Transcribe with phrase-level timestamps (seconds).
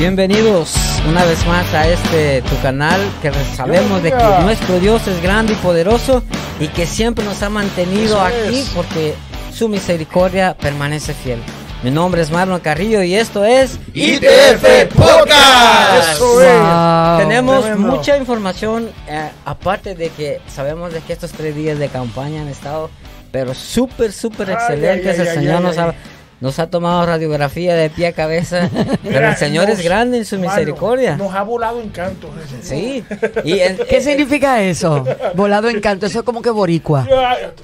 [0.00, 0.72] Bienvenidos
[1.06, 5.52] una vez más a este tu canal que sabemos de que nuestro Dios es grande
[5.52, 6.22] y poderoso
[6.58, 9.12] y que siempre nos ha mantenido aquí porque
[9.52, 11.38] su misericordia permanece fiel.
[11.82, 16.14] Mi nombre es Marlon Carrillo y esto es ITF Podcast.
[16.14, 16.60] Eso es.
[16.60, 17.18] Wow.
[17.18, 17.92] Tenemos Tremendo.
[17.96, 22.48] mucha información, eh, aparte de que sabemos de que estos tres días de campaña han
[22.48, 22.88] estado,
[23.30, 25.20] pero súper, súper excelentes.
[25.20, 25.76] ay, ay, el ay, Señor nos.
[25.76, 25.94] Ha,
[26.40, 28.70] nos ha tomado radiografía de pie a cabeza,
[29.02, 31.16] pero el Señor nos- es grande en su mano, misericordia.
[31.16, 32.30] Nos ha volado encanto.
[32.62, 33.04] Sí.
[33.44, 35.04] Y en- ¿Qué eh, significa eso?
[35.34, 37.06] Volado en canto, eso es como que boricua.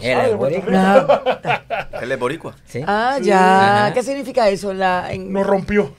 [0.01, 1.65] El Puerto boricua.
[2.03, 2.55] Él es boricua.
[2.67, 2.83] sí.
[2.87, 3.85] Ah, ya.
[3.87, 3.95] Ajá.
[3.95, 4.73] ¿Qué significa eso?
[4.75, 5.95] La, en- Nos rompió.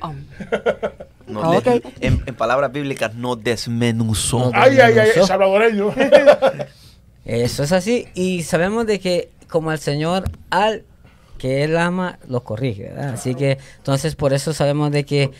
[0.00, 0.12] Oh.
[1.26, 1.60] No Ah,
[2.00, 4.50] en, en palabras bíblicas, no desmenuzó.
[4.54, 5.92] Ay, ay, ay, salvadoreño.
[7.24, 8.06] Eso es así.
[8.14, 10.84] Y sabemos de que como el Señor al
[11.38, 13.10] que Él ama, lo corrige, ¿verdad?
[13.10, 15.30] Así que entonces por eso sabemos de que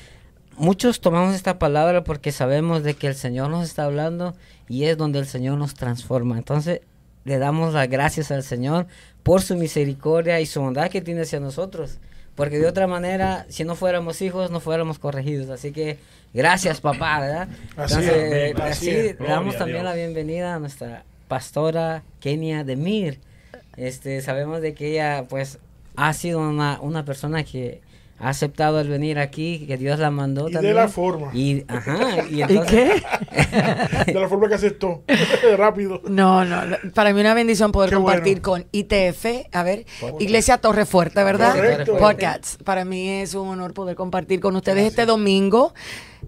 [0.57, 4.35] muchos tomamos esta palabra porque sabemos de que el Señor nos está hablando
[4.69, 6.37] y es donde el Señor nos transforma.
[6.39, 6.81] Entonces
[7.25, 8.87] le damos las gracias al Señor
[9.23, 11.99] por su misericordia y su bondad que tiene hacia nosotros.
[12.37, 15.49] Porque de otra manera, si no fuéramos hijos, no fuéramos corregidos.
[15.49, 15.99] Así que
[16.35, 17.49] gracias, papá, ¿verdad?
[17.77, 19.21] Así Entonces, es, eh, así es.
[19.21, 23.19] le damos también la bienvenida a nuestra pastora Kenia Demir.
[23.77, 25.59] Este, sabemos de que ella pues
[25.97, 27.81] ha sido una, una persona que
[28.19, 30.75] ha aceptado el venir aquí, que Dios la mandó Y de también.
[30.77, 31.31] la forma.
[31.35, 33.03] Y, ajá, y ¿Y entonces,
[34.07, 34.13] qué?
[34.15, 35.03] De la forma que aceptó.
[35.59, 36.01] Rápido.
[36.09, 38.65] No, no, no, para mí una bendición poder Qué compartir bueno.
[38.65, 39.85] con ITF, a ver,
[40.19, 41.55] Iglesia Torre Fuerte, ¿verdad?
[41.57, 41.99] Correcto.
[41.99, 42.57] Podcasts.
[42.65, 45.75] Para mí es un honor poder compartir con ustedes este domingo.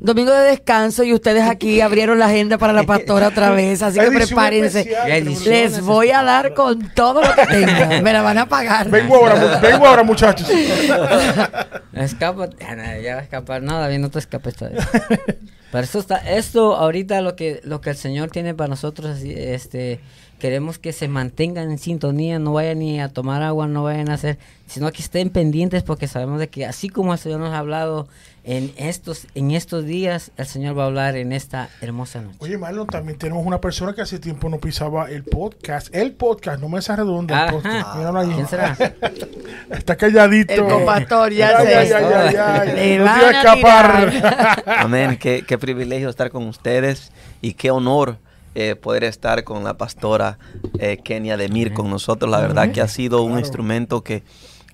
[0.01, 3.99] Domingo de descanso y ustedes aquí abrieron la agenda para la pastora otra vez, así
[3.99, 4.81] que prepárense.
[4.81, 8.03] especial, Les voy a dar con todo lo que tengan.
[8.03, 8.91] Me la van a pagar.
[8.91, 10.49] Vengo ahora, vengo ahora, muchachos.
[11.93, 12.49] escapa,
[13.03, 14.89] ya, va a escapar nada, bien no te escapes todavía.
[15.71, 20.01] Pero esto está, esto ahorita lo que, lo que el Señor tiene para nosotros, este,
[20.39, 24.15] queremos que se mantengan en sintonía, no vayan ni a tomar agua, no vayan a
[24.15, 27.59] hacer, sino que estén pendientes porque sabemos de que así como el Señor nos ha
[27.59, 28.09] hablado
[28.51, 32.37] en estos, en estos días, el Señor va a hablar en esta hermosa noche.
[32.41, 35.95] Oye, Marlon, también tenemos una persona que hace tiempo no pisaba el podcast.
[35.95, 37.35] El podcast, no mesa redonda.
[37.35, 37.53] El Ajá.
[37.53, 37.97] podcast.
[37.97, 38.31] Míralo ahí.
[38.35, 38.75] ¿Quién será?
[39.71, 40.55] Está calladito.
[40.55, 41.77] El compastor, ya Ay, sé.
[41.77, 42.73] ay, ay, ay, ay.
[42.75, 44.63] Le No van a escapar.
[44.79, 45.19] Amén.
[45.21, 47.13] Qué, qué privilegio estar con ustedes
[47.43, 48.17] y qué honor
[48.55, 50.39] eh, poder estar con la pastora
[50.79, 52.31] eh, Kenia Demir con nosotros.
[52.31, 53.41] La verdad que ha sido un Claro.
[53.41, 54.23] instrumento que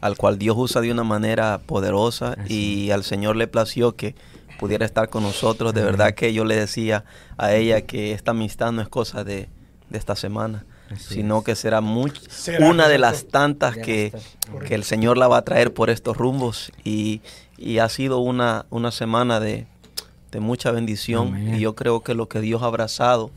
[0.04, 4.14] al cual Dios usa de una manera poderosa Así y al Señor le plació que
[4.58, 5.72] pudiera estar con nosotros.
[5.72, 7.04] De verdad que yo le decía
[7.38, 9.48] a ella que esta amistad no es cosa de,
[9.88, 11.44] de esta semana, Así sino es.
[11.44, 14.12] que será, much- Será, una de las tantas que,
[14.68, 16.70] que el Señor la va a traer por estos rumbos.
[16.84, 17.22] Y,
[17.56, 19.66] y ha sido una, una semana de,
[20.32, 21.28] de mucha bendición.
[21.28, 21.54] Amén.
[21.54, 23.30] y yo creo que lo que Dios ha abrazado,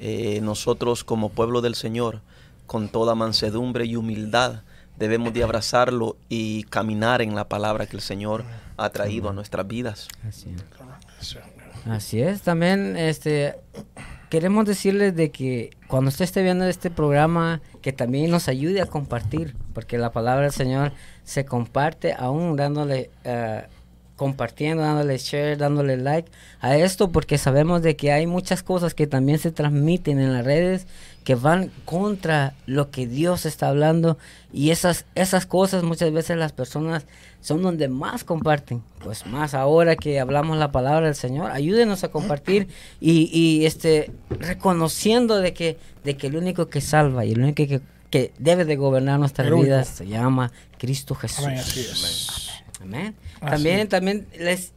[0.00, 2.20] eh, nosotros como pueblo del Señor,
[2.66, 4.62] con toda mansedumbre y humildad,
[5.00, 8.44] debemos de abrazarlo y caminar en la palabra que el Señor
[8.76, 10.06] ha traído a nuestras vidas.
[10.28, 11.36] Así es.
[11.86, 13.56] Así es, también este
[14.28, 18.86] queremos decirles de que cuando usted esté viendo este programa, que también nos ayude a
[18.86, 20.92] compartir, porque la palabra del Señor
[21.24, 23.64] se comparte aún dándole eh,
[24.20, 26.30] compartiendo, dándole share, dándole like
[26.60, 30.44] a esto, porque sabemos de que hay muchas cosas que también se transmiten en las
[30.44, 30.86] redes
[31.24, 34.18] que van contra lo que Dios está hablando.
[34.52, 37.06] Y esas esas cosas muchas veces las personas
[37.40, 38.82] son donde más comparten.
[39.02, 42.68] Pues más ahora que hablamos la palabra del Señor ayúdenos a compartir
[43.00, 47.66] y, y, este reconociendo de que de que el único que salva y el único
[47.66, 47.80] que,
[48.10, 51.46] que debe de gobernar nuestras vidas se llama Cristo Jesús.
[52.80, 54.72] Amén, También, también les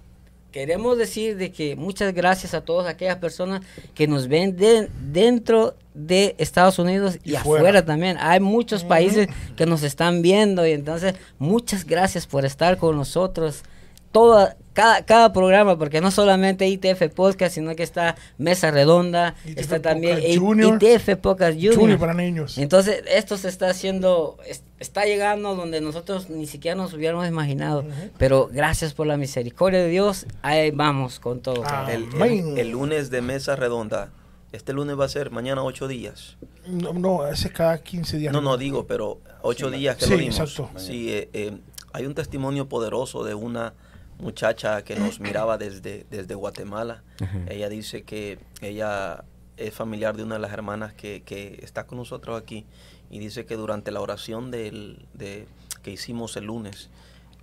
[0.53, 3.61] queremos decir de que muchas gracias a todas aquellas personas
[3.93, 7.61] que nos ven de- dentro de Estados Unidos y, Y afuera.
[7.63, 7.85] fuera.
[7.85, 8.15] también.
[8.19, 9.27] Hay muchos países
[9.57, 13.63] que nos están viendo y entonces muchas gracias por estar con nosotros.
[14.11, 19.57] Toda, cada, cada programa, porque no solamente ITF Podcast, sino que está Mesa Redonda, ITF
[19.59, 20.79] está también Podcast Junior.
[20.83, 21.75] ITF Podcast Junior.
[21.75, 22.57] Junior para niños.
[22.57, 27.85] Entonces, esto se está haciendo, es- está llegando donde nosotros ni siquiera nos hubiéramos imaginado.
[28.17, 31.63] Pero gracias por la misericordia de Dios, ahí vamos con todo.
[31.65, 32.57] Ah, El, el- Amén.
[32.57, 34.11] el lunes de mesa redonda,
[34.51, 36.37] este lunes va a ser mañana ocho días.
[36.67, 38.31] No, no, ese es cada 15 días.
[38.33, 40.39] No, no digo, pero ocho días que Sí, lo dimos.
[40.39, 40.69] exacto.
[40.79, 41.57] Sí, eh, eh,
[41.91, 43.73] hay un testimonio poderoso de una
[44.19, 47.03] muchacha que nos miraba desde, desde Guatemala.
[47.49, 49.23] Ella dice que ella
[49.57, 52.65] es familiar de una de las hermanas que, que está con nosotros aquí
[53.09, 55.47] y dice que durante la oración del, de,
[55.83, 56.89] que hicimos el lunes,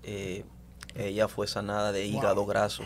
[0.02, 0.44] eh,
[0.96, 2.82] ella fue sanada de hígado graso.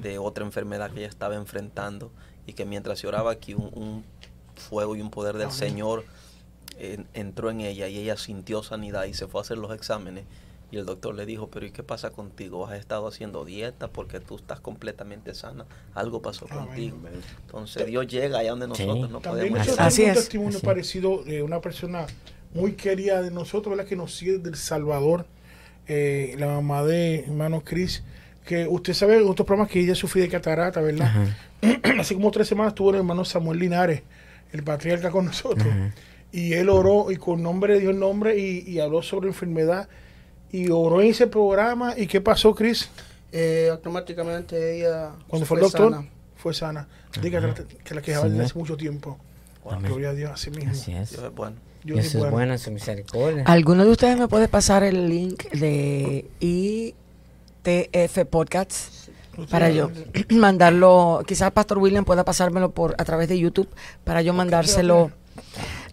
[0.00, 2.10] de otra enfermedad que ella estaba enfrentando
[2.46, 4.04] y que mientras se oraba aquí un, un
[4.56, 6.04] fuego y un poder del Señor
[6.78, 10.24] en- entró en ella y ella sintió sanidad y se fue a hacer los exámenes
[10.72, 12.66] y el doctor le dijo, pero ¿y qué pasa contigo?
[12.66, 15.66] ¿Has estado haciendo dieta porque tú estás completamente sana?
[15.94, 16.64] Algo pasó Amén.
[16.66, 16.96] contigo.
[17.46, 18.86] Entonces Dios llega allá donde Sí.
[18.86, 19.86] nosotros no También podemos nosotros.
[19.86, 20.24] Así tenemos un es.
[20.24, 20.66] testimonio Así.
[20.66, 22.06] parecido de una persona
[22.54, 23.88] muy querida de nosotros, ¿verdad?
[23.88, 25.26] Que nos sigue del Salvador,
[25.86, 28.02] eh, la mamá de hermano Chris,
[28.46, 31.12] que usted sabe en otros programas que ella sufrió de catarata, ¿verdad?
[32.00, 34.02] Hace como tres semanas estuvo el hermano Samuel Linares,
[34.52, 35.94] el patriarca con nosotros, Ajá.
[36.32, 39.88] y él oró y con nombre dio el nombre y, y habló sobre enfermedad
[40.52, 41.94] y oró en ese programa.
[41.96, 42.88] ¿Y qué pasó, Chris?
[43.32, 46.08] Eh, automáticamente ella Cuando fue el doctor, sana.
[46.36, 46.88] fue sana.
[47.20, 48.30] Diga que, la- que la quejaba Sí.
[48.32, 49.18] desde hace mucho tiempo.
[49.82, 50.70] Gloria a Dios, así mismo.
[50.72, 51.10] Así es.
[51.10, 51.56] Dios es bueno.
[51.84, 52.36] Dios es Eso es bueno.
[52.36, 53.44] bueno en su misericordia.
[53.46, 59.10] ¿Alguno de ustedes me puede pasar el link de ITF Podcasts
[59.50, 59.90] para yo
[60.30, 61.22] mandarlo?
[61.26, 63.68] Quizás Pastor William pueda pasármelo por a través de YouTube
[64.04, 65.10] para yo mandárselo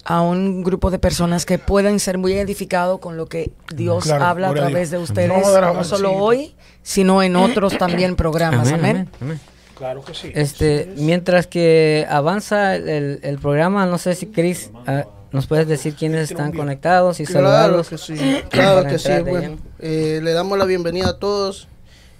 [0.09, 4.25] a un grupo de personas que puedan ser muy edificados con lo que Dios Claro,
[4.25, 4.91] habla a través Dios.
[4.91, 8.69] de ustedes, no solo hoy, sino en otros también programas.
[8.69, 8.95] Amén, Amén.
[8.95, 9.39] amén, amén.
[9.77, 10.31] Claro que sí.
[10.33, 15.93] Este, mientras que avanza el, el programa, no sé si Chris ah, nos puedes decir
[15.93, 17.89] quiénes están conectados y Claro saludarlos.
[17.89, 18.15] que sí,
[18.49, 19.11] claro que sí.
[19.25, 21.67] Bueno, eh, le damos la bienvenida a todos.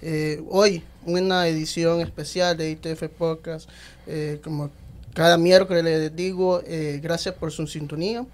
[0.00, 3.68] Eh, hoy, una edición especial de ITF Podcast.
[4.06, 4.70] Eh, como
[5.20, 8.24] cada miércoles les digo, eh, gracias por su sintonía.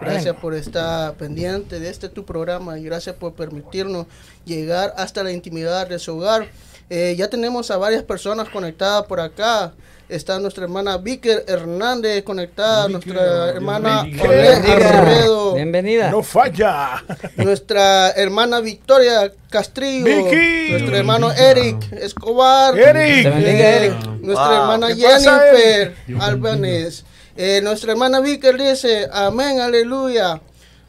[0.00, 4.08] Gracias por estar pendiente de este tu programa y gracias por permitirnos
[4.44, 6.48] llegar hasta la intimidad de su hogar.
[6.90, 9.72] Eh, ya tenemos a varias personas conectadas por acá.
[10.08, 14.00] Está nuestra hermana Víker Hernández conectada, Víker, nuestra hermana.
[14.00, 16.10] Arredo, Bienvenida.
[16.10, 17.02] No falla.
[17.36, 20.70] nuestra hermana Victoria Castrillo, Vicky.
[20.72, 23.26] nuestro hermano Eric Escobar, Eric.
[23.26, 24.06] Eh, Eric.
[24.20, 24.54] nuestra Wow.
[24.60, 27.04] hermana ¿Qué pasa, Jennifer Albanés,
[27.36, 30.40] eh, nuestra hermana Vicker dice, amén, aleluya.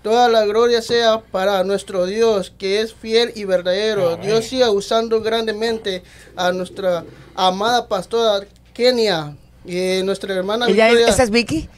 [0.01, 4.17] Toda la gloria sea para nuestro Dios, que es fiel y verdadero.
[4.17, 6.03] Dios siga usando grandemente
[6.35, 7.05] a nuestra
[7.35, 11.09] amada pastora Kenia y eh, nuestra hermana Ella es-.
[11.09, 11.69] ¿Esa es Vicky?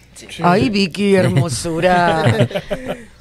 [0.41, 2.23] Ay, Vicky, hermosura.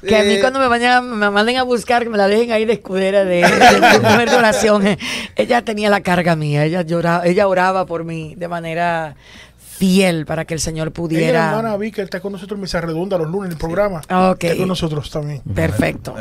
[0.07, 2.51] que a mí Eh, cuando me vayan, me manden a buscar, que me la dejen
[2.53, 4.87] ahí de escudera de, de, de mujer de oración.
[4.87, 4.97] eh,
[5.35, 9.15] Ella tenía la carga mía, ella lloraba, ella oraba por mí de manera
[9.77, 11.49] fiel para que el Señor Ella, pudiera.
[11.49, 13.99] hermana Vicky, está con nosotros en Mesa Redonda los lunes en el programa.
[14.31, 14.45] Ok.
[14.45, 15.41] Está con nosotros también.
[15.53, 16.15] Perfecto.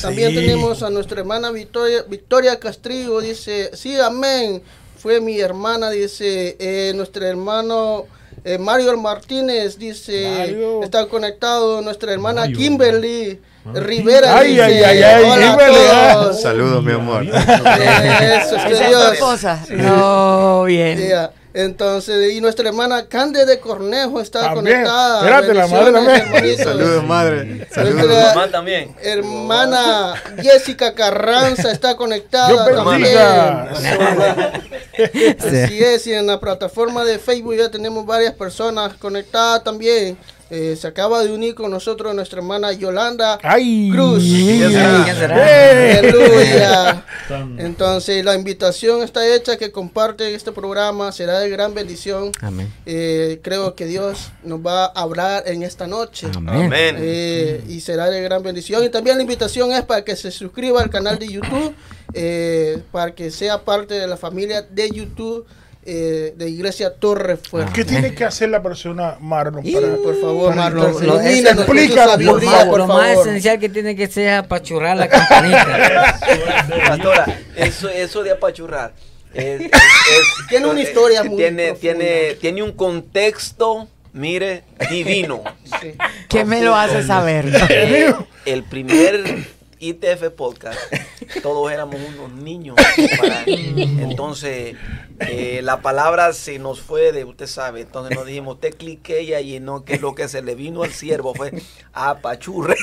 [0.00, 0.36] También Sí.
[0.36, 4.62] tenemos a nuestra hermana Victoria, Victoria Castrillo, dice, sí, amén.
[4.96, 8.06] Fue mi hermana, dice, eh, nuestro hermano
[8.44, 10.82] eh, Mario Martínez, dice, Mario.
[10.82, 11.82] está conectado.
[11.82, 13.40] Nuestra hermana Kimberly
[13.74, 16.14] Rivera, Ay, dice, ay, ay, ay, hola Kimberly, a ah.
[16.14, 16.42] todos.
[16.42, 17.24] Saludos, mi amor.
[17.24, 17.34] Eso
[18.56, 19.06] es que ¿Esa es Dios.
[19.06, 19.64] tu esposa?
[19.70, 20.98] No, bien.
[20.98, 21.32] Yeah.
[21.56, 24.76] Entonces, y nuestra hermana Cande de Cornejo está También.
[24.84, 25.20] conectada.
[25.20, 26.58] Espérate, la madre también.
[26.58, 27.66] Saludos, madre.
[27.72, 28.34] Saludos.
[28.34, 28.94] Mamá también.
[29.02, 33.16] hermana Jessica Carranza está conectada también.
[35.40, 40.18] Así es, y en la plataforma de Facebook ya tenemos varias personas conectadas también.
[40.48, 43.90] Eh, se acaba de unir con nosotros nuestra hermana Yolanda Ay.
[43.90, 44.22] Cruz.
[44.22, 45.04] ¿Quién será?
[45.04, 45.98] ¿Quién será?
[45.98, 47.04] Aleluya.
[47.58, 52.30] Entonces la invitación está hecha que comparten este programa, será de gran bendición.
[52.40, 52.72] Amén.
[52.86, 56.28] Eh, creo que Dios nos va a hablar en esta noche.
[56.36, 56.66] Amén.
[56.66, 56.96] Amén.
[56.98, 58.84] Eh, y será de gran bendición.
[58.84, 61.74] Y también la invitación es para que se suscriba al canal de YouTube,
[62.12, 65.44] eh, para que sea parte de la familia de YouTube
[65.86, 67.72] eh, de Iglesia Torre Fuerte.
[67.72, 69.62] ¿Qué tiene que hacer la persona, Marlon?
[69.72, 72.78] Para, Por favor, para Marlon, tu Explícalo, por favor.
[72.80, 76.18] lo más esencial que tiene que ser es apachurrar la campanita.
[76.88, 78.92] Pastora, eso, eso de apachurrar.
[79.32, 79.72] es- es- es-
[80.48, 81.80] Tiene una historia muy tiene, profunda.
[81.98, 85.42] tiene, tiene un contexto, mire, divino.
[85.80, 85.92] Sí.
[86.28, 87.46] ¿Qué me lo hace saber?
[87.68, 88.12] Eh,
[88.46, 89.46] el primer
[89.78, 90.78] ITF podcast,
[91.42, 92.76] todos éramos unos niños.
[93.18, 94.74] para- entonces,
[95.20, 99.34] eh, la palabra se nos fue de, usted sabe, entonces nos dijimos, usted clique y
[99.34, 101.52] ahí no, que lo que se le vino al siervo fue
[101.92, 102.76] apachurre.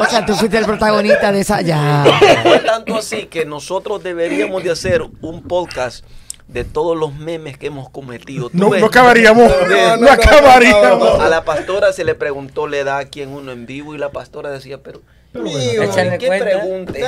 [0.00, 1.60] O sea, tú fuiste el protagonista de esa.
[1.60, 2.04] Ya.
[2.42, 6.04] Fue tanto así que nosotros deberíamos de hacer un podcast
[6.48, 8.50] de todos los memes que hemos cometido.
[8.50, 8.80] ¿Tú No, ves?
[8.80, 9.50] no acabaríamos.
[9.50, 11.20] No, No, no, no, acabaríamos.
[11.20, 14.10] A la pastora se le preguntó la edad aquí en uno en vivo y la
[14.10, 15.00] pastora decía, pero
[15.32, 15.86] Pero Mío.
[15.90, 16.44] bueno, ¿Qué cuenta.
[16.44, 17.00] pregunte?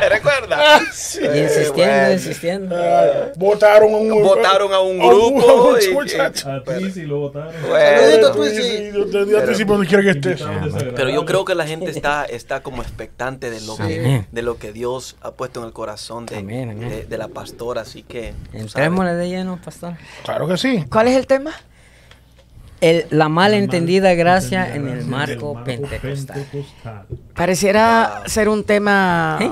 [0.00, 1.18] ¿Te recuerdas?
[1.20, 2.12] Y insistiendo, bueno.
[2.12, 2.76] insistiendo.
[2.78, 3.04] Ah,
[3.36, 6.52] votaron a un Votaron a un a un- grupo a un y- muchacho.
[6.52, 7.52] a Twizzy lo votaron.
[7.68, 8.28] Bueno.
[8.28, 8.62] Sí, Twizzy.
[8.62, 8.92] sí,
[9.56, 10.40] sí, donde quiera que estés.
[10.94, 14.26] Pero yo creo que la gente está, está como expectante de lo, que, Amén.
[14.30, 16.88] de lo que Dios ha puesto en el corazón de, Amén, amén.
[16.88, 18.34] de, de la pastora, así que...
[18.52, 19.94] Entrémosle de lleno, pastor.
[20.24, 20.84] Claro que sí.
[20.90, 21.52] ¿Cuál es el tema?
[22.80, 26.36] El, la malentendida gracia en el marco pentecostal.
[26.50, 27.06] pentecostal.
[27.34, 29.50] Pareciera ser un tema ¿Eh?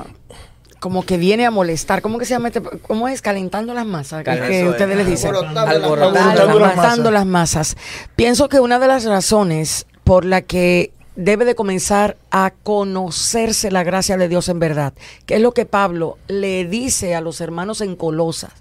[0.79, 2.01] como que viene a molestar.
[2.01, 2.47] ¿Cómo que se llama?
[2.47, 3.21] este- ¿Cómo es?
[3.21, 4.23] Calentando las masas.
[4.23, 4.97] que- ustedes es.
[4.97, 5.31] le dicen.
[5.35, 7.75] Alborotando las masas.
[8.15, 13.83] Pienso que una de las razones por la que debe de comenzar a conocerse la
[13.83, 14.93] gracia de Dios en verdad,
[15.25, 18.51] que es lo que Pablo le dice a los hermanos en Colosas.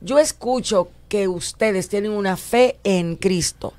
[0.00, 3.72] Yo escucho que ustedes tienen una fe en Cristo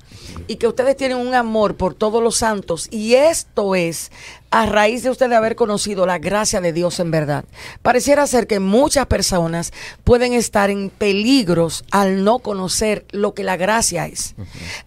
[0.46, 4.10] y que ustedes tienen un amor por todos los santos y esto es
[4.50, 7.44] a raíz de ustedes haber conocido la gracia de Dios en verdad.
[7.82, 9.72] Pareciera ser que muchas personas
[10.04, 14.34] pueden estar en peligros al no conocer lo que la gracia es.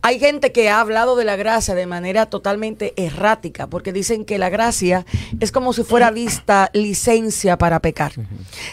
[0.02, 4.38] Hay gente que ha hablado de la gracia de manera totalmente errática porque dicen que
[4.38, 5.06] la gracia
[5.40, 8.14] es como si fuera vista licencia para pecar.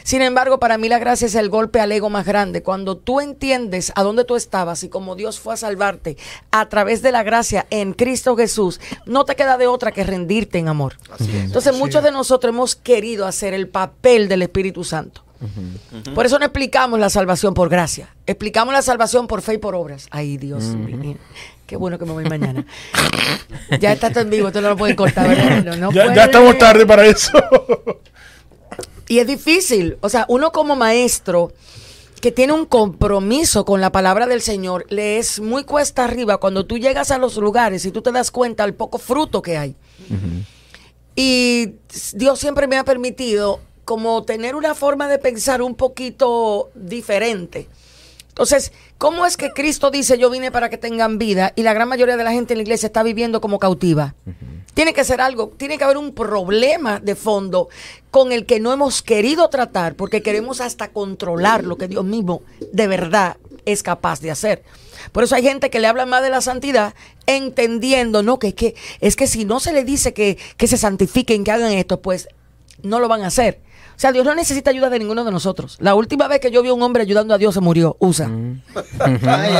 [0.03, 2.63] Sin embargo, para mí la gracia es el golpe al ego más grande.
[2.63, 6.17] Cuando tú entiendes a dónde tú estabas y cómo Dios fue a salvarte
[6.61, 10.59] a través de la gracia en Cristo Jesús, no te queda de otra que rendirte
[10.59, 10.95] en amor.
[11.19, 15.23] Entonces, muchos de nosotros hemos querido hacer el papel del Espíritu Santo.
[16.15, 18.09] Por eso no explicamos la salvación por gracia.
[18.27, 20.07] Explicamos la salvación por fe y por obras.
[20.11, 21.17] Ay, Dios mío.
[21.67, 22.65] Qué bueno que me voy mañana.
[23.81, 25.29] ya está todo en vivo, esto no lo pueden cortar.
[25.29, 25.65] ¿verdad?
[25.65, 26.17] No, no Ya, puede.
[26.17, 27.33] ya estamos tarde para eso.
[29.09, 29.99] Y es difícil.
[30.01, 31.53] O sea, uno como maestro
[32.21, 36.67] que tiene un compromiso con la palabra del Señor, le es muy cuesta arriba cuando
[36.67, 39.77] tú llegas a los lugares y tú te das cuenta del poco fruto que hay.
[41.15, 41.75] Y
[42.15, 47.69] Dios siempre me ha permitido como tener una forma de pensar un poquito diferente.
[48.29, 51.89] Entonces, ¿cómo es que Cristo dice yo vine para que tengan vida y la gran
[51.89, 54.15] mayoría de la gente en la iglesia está viviendo como cautiva?
[54.75, 57.69] Tiene que ser algo, tiene que haber un problema de fondo
[58.11, 62.43] con el que no hemos querido tratar porque queremos hasta controlar lo que Dios mismo
[62.73, 64.63] de verdad es capaz de hacer.
[65.13, 66.95] Por eso hay gente que le habla más de la santidad
[67.27, 70.77] entendiendo, no, que es que, es que si no se le dice que, que se
[70.77, 72.29] santifiquen, que hagan esto, pues
[72.83, 73.61] no lo van a hacer.
[73.97, 75.79] O sea, Dios no necesita ayuda de ninguno de nosotros.
[75.81, 77.97] La última vez que yo vi a un hombre ayudando a Dios se murió.
[77.99, 78.29] Usa.
[79.01, 79.57] Ay, ay,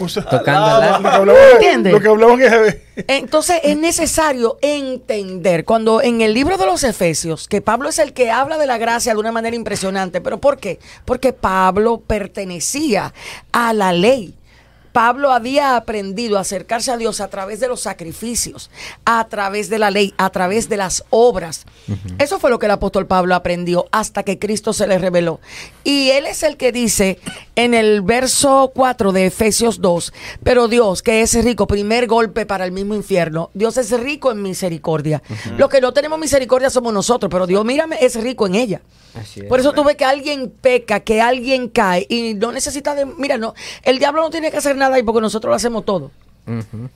[0.00, 0.08] ay.
[0.08, 1.14] Sea, Tocando el lo que arpa.
[1.16, 1.92] hablamos, ¿Entiendes?
[1.92, 7.46] lo que hablamos que Entonces es necesario entender cuando en el libro de los Efesios,
[7.46, 10.58] que Pablo es el que habla de la gracia de una manera impresionante, pero ¿por
[10.58, 10.78] qué?
[11.04, 13.12] Porque Pablo pertenecía
[13.52, 14.34] a la ley.
[14.94, 18.70] Pablo había aprendido a acercarse a Dios a través de los sacrificios,
[19.04, 21.66] a través de la ley, a través de las obras.
[22.20, 25.40] Eso fue lo que el apóstol Pablo aprendió hasta que Cristo se le reveló.
[25.82, 27.18] Y él es el que dice
[27.56, 30.12] en el verso 4 de Efesios 2,
[30.44, 34.42] pero Dios que es rico, primer golpe para el mismo infierno, Dios es rico en
[34.42, 35.24] misericordia.
[35.58, 38.80] Los que no tenemos misericordia somos nosotros, pero Dios, mírame, es rico en ella.
[39.14, 39.46] Así es.
[39.46, 43.06] Por eso tú ves que alguien peca, que alguien cae y no necesita de...
[43.06, 46.10] Mira, no, el diablo no tiene que hacer nada ahí porque nosotros lo hacemos todo.
[46.46, 46.88] Ujú.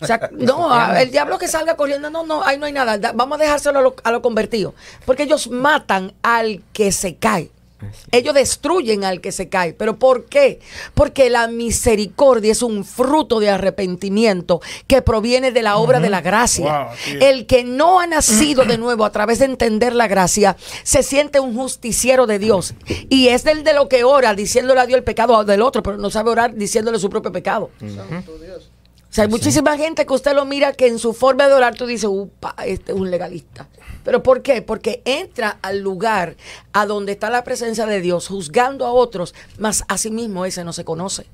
[0.00, 2.96] O sea, no, el diablo que salga corriendo, no, no, ahí no hay nada.
[2.98, 4.74] Da- Vamos a dejárselo a los a los convertidos.
[5.04, 7.50] Porque ellos matan al que se cae.
[8.12, 9.72] Ellos destruyen al que se cae.
[9.72, 10.60] ¿Pero por qué?
[10.94, 16.20] Porque la misericordia es un fruto de arrepentimiento que proviene de la obra de la
[16.20, 16.88] gracia.
[16.88, 17.18] Wow.
[17.20, 21.40] El que no ha nacido de nuevo a través de entender la gracia se siente
[21.40, 22.74] un justiciero de Dios.
[23.08, 25.96] Y es del de lo que ora diciéndole a Dios el pecado del otro, pero
[25.96, 27.70] no sabe orar diciéndole su propio pecado.
[27.80, 31.76] O sea, hay muchísima gente que usted lo mira que en su forma de orar
[31.76, 33.68] tú dices, upa, este es un legalista.
[34.04, 34.62] ¿Pero por qué?
[34.62, 36.36] Porque entra al lugar
[36.72, 40.62] a donde está la presencia de Dios, juzgando a otros, mas a sí mismo ese
[40.62, 41.26] no se conoce.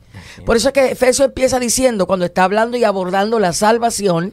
[0.46, 4.32] Por eso es que Efesios empieza diciendo, cuando está hablando y abordando la salvación,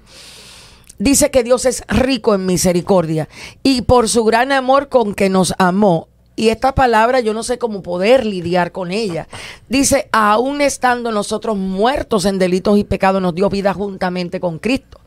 [1.00, 3.28] dice que Dios es rico en misericordia
[3.64, 6.08] y por su gran amor con que nos amó.
[6.36, 9.28] Y esta palabra yo no sé cómo poder lidiar con ella.
[9.70, 15.00] Dice, aún estando nosotros muertos en delitos y pecados, nos dio vida juntamente con Cristo.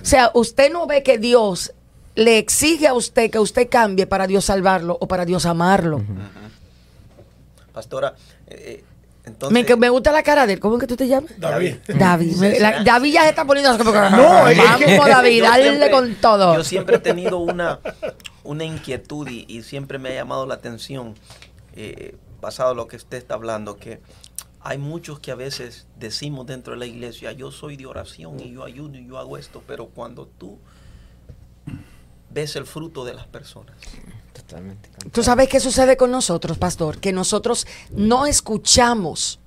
[0.00, 1.74] O sea, usted no ve que Dios
[2.14, 6.02] le exige a usted que usted cambie para Dios salvarlo o para Dios amarlo.
[7.72, 8.14] Pastora,
[8.48, 8.84] eh,
[9.24, 9.78] entonces...
[9.78, 10.60] Me, gusta la cara de él.
[10.60, 11.30] ¿Cómo es que tú te llamas?
[11.38, 11.76] David.
[11.86, 12.36] David.
[12.36, 13.76] Me- la- David ya se está poniendo...
[13.78, 16.54] No, Vamos, que- David, dale siempre- con todo.
[16.56, 17.78] Yo siempre he tenido una,
[18.42, 21.14] una inquietud y, y siempre me ha llamado la atención,
[21.74, 24.00] eh, basado en lo que usted está hablando, que
[24.62, 28.52] hay muchos que a veces decimos dentro de la iglesia, yo soy de oración y
[28.52, 30.58] yo ayuno y yo hago esto, pero cuando tú
[32.30, 33.76] ves el fruto de las personas.
[34.32, 34.88] Totalmente.
[35.12, 36.98] ¿Tú sabes qué sucede con nosotros, pastor?
[36.98, 39.40] Que nosotros no escuchamos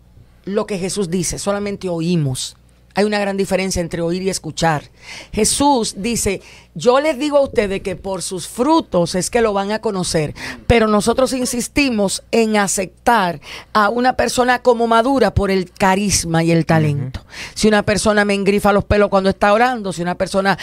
[0.46, 2.58] lo que Jesús dice, solamente oímos.
[2.96, 4.91] Hay una gran diferencia entre oír y escuchar.
[5.32, 6.41] Jesús dice,
[6.75, 10.33] yo les digo a ustedes que por sus frutos es que lo van a conocer,
[10.65, 13.41] pero nosotros insistimos en aceptar
[13.73, 17.23] a una persona como madura por el carisma y el talento.
[17.53, 20.57] Si una persona me engrifa los pelos cuando está orando, si una persona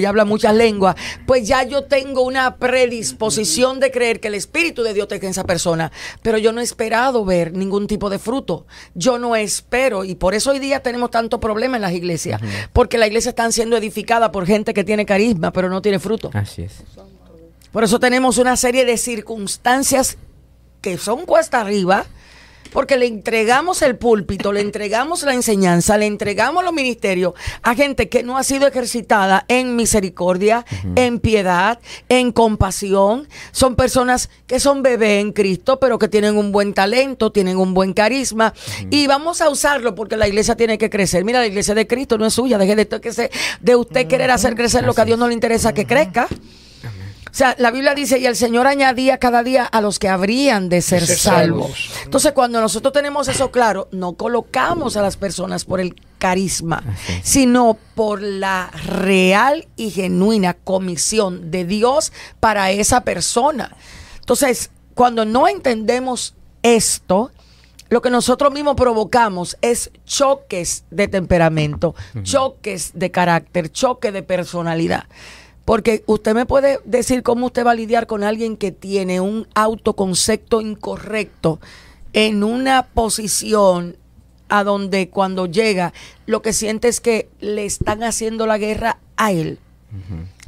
[0.00, 4.82] y habla muchas lenguas, pues ya yo tengo una predisposición de creer que el Espíritu
[4.82, 8.18] de Dios está en esa persona, pero yo no he esperado ver ningún tipo de
[8.18, 8.66] fruto.
[8.94, 12.40] Yo no espero y por eso hoy día tenemos tanto problema en las iglesias,
[12.72, 13.99] porque las iglesias están siendo edificadas
[14.32, 16.30] por gente que tiene carisma, pero no tiene fruto.
[16.34, 16.82] Así es.
[17.72, 20.18] Por eso tenemos una serie de circunstancias
[20.80, 22.06] que son cuesta arriba,
[22.72, 28.08] porque le entregamos el púlpito, le entregamos la enseñanza, le entregamos los ministerios a gente
[28.08, 30.64] que no ha sido ejercitada en misericordia,
[30.96, 31.78] en piedad,
[32.08, 33.28] en compasión.
[33.52, 37.74] Son personas que son bebés en Cristo, pero que tienen un buen talento, tienen un
[37.74, 38.54] buen carisma.
[38.90, 41.24] Y vamos a usarlo porque la iglesia tiene que crecer.
[41.24, 42.58] Mira, la iglesia de Cristo no es suya.
[42.58, 43.30] Deje de,
[43.60, 46.28] de usted querer hacer crecer lo que a Dios no le interesa que crezca.
[47.30, 50.68] O sea, la Biblia dice, y el Señor añadía cada día a los que habrían
[50.68, 51.90] de ser, salvos.
[52.04, 56.82] Entonces, cuando nosotros tenemos eso claro, no colocamos a las personas por el carisma,
[57.22, 63.76] sino por la real y genuina comisión de Dios para esa persona.
[64.18, 67.30] Entonces, cuando no entendemos esto,
[67.90, 75.06] lo que nosotros mismos provocamos es choques de temperamento, choques de carácter, choques de personalidad.
[75.70, 79.46] Porque usted me puede decir cómo usted va a lidiar con alguien que tiene un
[79.54, 81.60] autoconcepto incorrecto
[82.12, 83.96] en una posición
[84.48, 85.92] a donde cuando llega
[86.26, 89.60] lo que siente es que le están haciendo la guerra a él.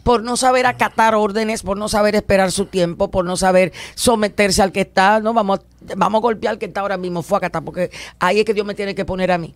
[0.03, 4.61] Por no saber acatar órdenes, por no saber esperar su tiempo, por no saber someterse
[4.61, 5.61] al que está, no vamos,
[5.97, 8.55] vamos a golpear al que está ahora mismo, fue a acatar, porque ahí es que
[8.55, 9.55] Dios me tiene que poner a mí.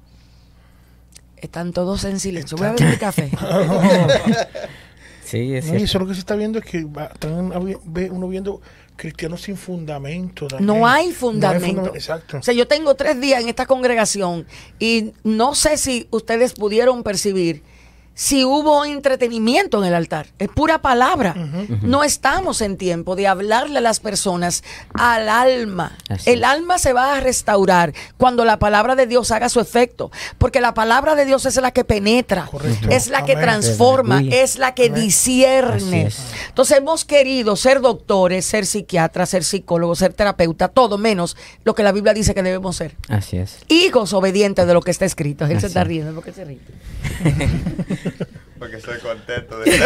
[1.39, 2.57] Están todos en silencio.
[2.57, 3.33] Voy a beber mi café.
[5.27, 8.61] Sí, es no, y eso lo que se está viendo es que uno viendo
[8.95, 10.47] cristianos sin fundamento.
[10.61, 11.93] No hay fundamento.
[11.95, 12.39] exacto.
[12.39, 14.47] O sea, yo tengo tres días en esta congregación
[14.79, 17.63] y no sé si ustedes pudieron percibir
[18.17, 20.29] si hubo entretenimiento en el altar.
[20.39, 21.35] Es pura palabra.
[21.83, 25.99] No estamos en tiempo de hablarle a las personas al alma.
[26.25, 30.11] el alma se va a restaurar cuando la palabra de Dios haga su efecto.
[30.39, 32.49] Porque la palabra de Dios es la que penetra,
[32.89, 36.09] es la que transforma, es la que discierne.
[36.49, 41.83] Entonces hemos querido ser doctores, ser psiquiatras, ser psicólogos, ser terapeutas, todo menos lo que
[41.83, 42.97] la Biblia dice que debemos ser.
[43.11, 43.59] Así es.
[43.69, 45.45] Hijos obedientes de lo que está escrito.
[45.45, 46.61] Él se está riendo porque se ríe.
[48.59, 49.85] Porque estoy contento de Ese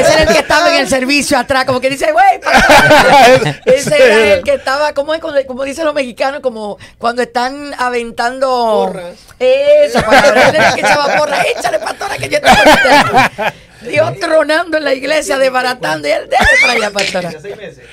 [0.00, 2.40] era el que estaba en el servicio atrás, como que dice, güey,
[3.66, 5.12] ese era el que estaba, como,
[5.46, 9.16] como dicen los mexicanos, como cuando están aventando porras.
[9.38, 14.94] Eso, para él que echaba porras, échale pastora que yo estoy Dios tronando en la
[14.94, 17.30] iglesia, desbaratando, y él déjale para allá, pastora.
[17.40, 17.84] seis meses.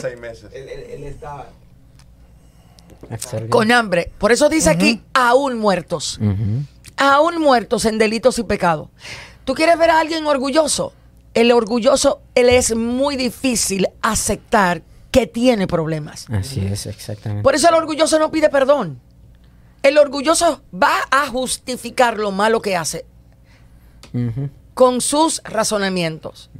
[0.00, 0.50] seis meses.
[0.52, 1.48] Él, él, estaba.
[3.50, 4.10] Con hambre.
[4.18, 6.18] Por eso dice aquí, aún muertos
[6.96, 8.88] aún muertos en delitos y pecados.
[9.44, 10.92] ¿Tú quieres ver a alguien orgulloso?
[11.34, 16.26] El orgulloso, él es muy difícil aceptar que tiene problemas.
[16.30, 17.42] Así es, exactamente.
[17.42, 19.00] Por eso el orgulloso no pide perdón.
[19.82, 23.06] El orgulloso va a justificar lo malo que hace
[24.74, 26.50] con sus razonamientos.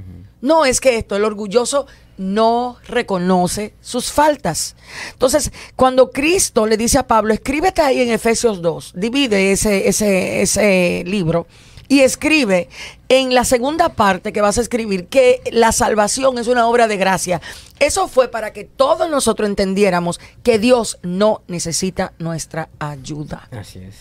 [0.40, 4.76] No es que esto, el orgulloso no reconoce sus faltas.
[5.12, 10.42] Entonces, cuando Cristo le dice a Pablo, escríbete ahí en Efesios 2, divide ese, ese,
[10.42, 11.46] ese libro
[11.88, 12.68] y escribe
[13.08, 16.96] en la segunda parte que vas a escribir que la salvación es una obra de
[16.96, 17.40] gracia.
[17.78, 23.48] Eso fue para que todos nosotros entendiéramos que Dios no necesita nuestra ayuda.
[23.52, 23.94] Así es.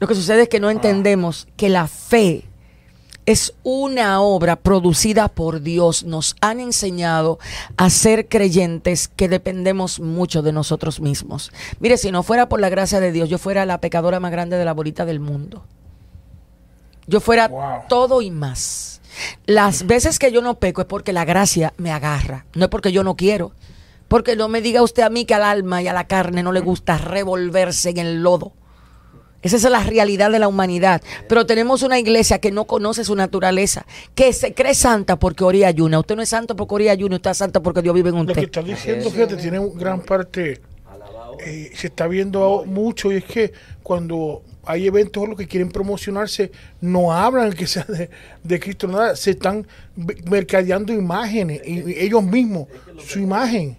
[0.00, 2.44] Lo que sucede es que no entendemos que la fe
[3.26, 6.04] es una obra producida por Dios.
[6.04, 7.38] Nos han enseñado
[7.76, 11.52] a ser creyentes que dependemos mucho de nosotros mismos.
[11.80, 14.56] Mire, si no fuera por la gracia de Dios, yo fuera la pecadora más grande
[14.56, 15.64] de la bolita del mundo.
[17.06, 17.50] Yo fuera
[17.88, 19.00] todo y más.
[19.46, 22.92] Las veces que yo no peco es porque la gracia me agarra, no es porque
[22.92, 23.52] yo no quiero.
[24.08, 26.52] Porque no me diga usted a mí que al alma y a la carne no
[26.52, 28.52] le gusta revolverse en el lodo.
[29.44, 31.00] Esa es la realidad de la humanidad.
[31.28, 35.58] Pero tenemos una iglesia que no conoce su naturaleza, que se cree santa porque ora
[35.58, 36.00] y ayuna.
[36.00, 38.16] Usted no es santo porque ora y ayuna, usted es santo porque Dios vive en
[38.16, 38.34] usted.
[38.34, 40.60] Lo que está diciendo, fíjate, tiene gran parte
[41.44, 43.52] eh, se está viendo mucho y es que
[43.82, 48.08] cuando hay eventos o lo que quieren promocionarse, no hablan que sea de,
[48.42, 49.66] de Cristo, nada, se están
[50.30, 53.76] mercadeando imágenes, y, y ellos mismos, Es que lo su imagen.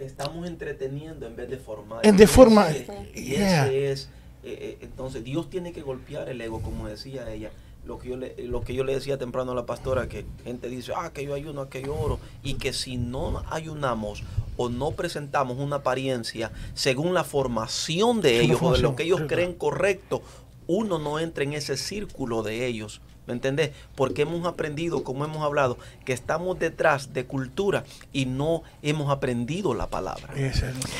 [0.00, 2.04] Estamos entreteniendo en vez de formar.
[2.04, 3.66] En de Y forma- ese- Y yeah.
[3.66, 4.08] ese es,
[4.44, 7.50] eh, eh, entonces Dios tiene que golpear el ego, como decía ella.
[7.86, 10.70] Lo que, yo le, lo que yo le decía temprano a la pastora, que gente
[10.70, 14.22] dice, ah, que yo ayuno, que yo oro, y que si no ayunamos
[14.56, 19.22] o no presentamos una apariencia según la formación de ellos o de lo que ellos
[19.28, 20.22] creen correcto,
[20.66, 23.02] uno no entra en ese círculo de ellos.
[23.26, 23.70] ¿Me entendés?
[23.94, 29.74] Porque hemos aprendido, como hemos hablado, que estamos detrás de cultura y no hemos aprendido
[29.74, 30.34] la palabra.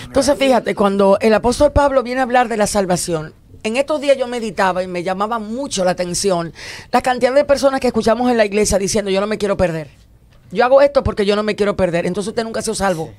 [0.04, 4.16] Entonces, fíjate, cuando el apóstol Pablo viene a hablar de la salvación, en estos días
[4.16, 6.52] yo meditaba y me llamaba mucho la atención
[6.92, 9.88] la cantidad de personas que escuchamos en la iglesia diciendo, yo no me quiero perder.
[10.50, 12.06] Yo hago esto porque yo no me quiero perder.
[12.06, 13.12] Entonces usted nunca ha sido salvo.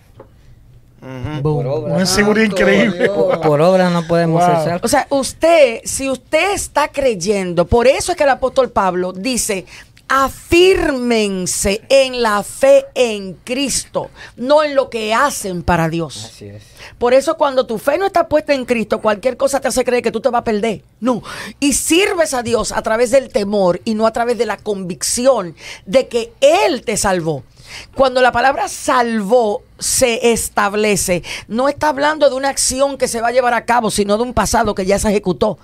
[1.43, 1.93] Por obra.
[1.95, 2.97] Una seguridad Santo increíble.
[3.03, 3.37] Dios.
[3.43, 4.55] Por obra no podemos Wow.
[4.55, 4.81] ser salvos.
[4.83, 9.65] O sea, usted, si usted está creyendo, por eso es que el apóstol Pablo dice,
[10.07, 16.25] afírmense en la fe en Cristo, no en lo que hacen para Dios.
[16.25, 16.63] Así es.
[16.97, 20.03] Por eso cuando tu fe no está puesta en Cristo, cualquier cosa te hace creer
[20.03, 20.83] que tú te vas a perder.
[20.99, 21.23] No.
[21.59, 25.55] Y sirves a Dios a través del temor y no a través de la convicción
[25.85, 27.43] de que Él te salvó.
[27.95, 33.29] Cuando la palabra salvó se establece, no está hablando de una acción que se va
[33.29, 35.57] a llevar a cabo, sino de un pasado que ya se ejecutó.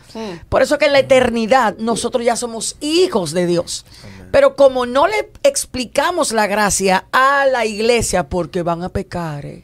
[0.49, 3.85] Por eso que en la eternidad nosotros ya somos hijos de Dios.
[4.31, 9.63] Pero como no le explicamos la gracia a la iglesia, porque van a pecar, ¿eh?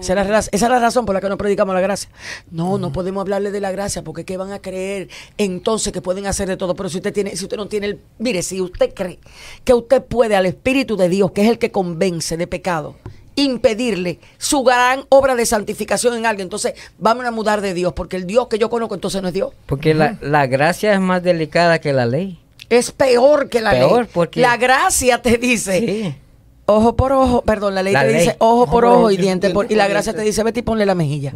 [0.00, 2.10] Esa es, la, raz- esa es la razón por la que no predicamos la gracia.
[2.50, 5.08] No, no podemos hablarle de la gracia porque ¿qué van a creer
[5.38, 6.74] entonces que pueden hacer de todo?
[6.76, 9.18] Pero si usted tiene, si usted no tiene el, mire, si usted cree
[9.64, 12.96] que usted puede al Espíritu de Dios, que es el que convence de pecado,
[13.34, 18.16] impedirle su gran obra de santificación en alguien, entonces vamos a mudar de Dios, porque
[18.16, 19.54] el Dios que yo conozco entonces no es Dios.
[19.64, 22.38] Porque la, la gracia es más delicada que la ley.
[22.70, 24.10] Es peor que la Peor, ley.
[24.12, 26.14] porque- La gracia te dice, Sí.
[26.66, 28.18] ojo por ojo, perdón, la ley La te ley.
[28.20, 30.86] dice ojo por ojo y diente por, y la gracia te dice vete y ponle
[30.86, 31.32] la mejilla.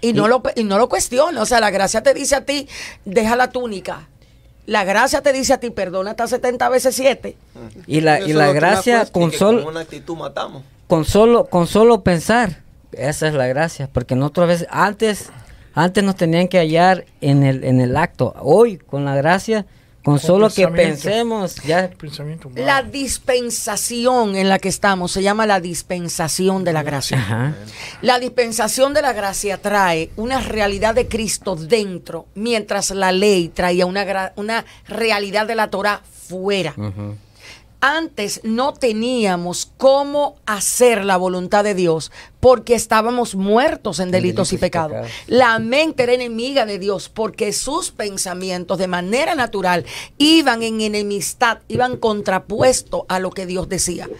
[0.00, 1.40] Y no, lo, y no lo cuestiona.
[1.40, 2.68] O sea, la gracia te dice a ti,
[3.06, 4.08] deja la túnica.
[4.66, 7.36] La gracia te dice a ti, perdona hasta 70 veces 7.
[7.86, 10.62] Y la, y la gracia con, que sol- con una actitud matamos.
[10.88, 12.60] con solo con solo pensar,
[12.92, 15.30] esa es la gracia, porque nosotros a veces antes
[15.74, 18.34] antes nos tenían que hallar en el en el acto.
[18.40, 19.66] Hoy con la gracia,
[20.04, 21.90] con, solo que pensemos ya.
[22.54, 27.16] La dispensación en la que estamos se llama la dispensación de la gracia.
[27.16, 27.54] Ajá.
[28.02, 33.86] La dispensación de la gracia trae una realidad de Cristo dentro, mientras la ley traía
[33.86, 36.74] una, una realidad de la Torah fuera.
[37.80, 42.12] Antes no teníamos cómo hacer la voluntad de Dios
[42.44, 45.08] porque estábamos muertos en delitos, delitos y y pecados.
[45.28, 49.86] La mente era enemiga de Dios porque sus pensamientos de manera natural
[50.18, 54.10] iban en enemistad, iban contrapuesto a lo que Dios decía.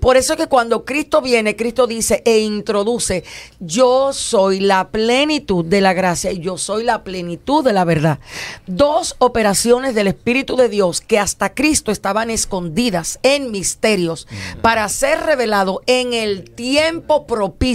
[0.00, 3.24] Por eso es que cuando Cristo viene, Cristo dice e introduce,
[3.60, 8.18] yo soy la plenitud de la gracia y yo soy la plenitud de la verdad.
[8.66, 14.26] Dos operaciones del Espíritu de Dios que hasta Cristo estaban escondidas en misterios
[14.62, 17.73] para ser revelado en el tiempo propicio.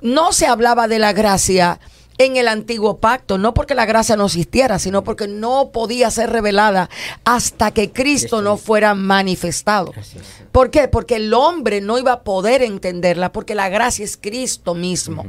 [0.00, 1.80] No se hablaba de la gracia
[2.20, 6.28] en el antiguo pacto, no porque la gracia no existiera, sino porque no podía ser
[6.30, 6.90] revelada
[7.24, 9.94] hasta que Cristo no fuera manifestado.
[10.52, 10.86] ¿Por qué?
[10.86, 15.24] Porque el hombre no iba a poder entenderla, porque la gracia es Cristo mismo.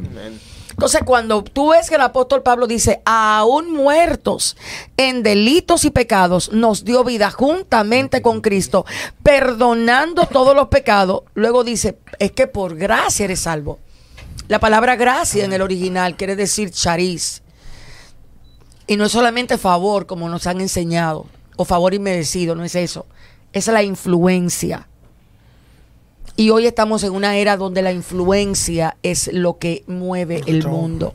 [0.72, 4.58] Entonces, cuando tú ves que el apóstol Pablo dice, aún muertos
[4.98, 8.86] en delitos y pecados, nos dio vida juntamente con Cristo,
[9.24, 13.80] perdonando todos los pecados, luego dice, es que por gracia eres salvo.
[14.48, 17.42] La palabra gracia en el original quiere decir chariz.
[18.88, 23.06] Y no es solamente favor, como nos han enseñado, o favor inmerecido, no es eso.
[23.54, 24.88] Es la influencia.
[26.36, 31.14] Y hoy estamos en una era donde la influencia es lo que mueve el mundo.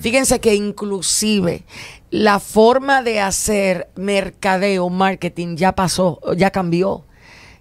[0.00, 1.64] Fíjense que inclusive
[2.10, 7.04] la forma de hacer mercadeo, marketing ya pasó, ya cambió.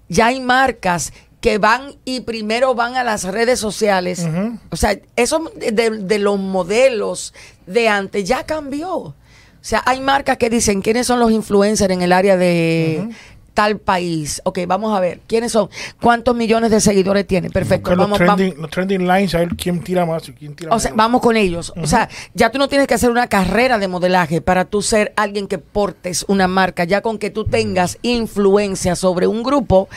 [0.09, 4.25] Ya hay marcas que van y primero van a las redes sociales.
[4.69, 7.33] O sea, eso de, de los modelos
[7.65, 9.15] de antes ya cambió.
[9.61, 13.09] O sea, hay marcas que dicen quiénes son los influencers en el área de
[13.53, 14.41] tal país.
[14.45, 15.69] Ok, vamos a ver, ¿quiénes son?
[16.01, 17.49] ¿Cuántos millones de seguidores tiene?
[17.49, 17.91] Perfecto.
[17.91, 18.35] Vamos, los, vamos.
[18.35, 21.21] trending, los trending lines, a ver quién tira más y quién tira O sea, vamos
[21.21, 21.73] con ellos.
[21.81, 25.13] O sea, ya tú no tienes que hacer una carrera de modelaje para tú ser
[25.15, 29.89] alguien que portes una marca, ya con que tú tengas influencia sobre un grupo.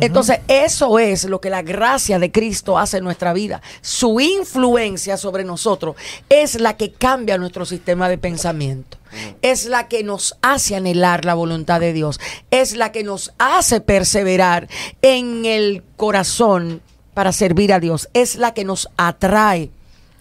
[0.00, 3.62] Entonces, eso es lo que la gracia de Cristo hace en nuestra vida.
[3.80, 5.96] Su influencia sobre nosotros
[6.28, 9.01] es la que cambia nuestro sistema de pensamiento.
[9.42, 12.20] Es la que nos hace anhelar la voluntad de Dios.
[12.50, 14.68] Es la que nos hace perseverar
[15.02, 16.82] en el corazón
[17.14, 18.08] para servir a Dios.
[18.14, 19.70] Es la que nos atrae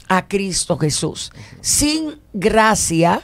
[0.07, 1.31] a Cristo Jesús.
[1.61, 3.21] Sin gracia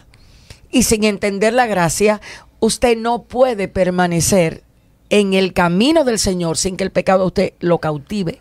[0.71, 2.21] y sin entender la gracia,
[2.60, 4.63] usted no puede permanecer
[5.10, 8.39] en el camino del Señor sin que el pecado a usted lo cautive.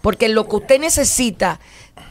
[0.00, 1.60] Porque lo que usted necesita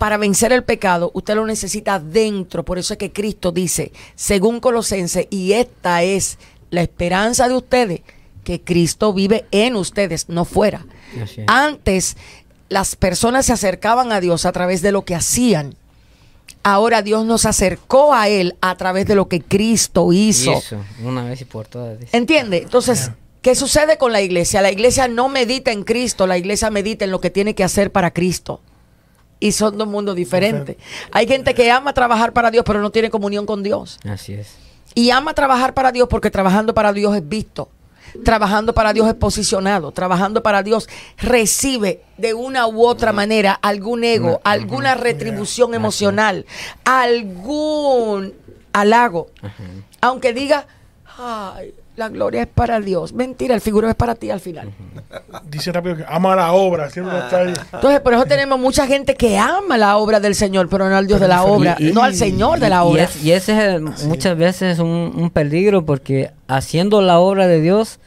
[0.04, 2.66] para vencer el pecado, usted lo necesita dentro.
[2.66, 6.39] Por eso es que Cristo dice, según Colosenses, y esta es
[6.72, 8.02] la esperanza de ustedes,
[8.44, 10.86] que Cristo vive en ustedes, no fuera.
[11.48, 12.18] Antes
[12.68, 15.74] las personas se acercaban a Dios a través de lo que hacían.
[16.63, 20.52] Ahora Dios nos acercó a Él a través de lo que Cristo hizo.
[20.52, 21.98] Hizo, una vez y por todas.
[22.12, 22.58] ¿Entiende?
[22.58, 23.12] Entonces,
[23.42, 24.62] ¿qué sucede con la iglesia?
[24.62, 27.89] La iglesia no medita en Cristo, la iglesia medita en lo que tiene que hacer
[27.89, 28.60] para Cristo.
[29.43, 30.77] Y son dos mundos diferentes.
[31.12, 33.99] Hay gente que ama trabajar para Dios, pero no tiene comunión con Dios.
[34.10, 34.56] Así es.
[34.95, 37.67] Y ama trabajar para Dios porque trabajando para Dios es visto.
[38.23, 39.91] Trabajando para Dios es posicionado.
[39.91, 46.45] Trabajando para Dios recibe de una u otra manera algún ego, alguna retribución emocional,
[46.86, 48.34] algún
[48.71, 49.27] halago.
[49.99, 50.67] Aunque diga,
[51.17, 53.13] ay, la gloria es para Dios.
[53.13, 54.71] Mentira, el figuro es para ti al final.
[55.47, 56.89] Dice rápido que ama la obra.
[56.89, 57.53] Siempre está ahí.
[57.73, 61.06] Entonces, por eso tenemos mucha gente que ama la obra del Señor, pero no al
[61.06, 63.03] Dios de la obra, Y- y- no al Señor de la y obra.
[63.03, 67.62] es- Y, ese es el- muchas veces un, un peligro porque haciendo la obra de
[67.62, 67.99] Dios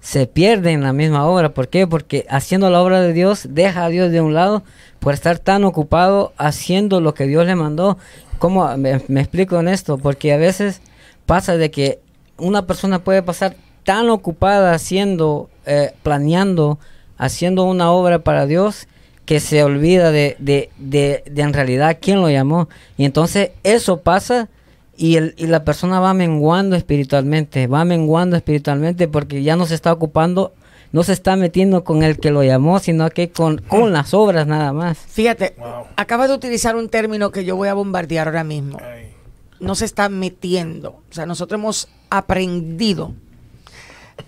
[0.00, 1.50] se pierde en la misma obra.
[1.50, 1.86] ¿Por qué?
[1.86, 4.64] Porque haciendo la obra de Dios deja a Dios de un lado
[4.98, 7.96] por estar tan ocupado haciendo lo que Dios le mandó.
[8.38, 9.98] ¿Cómo me, me explico en esto?
[9.98, 10.80] Porque a veces
[11.26, 12.00] pasa de que
[12.40, 16.78] una persona puede pasar tan ocupada haciendo, eh, planeando,
[17.18, 18.86] haciendo una obra para Dios
[19.24, 22.68] que se olvida de, de, de, de en realidad quién lo llamó.
[22.96, 24.48] Y entonces eso pasa
[24.96, 29.74] y, el, y la persona va menguando espiritualmente, va menguando espiritualmente porque ya no se
[29.74, 30.52] está ocupando,
[30.92, 34.46] no se está metiendo con el que lo llamó, sino que con, con las obras
[34.46, 34.98] nada más.
[34.98, 35.84] Fíjate, Wow.
[35.96, 38.78] acabas de utilizar un término que yo voy a bombardear ahora mismo.
[38.82, 39.10] Ay.
[39.60, 40.90] No se está metiendo.
[41.10, 43.14] O sea, nosotros hemos aprendido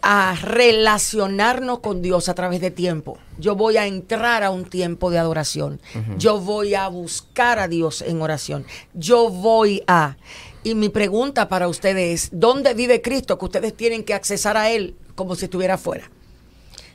[0.00, 3.18] a relacionarnos con Dios a través de tiempo.
[3.38, 5.80] Yo voy a entrar a un tiempo de adoración.
[6.16, 8.64] Yo voy a buscar a Dios en oración.
[8.94, 10.16] Yo voy a...
[10.64, 13.38] Y mi pregunta para ustedes es, ¿dónde vive Cristo?
[13.38, 16.10] Que ustedes tienen que accesar a Él como si estuviera afuera.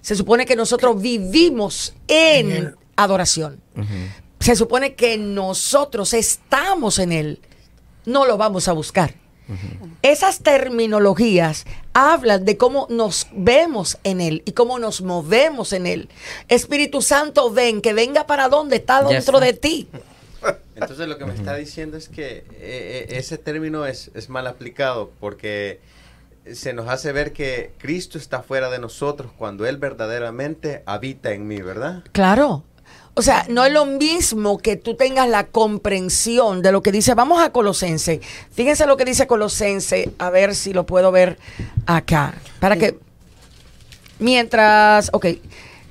[0.02, 3.62] Se supone que nosotros vivimos en adoración.
[4.40, 7.42] Se supone que nosotros estamos en Él.
[8.06, 9.16] No lo vamos a buscar.
[10.02, 16.10] Esas terminologías hablan de cómo nos vemos en Él y cómo nos movemos en Él.
[16.48, 19.88] Espíritu Santo, ven, que venga para donde está dentro de ti.
[20.76, 24.46] Entonces lo que me está diciendo es que eh, eh, ese término es, es mal
[24.46, 25.80] aplicado porque
[26.54, 31.48] se nos hace ver que Cristo está fuera de nosotros cuando Él verdaderamente habita en
[31.48, 32.04] mí, ¿verdad?
[32.12, 32.64] Claro.
[33.18, 37.16] O sea, no es lo mismo que tú tengas la comprensión de lo que dice.
[37.16, 38.22] Vamos a Colosense.
[38.52, 40.12] Fíjense lo que dice Colosense.
[40.20, 41.40] A ver si lo puedo ver
[41.88, 42.36] acá.
[42.60, 43.00] Para que.
[44.20, 45.10] Mientras.
[45.14, 45.26] Ok.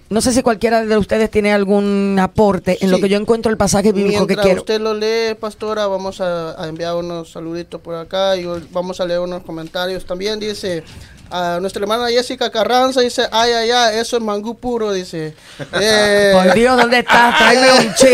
[0.08, 3.56] No sé si cualquiera de ustedes tiene algún aporte en lo que yo encuentro el
[3.56, 4.60] pasaje bíblico que Mientras quiero.
[4.60, 9.04] usted lo lee, pastora, vamos a, a enviar unos saluditos por acá y vamos a
[9.04, 10.06] leer unos comentarios.
[10.06, 10.84] También dice
[11.30, 15.34] a nuestra hermana Jessica Carranza, dice, ay, ay, ay, eso es mangú puro, dice.
[15.80, 17.36] Eh, Por Dios, ¿dónde estás?
[17.38, 18.10] Tráeme un chin.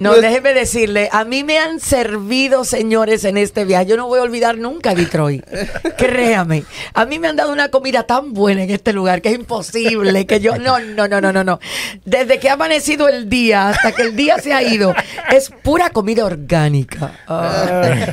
[0.00, 3.86] No, déjeme decirle, a mí me han servido, señores, en este viaje.
[3.86, 5.44] Yo no voy a olvidar nunca Detroit.
[5.98, 6.64] Créame.
[6.94, 10.26] A mí me han dado una comida tan buena en este lugar que es imposible
[10.26, 10.56] que yo.
[10.58, 11.60] No, no, no, no, no, no.
[12.04, 14.94] Desde que ha amanecido el día hasta que el día se ha ido,
[15.30, 17.12] es pura comida orgánica.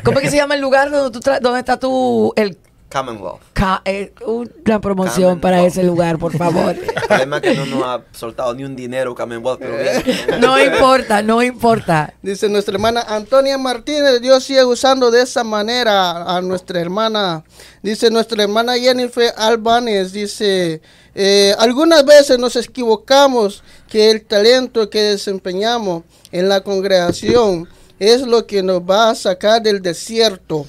[0.04, 2.34] ¿Cómo es que se llama el lugar donde, tú tra- donde está tú?
[2.36, 2.58] El
[2.92, 3.42] Commonwealth.
[3.54, 6.76] ca- eh, una promoción para ese lugar, por favor.
[6.96, 10.40] El problema es que no nos ha soltado ni un dinero Commonwealth, pero bien.
[10.42, 12.14] No importa, no importa.
[12.22, 17.44] Dice nuestra hermana Antonia Martínez, Dios sigue usando de esa manera a nuestra hermana.
[17.82, 20.82] Dice nuestra hermana Jennifer Albanes, dice,
[21.16, 27.68] eh, algunas veces nos equivocamos que el talento que desempeñamos en la congregación
[28.00, 30.66] es lo que nos va a sacar del desierto.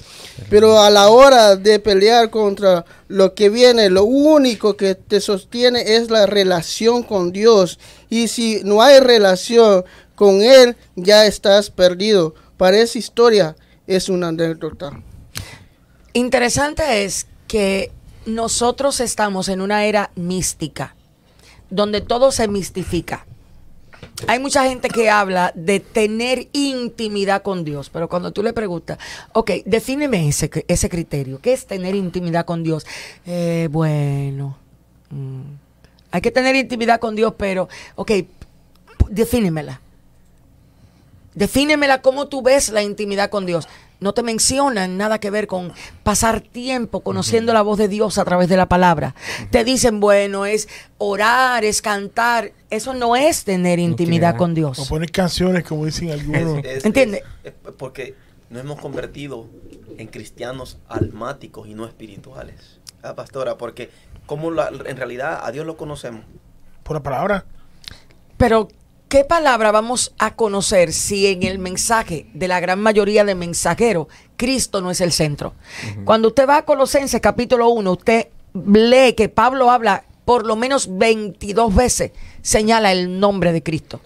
[0.49, 5.95] Pero a la hora de pelear contra lo que viene, lo único que te sostiene
[5.95, 7.79] es la relación con Dios.
[8.09, 9.83] Y si no hay relación
[10.15, 12.33] con Él, ya estás perdido.
[12.57, 14.91] Para esa historia es una anécdota.
[16.13, 17.91] Interesante es que
[18.25, 20.95] nosotros estamos en una era mística,
[21.69, 23.26] donde todo se mistifica.
[24.25, 28.97] Hay mucha gente que habla de tener intimidad con Dios, pero cuando tú le preguntas,
[29.33, 32.87] ok, defíneme ese, ese criterio, ¿qué es tener intimidad con Dios?
[33.27, 34.57] Eh, bueno,
[35.11, 35.41] mm,
[36.09, 38.11] hay que tener intimidad con Dios, pero, ok,
[39.09, 39.81] defínemela.
[41.35, 43.67] Defínemela cómo tú ves la intimidad con Dios
[43.99, 48.25] no te mencionan nada que ver con pasar tiempo conociendo la voz de Dios a
[48.25, 49.15] través de la palabra.
[49.51, 52.51] Te dicen, bueno, es orar, es cantar.
[52.69, 54.79] Eso no es tener intimidad con Dios.
[54.79, 56.63] O poner canciones, como dicen algunos.
[56.83, 57.23] ¿Entiendes?
[57.77, 58.15] porque
[58.49, 59.47] nos hemos convertido
[59.97, 62.79] en cristianos almáticos y no espirituales.
[63.03, 63.89] Ah, pastora, porque
[64.25, 66.23] como en realidad a Dios lo conocemos.
[66.83, 67.45] Por la palabra.
[68.37, 68.67] Pero
[69.09, 74.07] ¿Qué palabra vamos a conocer si en el mensaje de la gran mayoría de mensajeros
[74.35, 75.53] Cristo no es el centro?
[76.03, 80.89] Cuando usted va a Colosenses capítulo 1, usted lee que Pablo habla por lo menos
[80.97, 84.01] 22 veces, señala el nombre de Cristo.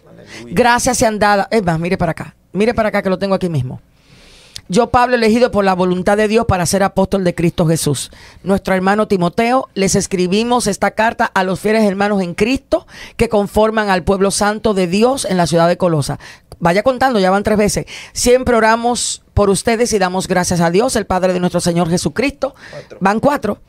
[0.45, 1.47] Gracias sean dadas.
[1.49, 3.81] Es más, mire para acá, mire para acá que lo tengo aquí mismo.
[4.71, 8.10] Yo, Pablo, elegido por la voluntad de Dios para ser apóstol de Cristo Jesús.
[8.41, 13.89] Nuestro hermano Timoteo, les escribimos esta carta a los fieles hermanos en Cristo que conforman
[13.89, 16.19] al pueblo santo de Dios en la ciudad de Colosa.
[16.60, 17.86] Vaya contando, ya van tres veces.
[18.13, 22.55] Siempre oramos por ustedes y damos gracias a Dios, el Padre de nuestro Señor Jesucristo.
[23.01, 23.60] Van cuatro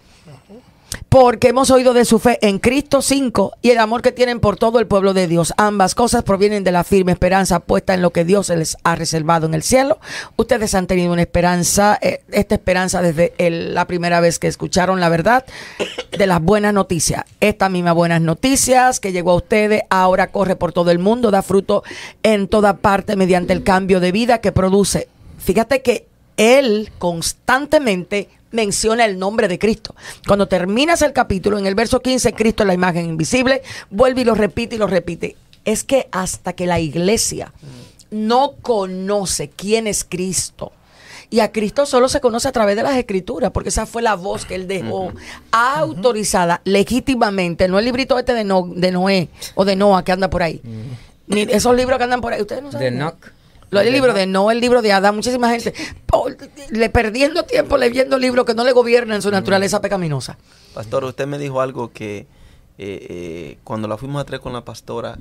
[1.12, 4.56] porque hemos oído de su fe en Cristo 5 y el amor que tienen por
[4.56, 5.52] todo el pueblo de Dios.
[5.58, 9.44] Ambas cosas provienen de la firme esperanza puesta en lo que Dios les ha reservado
[9.44, 9.98] en el cielo.
[10.36, 15.10] Ustedes han tenido una esperanza, eh, esta esperanza desde la primera vez que escucharon la
[15.10, 15.44] verdad
[16.16, 17.24] de las buenas noticias.
[17.40, 21.42] Esta misma buenas noticias que llegó a ustedes ahora corre por todo el mundo, da
[21.42, 21.84] fruto
[22.22, 25.08] en toda parte mediante el cambio de vida que produce.
[25.36, 26.06] Fíjate que
[26.36, 29.94] él constantemente menciona el nombre de Cristo.
[30.26, 34.24] Cuando terminas el capítulo, en el verso 15, Cristo es la imagen invisible, vuelve y
[34.24, 35.36] lo repite y lo repite.
[35.64, 37.52] Es que hasta que la iglesia
[38.10, 40.72] no conoce quién es Cristo,
[41.32, 44.16] y a Cristo solo se conoce a través de las escrituras, porque esa fue la
[44.16, 45.14] voz que él dejó
[45.50, 50.60] autorizada legítimamente, no el librito este de, Noé o de Noah que anda por ahí.
[51.26, 52.42] Ni esos libros que andan por ahí.
[52.42, 52.98] Ustedes no saben.
[52.98, 53.12] De
[53.72, 55.16] lo el libro de no, el libro de Adán.
[55.16, 55.74] Muchísima gente
[56.70, 60.38] le perdiendo tiempo leyendo libros que no le gobiernan su naturaleza pecaminosa.
[60.74, 62.26] Pastor, usted me dijo algo que eh,
[62.78, 65.18] eh, cuando la fuimos a traer con la pastora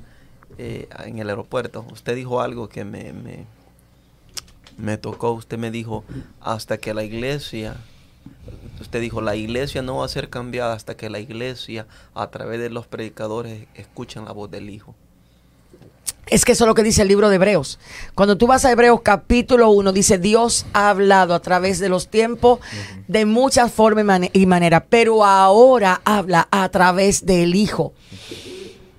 [0.58, 3.46] eh, en el aeropuerto, usted dijo algo que me, me,
[4.76, 5.32] me tocó.
[5.32, 6.04] Usted me dijo,
[6.40, 7.76] hasta que la iglesia
[8.80, 12.60] usted dijo, la iglesia no va a ser cambiada hasta que la iglesia, a través
[12.60, 14.94] de los predicadores, escuchen la voz del Hijo.
[16.26, 17.78] Es que eso es lo que dice el libro de Hebreos.
[18.14, 22.08] Cuando tú vas a Hebreos capítulo 1, dice, Dios ha hablado a través de los
[22.08, 22.60] tiempos
[23.06, 27.92] de muchas formas y maneras, pero ahora habla a través del Hijo.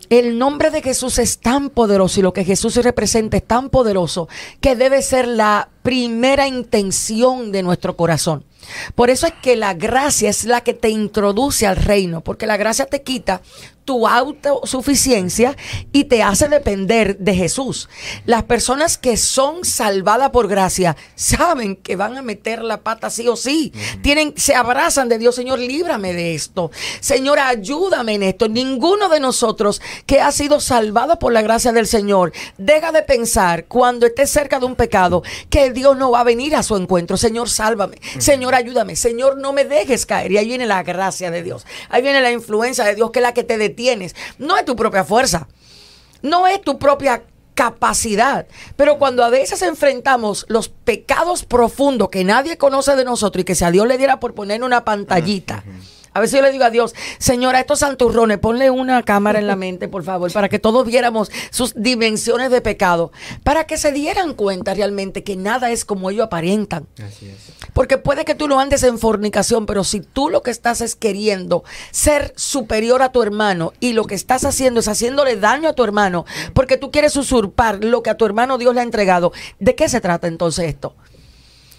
[0.10, 4.30] El nombre de Jesús es tan poderoso y lo que Jesús representa es tan poderoso
[4.62, 8.46] que debe ser la primera intención de nuestro corazón.
[8.94, 12.58] Por eso es que la gracia es la que te introduce al reino, porque la
[12.58, 13.42] gracia te quita
[13.86, 15.56] tu autosuficiencia
[15.92, 17.90] y te hace depender de Jesús.
[18.26, 23.28] Las personas que son salvadas por gracia saben que van a meter la pata sí
[23.28, 23.74] o sí.
[24.02, 26.72] Tienen, se abrazan de Dios, Señor, líbrame de esto.
[27.00, 28.48] Señor, ayúdame en esto.
[28.48, 33.66] Ninguno de nosotros que ha sido salvado por la gracia del Señor deja de pensar
[33.66, 37.18] cuando esté cerca de un pecado que Dios no va a venir a su encuentro.
[37.18, 37.98] Señor, sálvame.
[38.20, 38.96] Señor, ayúdame.
[38.96, 40.32] Señor, no me dejes caer.
[40.32, 41.66] Y ahí viene la gracia de Dios.
[41.90, 44.16] Ahí viene la influencia de Dios que es la que te tienes.
[44.38, 45.48] No es tu propia fuerza.
[46.22, 48.48] No es tu propia capacidad.
[48.76, 53.56] Pero cuando a veces enfrentamos los pecados profundos que nadie conoce de nosotros y que
[53.56, 55.64] si a Dios le diera por poner una pantallita.
[56.14, 59.56] A veces yo le digo a Dios, señora, estos santurrones, ponle una cámara en la
[59.58, 63.12] mente, por favor, para que todos viéramos sus dimensiones de pecado,
[63.44, 66.88] para que se dieran cuenta realmente que nada es como ellos aparentan.
[67.04, 67.54] Así es.
[67.74, 70.96] Porque puede que tú no andes en fornicación, pero si tú lo que estás es
[70.96, 75.74] queriendo ser superior a tu hermano y lo que estás haciendo es haciéndole daño a
[75.74, 79.34] tu hermano, porque tú quieres usurpar lo que a tu hermano Dios le ha entregado,
[79.60, 80.96] ¿de qué se trata entonces esto?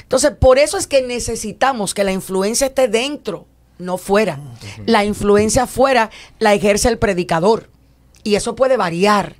[0.03, 3.47] Entonces, por eso es que necesitamos que la influencia esté dentro
[3.79, 4.39] no fuera.
[4.87, 7.71] La influencia fuera la ejerce el predicador.
[8.23, 9.37] Y eso puede variar.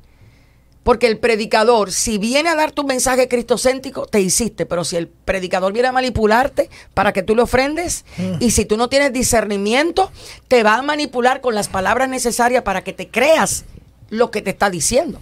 [0.83, 4.67] Porque el predicador, si viene a dar tu mensaje cristocéntrico, te hiciste.
[4.67, 8.05] Pero si el predicador viene a manipularte para que tú le ofrendes,
[8.39, 10.13] y si tú no tienes discernimiento,
[10.47, 13.65] te va a manipular con las palabras necesarias para que te creas
[14.11, 15.19] lo que te está diciendo.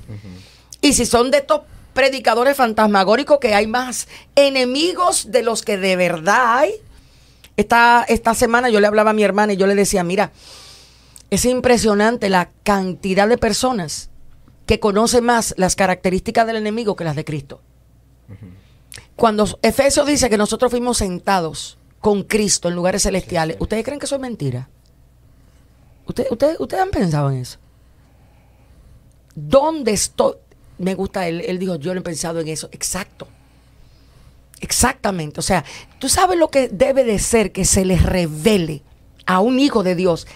[0.81, 1.61] Y si son de estos
[1.93, 6.73] predicadores fantasmagóricos que hay más enemigos de los que de verdad hay.
[7.57, 10.33] Esta, esta semana yo le hablaba a mi hermana y yo le decía, mira,
[11.31, 14.11] es impresionante la cantidad de personas
[14.67, 17.61] que conocen más las características del enemigo que las de Cristo.
[19.17, 24.07] Cuando Efesios dice que nosotros fuimos sentados con Cristo en lugares celestiales, ¿ustedes creen que
[24.07, 24.69] eso es mentira?
[26.07, 27.59] ¿Ustedes, ustedes, ¿Ustedes han pensado en eso?
[29.35, 30.35] ¿Dónde estoy?
[30.79, 32.69] Me gusta, él, él dijo, yo no he pensado en eso.
[32.73, 33.29] Exacto.
[34.63, 35.41] Exactamente.
[35.41, 35.65] O sea,
[35.99, 38.83] tú sabes lo que debe de ser que se le revele
[39.27, 40.27] a un hijo de Dios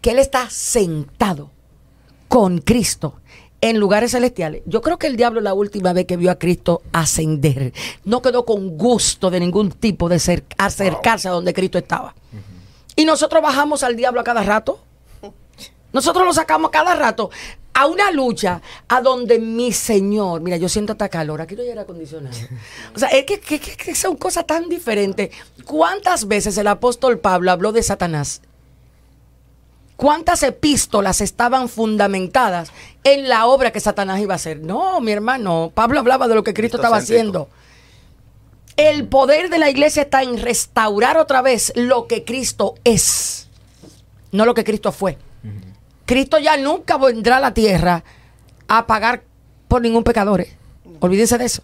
[0.00, 1.50] que él está sentado
[2.28, 3.20] con Cristo
[3.60, 4.62] en lugares celestiales.
[4.64, 7.72] Yo creo que el diablo la última vez que vio a Cristo ascender,
[8.04, 12.14] no quedó con gusto de ningún tipo de ser, acercarse a donde Cristo estaba.
[12.94, 14.78] Y nosotros bajamos al diablo a cada rato.
[15.92, 17.30] Nosotros lo sacamos a cada rato
[17.74, 21.68] a una lucha a donde mi Señor, mira, yo siento hasta calor, aquí no hay
[21.70, 22.36] aire acondicionado.
[22.94, 25.30] O sea, es que, que- son cosas tan diferentes.
[25.64, 28.40] ¿Cuántas veces el apóstol Pablo habló de Satanás?
[29.96, 32.70] ¿Cuántas epístolas estaban fundamentadas
[33.04, 34.58] en la obra que Satanás iba a hacer?
[34.60, 37.48] No, mi hermano, Pablo hablaba de lo que Cristo estaba haciendo.
[38.76, 43.46] El poder de la iglesia está en restaurar otra vez lo que Cristo es,
[44.32, 45.16] no lo que Cristo fue.
[46.06, 48.04] Cristo ya nunca vendrá a la tierra
[48.68, 49.22] a pagar
[49.68, 50.46] por ningún pecador.
[51.00, 51.62] Olvídense de eso.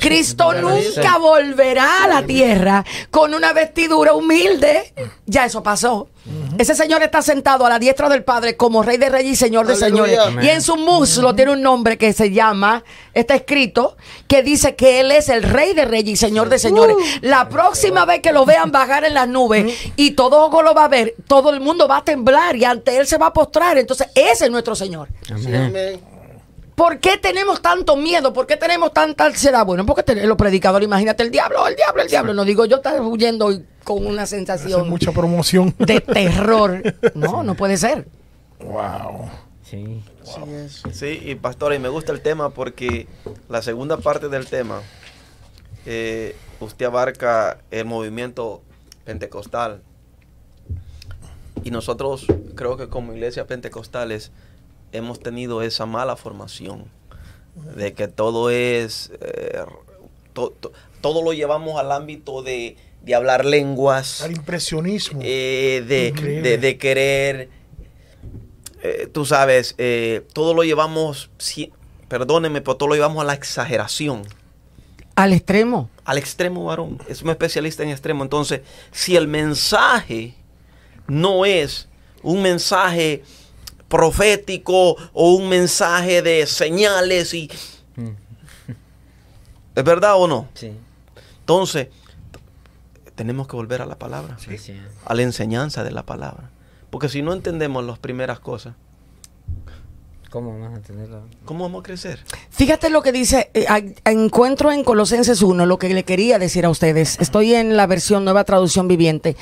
[0.00, 4.94] Cristo nunca volverá a la tierra con una vestidura humilde.
[5.26, 6.08] Ya eso pasó.
[6.58, 9.66] Ese señor está sentado a la diestra del Padre como Rey de Reyes y Señor
[9.66, 10.24] de Aleluya.
[10.24, 10.44] Señores.
[10.44, 13.96] Y en su muslo tiene un nombre que se llama, está escrito,
[14.28, 16.96] que dice que Él es el Rey de Reyes y Señor de Señores.
[17.22, 20.84] La próxima vez que lo vean bajar en las nubes y todo ojo lo va
[20.84, 23.78] a ver, todo el mundo va a temblar y ante Él se va a postrar.
[23.78, 25.08] Entonces, ese es nuestro Señor.
[25.22, 26.00] Sí, amén.
[26.74, 28.32] ¿Por qué tenemos tanto miedo?
[28.32, 29.64] ¿Por qué tenemos tanta ansiedad?
[29.66, 32.34] Bueno, porque ten- los predicadores, imagínate, el diablo, el diablo, el diablo.
[32.34, 33.50] No digo yo estar huyendo
[33.84, 35.74] con una Hace sensación mucha promoción.
[35.78, 36.82] de terror.
[37.14, 38.06] No, no puede ser.
[38.60, 39.28] Wow.
[39.64, 40.02] Sí.
[40.24, 40.82] Sí es.
[40.92, 43.06] Sí, y pastora, y me gusta el tema porque
[43.48, 44.80] la segunda parte del tema,
[45.86, 48.62] eh, usted abarca el movimiento
[49.04, 49.82] pentecostal.
[51.62, 54.30] Y nosotros, creo que como iglesia pentecostales,
[54.92, 56.84] hemos tenido esa mala formación
[57.76, 59.60] de que todo es, eh,
[60.32, 65.20] to- to- todo lo llevamos al ámbito de, de hablar lenguas, Al impresionismo.
[65.22, 67.48] eh, de- de querer,
[68.82, 71.72] eh, tú sabes, eh, todo lo llevamos, si-
[72.08, 74.22] perdóneme, pero todo lo llevamos a la exageración,
[75.16, 75.90] Al extremo.
[76.04, 76.98] al extremo varón.
[77.08, 78.22] Es un especialista en extremo.
[78.22, 80.34] Entonces, si el mensaje
[81.06, 81.88] no es
[82.22, 83.22] un mensaje
[83.90, 87.50] profético o un mensaje de señales y...
[89.74, 90.48] ¿Es verdad o no?
[90.54, 90.72] Sí.
[91.40, 91.88] Entonces,
[93.14, 94.74] tenemos que volver a la palabra Sí, sí.
[95.04, 96.50] a la enseñanza de la palabra.
[96.90, 98.74] Porque si no entendemos las primeras cosas,
[100.30, 101.20] ¿Cómo vamos a?
[101.44, 102.20] ¿cómo vamos a crecer?
[102.50, 103.66] Fíjate lo que dice, eh,
[104.04, 107.18] encuentro en Colosenses 1 lo que le quería decir a ustedes.
[107.20, 109.36] Estoy en la versión nueva traducción viviente,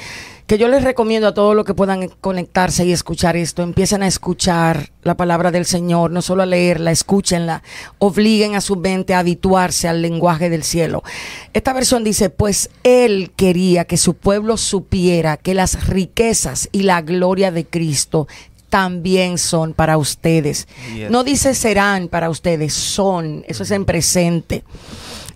[0.49, 4.07] que yo les recomiendo a todos los que puedan conectarse y escuchar esto, empiecen a
[4.07, 7.63] escuchar la palabra del Señor, no solo a leerla, escúchenla,
[7.99, 11.03] obliguen a su mente a habituarse al lenguaje del cielo.
[11.53, 17.03] Esta versión dice, pues Él quería que su pueblo supiera que las riquezas y la
[17.03, 18.27] gloria de Cristo
[18.71, 20.67] también son para ustedes.
[20.95, 21.11] Yes.
[21.11, 24.65] No dice serán para ustedes, son, eso es en presente.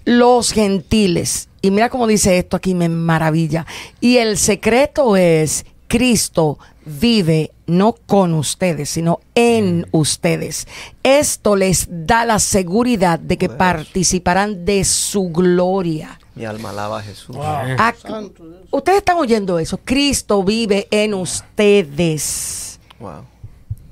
[0.05, 3.67] Los gentiles, y mira cómo dice esto aquí, me maravilla.
[4.01, 10.67] Y el secreto es, Cristo vive no con ustedes, sino en ustedes.
[11.03, 16.19] Esto les da la seguridad de que participarán de su gloria.
[16.35, 17.37] Mi alma alaba a Jesús.
[17.37, 18.33] Wow.
[18.71, 19.79] Ustedes están oyendo eso.
[19.85, 22.81] Cristo vive en ustedes.
[22.99, 23.25] Wow.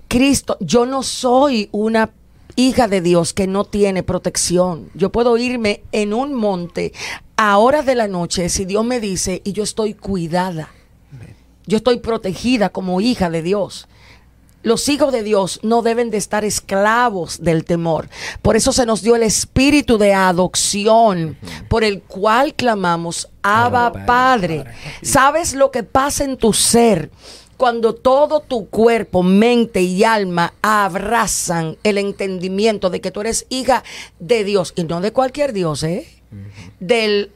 [0.09, 2.11] Cristo, yo no soy una
[2.57, 4.91] hija de Dios que no tiene protección.
[4.95, 6.93] Yo puedo irme en un monte
[7.37, 10.71] a horas de la noche si Dios me dice y yo estoy cuidada.
[11.67, 13.87] Yo estoy protegida como hija de Dios.
[14.63, 18.11] Los hijos de Dios no deben de estar esclavos del temor.
[18.43, 21.39] Por eso se nos dio el espíritu de adopción,
[21.69, 24.65] por el cual clamamos, Abba Padre.
[25.01, 27.11] ¿Sabes lo que pasa en tu ser
[27.61, 33.85] cuando todo tu cuerpo, mente y alma abrazan el entendimiento de que tú eres hija
[34.19, 36.09] de Dios y no de cualquier Dios, ¿eh?
[36.81, 37.33] Del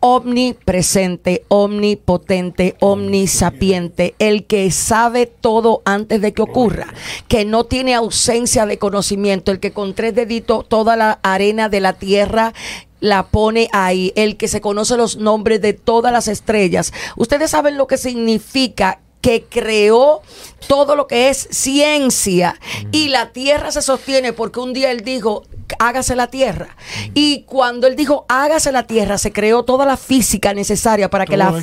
[0.00, 6.86] omnipresente, omnipotente, omnisapiente, el que sabe todo antes de que ocurra,
[7.28, 11.80] que no tiene ausencia de conocimiento, el que con tres deditos toda la arena de
[11.80, 12.54] la tierra
[13.00, 16.94] la pone ahí, el que se conoce los nombres de todas las estrellas.
[17.16, 20.22] Ustedes saben lo que significa que creó
[20.66, 22.58] todo lo que es ciencia
[22.92, 25.44] y la tierra se sostiene porque un día él dijo
[25.78, 26.76] hágase la tierra.
[27.14, 31.36] Y cuando él dijo hágase la tierra se creó toda la física necesaria para que
[31.36, 31.54] la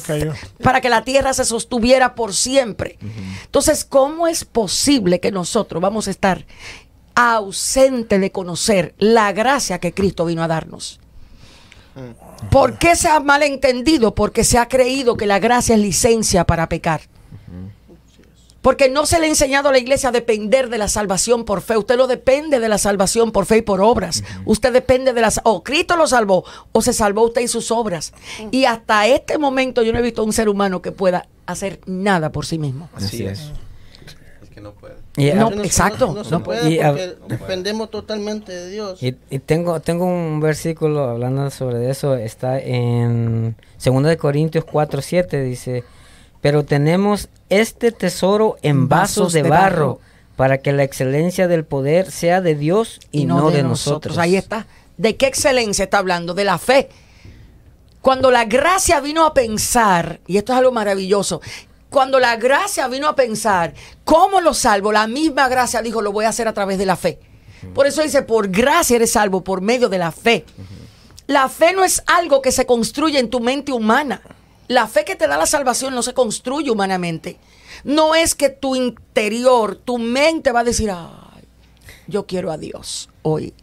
[0.62, 2.97] para que la tierra se sostuviera por siempre.
[3.45, 6.45] Entonces cómo es posible que nosotros vamos a estar
[7.16, 10.99] ausente de conocer la gracia que Cristo vino a darnos
[12.51, 14.14] ¿Por qué se ha malentendido?
[14.16, 17.01] Porque se ha creído que la gracia es licencia para pecar.
[18.61, 21.61] Porque no se le ha enseñado a la iglesia a depender de la salvación por
[21.61, 21.77] fe.
[21.77, 24.23] Usted no depende de la salvación por fe y por obras.
[24.43, 25.39] Usted depende de las...
[25.43, 28.11] O Cristo lo salvó o se salvó usted y sus obras.
[28.49, 32.31] Y hasta este momento yo no he visto un ser humano que pueda hacer nada
[32.31, 32.89] por sí mismo.
[32.95, 33.51] Así es.
[34.41, 34.95] Es que no puede.
[35.15, 36.11] Y, No, No, exacto.
[36.15, 39.01] No, se No, puede y a- porque dependemos totalmente de Dios.
[39.03, 45.03] Y, y tengo, tengo un versículo hablando sobre eso, está en 2 de Corintios 4,
[45.03, 45.83] 7, dice,
[46.46, 50.00] pero tenemos este tesoro en vasos de barro,
[50.36, 54.20] para que la excelencia del poder sea de Dios y, no, de, nosotros.
[54.20, 54.68] Ahí está.
[54.96, 56.36] ¿De qué excelencia está hablando?
[56.36, 56.89] De la fe.
[58.00, 61.41] Cuando la gracia vino a pensar, y esto es algo maravilloso,
[61.89, 63.74] cuando la gracia vino a pensar,
[64.04, 64.91] ¿cómo lo salvo?
[64.91, 67.18] La misma gracia dijo, lo voy a hacer a través de la fe.
[67.74, 70.46] Por eso dice, por gracia eres salvo, por medio de la fe.
[71.26, 74.22] La fe no es algo que se construye en tu mente humana.
[74.68, 77.38] La fe que te da la salvación no se construye humanamente.
[77.84, 81.43] No es que tu interior, tu mente va a decir, ay,
[82.07, 83.53] yo quiero a Dios hoy.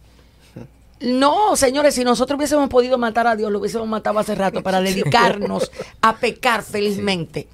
[1.00, 4.80] No, señores, si nosotros hubiésemos podido matar a Dios, lo hubiésemos matado hace rato para
[4.82, 7.48] dedicarnos a pecar felizmente.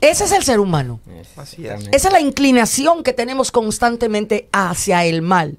[0.00, 1.00] Ese es el ser humano.
[1.36, 1.88] Así es.
[1.92, 5.56] Esa es la inclinación que tenemos constantemente hacia el mal.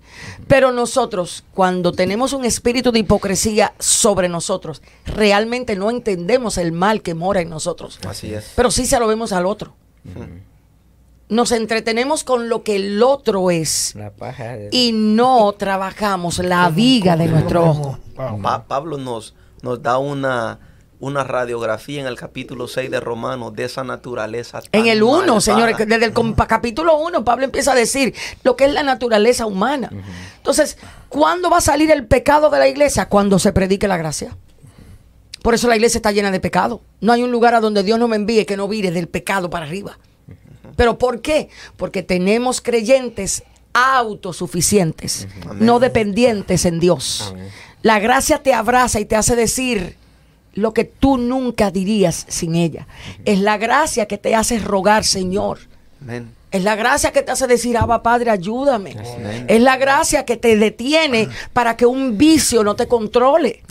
[0.48, 7.02] Pero nosotros, cuando tenemos un espíritu de hipocresía sobre nosotros, realmente no entendemos el mal
[7.02, 8.00] que mora en nosotros.
[8.08, 8.52] Así es.
[8.56, 9.74] Pero sí se lo vemos al otro.
[11.30, 16.70] Nos entretenemos con lo que el otro es La paja de- y no trabajamos la
[16.70, 18.00] viga de nuestro ojo.
[18.42, 20.60] Pa- Pablo nos, nos da una,
[21.00, 24.62] una radiografía en el capítulo 6 de Romanos de esa naturaleza.
[24.62, 25.42] tan En el 1, malvada.
[25.42, 26.14] señores, desde el
[26.48, 29.92] capítulo 1, Pablo empieza a decir lo que es la naturaleza humana.
[30.38, 30.78] Entonces,
[31.10, 33.08] ¿cuándo va a salir el pecado de la iglesia?
[33.10, 34.36] Cuando se predique la gracia.
[35.44, 36.82] Por eso la iglesia está llena de pecado.
[37.00, 39.50] No hay un lugar a donde Dios no me envíe que no vire del pecado
[39.50, 40.00] para arriba.
[40.76, 41.50] ¿Pero por qué?
[41.78, 43.44] Porque tenemos creyentes
[43.74, 45.28] autosuficientes,
[45.60, 47.34] no dependientes en Dios.
[47.84, 49.96] La gracia te abraza y te hace decir
[50.58, 52.88] lo que tú nunca dirías sin ella.
[53.26, 55.60] Es la gracia que te hace rogar, Señor.
[56.02, 56.34] Amén.
[56.50, 58.92] Es la gracia que te hace decir, Abba Padre, ayúdame.
[58.92, 59.46] Amén.
[59.48, 63.62] Es la gracia que te detiene para que un vicio no te controle.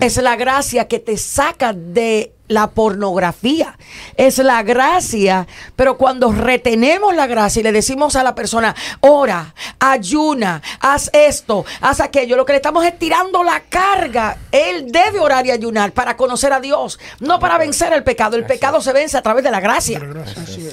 [0.00, 3.78] Es la gracia que te saca de la pornografía.
[4.16, 9.54] Es la gracia, pero cuando retenemos la gracia y le decimos a la persona, ora,
[9.78, 14.38] ayuna, haz esto, haz aquello, lo que le estamos es tirando la carga.
[14.52, 18.36] Él debe orar y ayunar para conocer a Dios, no para vencer el pecado.
[18.36, 20.00] El pecado se vence a través de la gracia.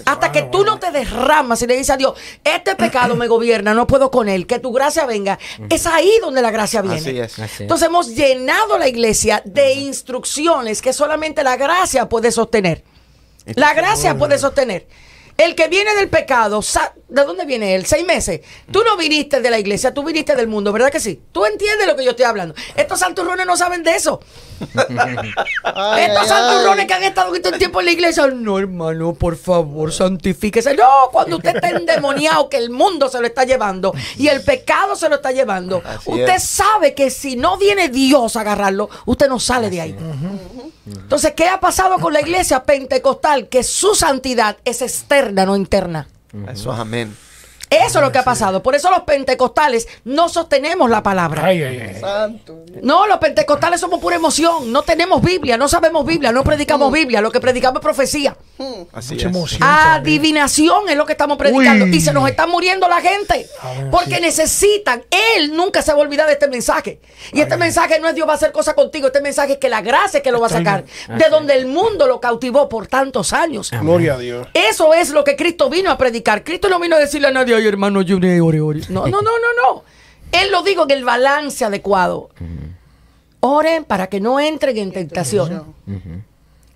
[0.06, 3.74] Hasta que tú no te derramas y le dices a Dios, este pecado me gobierna,
[3.74, 5.40] no puedo con él, que tu gracia venga.
[5.70, 6.98] Es ahí donde la gracia viene.
[6.98, 7.40] Así es.
[7.40, 7.62] Así es.
[7.62, 12.84] Entonces hemos llenado la iglesia de instrucciones que solamente la gracia puede sostener.
[13.56, 14.88] La gracia puede sostener.
[15.38, 16.62] El que viene del pecado,
[17.10, 17.86] ¿de dónde viene él?
[17.86, 18.42] Seis meses.
[18.72, 21.22] Tú no viniste de la iglesia, tú viniste del mundo, ¿verdad que sí?
[21.32, 22.54] Tú entiendes lo que yo estoy hablando.
[22.76, 24.20] Estos santurrones no saben de eso.
[25.64, 26.88] Ay, Estos ay, santurrones ay.
[26.88, 28.28] que han estado todo el tiempo en la iglesia.
[28.28, 30.76] No, hermano, por favor, santifíquese.
[30.76, 34.96] No, cuando usted está endemoniado, que el mundo se lo está llevando y el pecado
[34.96, 35.82] se lo está llevando.
[35.86, 36.44] Así usted es.
[36.44, 39.96] sabe que si no viene Dios a agarrarlo, usted no sale de ahí.
[40.86, 43.48] Entonces, ¿qué ha pasado con la iglesia pentecostal?
[43.48, 46.08] Que su santidad es externa, no interna.
[46.52, 47.16] Eso es amén.
[47.74, 48.62] Eso es lo que ha pasado.
[48.64, 51.46] Por eso los pentecostales no sostenemos la palabra.
[51.46, 52.00] Ay, ay, ay.
[52.00, 52.64] Santo.
[52.82, 54.72] No, los pentecostales somos pura emoción.
[54.72, 57.22] No tenemos Biblia, no sabemos Biblia, no predicamos Biblia.
[57.22, 58.36] Lo que predicamos es profecía.
[58.94, 59.36] Así Mucha es.
[59.36, 59.62] emoción.
[59.64, 61.86] Adivinación es lo que estamos predicando.
[61.86, 61.96] Uy.
[61.96, 63.48] Y se nos está muriendo la gente.
[63.62, 64.22] Amén, Porque sí.
[64.22, 65.04] necesitan.
[65.36, 67.00] Él nunca se va a olvidar de este mensaje.
[67.32, 69.08] Y este mensaje no es Dios va a hacer cosas contigo.
[69.08, 70.84] Este mensaje es que la gracia es que lo va a sacar.
[71.08, 73.72] De donde el mundo lo cautivó por tantos años.
[73.72, 74.48] Gloria a Dios.
[74.54, 76.44] Eso es lo que Cristo vino a predicar.
[76.44, 78.82] Cristo no vino a decirle a nadie, ay hermano, yo ore, ore, ore".
[78.90, 79.84] No, no, no, no, no.
[80.32, 82.30] Él lo dijo en el balance adecuado.
[83.40, 85.74] Oren para que no entren en tentación.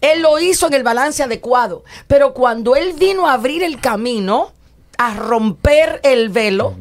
[0.02, 1.84] Él lo hizo en el balance adecuado.
[2.08, 4.52] Pero cuando él vino a abrir el camino,
[4.98, 6.76] a romper el velo,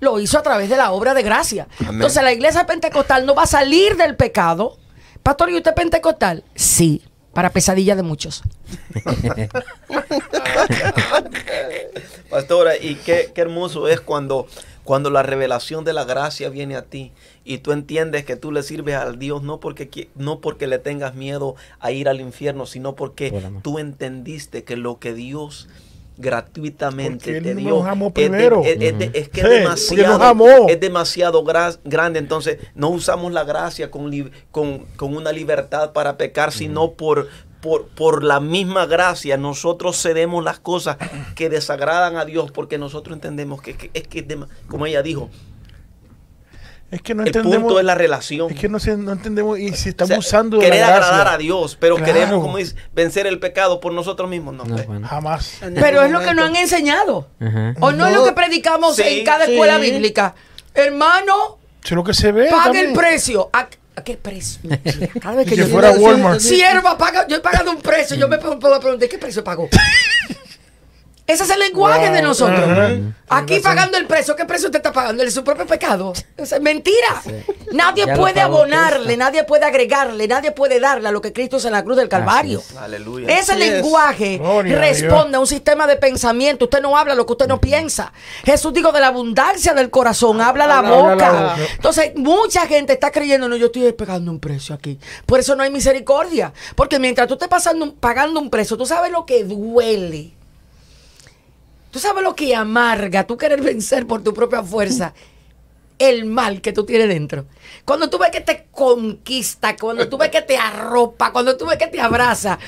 [0.00, 1.66] lo hizo a través de la obra de gracia.
[1.80, 1.94] Amén.
[1.94, 4.76] Entonces la iglesia pentecostal no va a salir del pecado.
[5.22, 6.44] Pastor, ¿y usted es pentecostal?
[6.54, 7.02] Sí,
[7.38, 8.42] para pesadilla de muchos.
[12.30, 14.48] Pastora, y qué, qué hermoso es cuando,
[14.82, 17.12] cuando la revelación de la gracia viene a ti
[17.44, 21.14] y tú entiendes que tú le sirves al Dios no porque, no porque le tengas
[21.14, 23.32] miedo a ir al infierno, sino porque
[23.62, 25.68] tú entendiste que lo que Dios
[26.18, 28.62] gratuitamente Porque Él te nos dio amó es, de- primero.
[28.64, 30.68] es- es de- es que Sí, es demasiado, nos amó.
[30.68, 35.92] es demasiado gra- grande, entonces no usamos la gracia con, li- con, con una libertad
[35.92, 37.28] para pecar, sino por,
[37.60, 40.96] por, por la misma gracia nosotros cedemos las cosas
[41.34, 44.26] que desagradan a Dios porque nosotros entendemos que, que- es que,
[44.68, 45.28] como ella dijo,
[46.90, 47.64] Es que no el entendemos.
[47.64, 48.50] punto es la relación.
[48.50, 51.06] Es que no, se- no entendemos y si O estamos sea, usando querer la gracia.
[51.12, 52.12] agradar a Dios, pero Claro.
[52.14, 54.54] queremos, como dice, vencer el pecado por nosotros mismos.
[54.54, 54.86] No, No, pues.
[54.86, 55.06] bueno.
[55.06, 55.58] Jamás.
[55.60, 57.28] Pero ningún es lo que nos han enseñado.
[57.40, 57.74] Ajá.
[57.80, 59.52] ¿O no, es lo que predicamos Sí, en cada sí.
[59.52, 60.34] escuela bíblica?
[60.74, 62.46] Hermano, es lo que se ve.
[62.50, 62.86] pague también.
[62.88, 63.50] el precio.
[63.52, 64.60] ¿A, a qué precio?
[65.20, 66.40] Cada vez que que yo fuera Walmart.
[66.40, 68.16] Sierva, paga, yo he pagado un precio.
[68.16, 69.68] Yo me puedo puedo preguntar, ¿qué precio pagó?
[71.28, 72.14] Ese es el lenguaje Wow.
[72.14, 72.68] de nosotros.
[73.28, 75.22] Aquí pagando el precio, ¿qué precio usted está pagando?
[75.22, 76.14] ¿El de su propio pecado?
[76.38, 77.22] Eso es mentira.
[77.72, 79.18] Nadie Ya puede abonarle, Cristo.
[79.24, 82.08] nadie puede agregarle, nadie puede darle a lo que Cristo hizo en la cruz del
[82.08, 82.60] Calvario.
[82.60, 82.74] es.
[82.76, 83.28] Aleluya.
[83.28, 83.72] Ese Así es.
[83.74, 86.64] lenguaje Gloria responde a un sistema de pensamiento.
[86.64, 88.10] Usted no habla lo que usted no piensa.
[88.44, 91.56] Jesús dijo de la abundancia del corazón, habla la Habla la boca.
[91.74, 94.98] Entonces, mucha gente está creyendo, no, yo estoy pagando un precio aquí.
[95.26, 96.54] Por eso no hay misericordia.
[96.74, 100.37] Porque mientras tú estés pasando, pagando un precio, tú sabes lo que duele.
[101.90, 105.14] Tú sabes lo que amarga, tú querer vencer por tu propia fuerza
[105.98, 107.46] el mal que tú tienes dentro.
[107.84, 111.78] Cuando tú ves que te conquista, cuando tú ves que te arropa, cuando tú ves
[111.78, 112.58] que te abraza,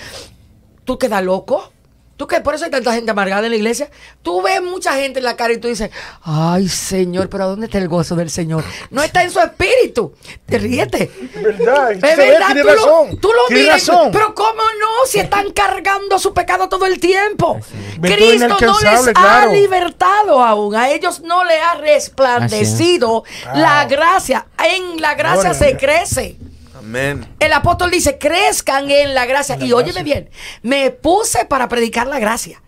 [0.84, 1.72] tú quedas loco.
[2.20, 2.42] ¿Tú qué?
[2.42, 3.88] Por eso hay tanta gente amargada en la iglesia.
[4.22, 5.90] Tú ves mucha gente en la cara y tú dices,
[6.22, 8.62] ay Señor, pero ¿dónde está el gozo del Señor?
[8.90, 10.12] No está en su espíritu.
[10.44, 11.10] Te ríete.
[11.42, 11.92] ¿Verdad?
[11.92, 14.10] Es verdad, tiene tú lo, tú lo tiene miras, razón.
[14.12, 15.06] pero ¿cómo no?
[15.06, 17.58] Si están cargando su pecado todo el tiempo.
[18.02, 20.76] Cristo no les ha libertado aún.
[20.76, 24.44] A ellos no le ha resplandecido la gracia.
[24.58, 26.49] En la gracia Gloria se crece.
[26.80, 27.26] Amén.
[27.38, 29.54] El apóstol dice, crezcan en la gracia.
[29.54, 30.02] En la y óyeme gracia.
[30.02, 30.30] bien,
[30.62, 32.60] me puse para predicar la gracia.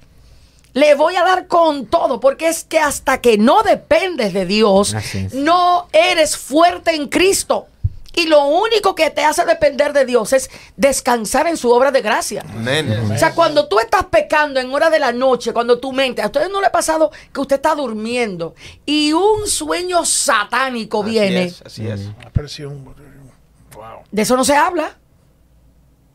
[0.74, 4.94] Le voy a dar con todo, porque es que hasta que no dependes de Dios,
[5.32, 7.66] no eres fuerte en Cristo.
[8.14, 12.02] Y lo único que te hace depender de Dios es descansar en su obra de
[12.02, 12.44] gracia.
[12.46, 13.10] Amén.
[13.10, 16.26] O sea, cuando tú estás pecando en hora de la noche, cuando tu mente, a
[16.26, 18.54] ustedes no le ha pasado que usted está durmiendo
[18.84, 21.44] y un sueño satánico Así viene.
[21.44, 22.00] es, así es.
[22.22, 22.84] La presión.
[23.83, 24.05] Wow.
[24.12, 24.97] De eso no se habla,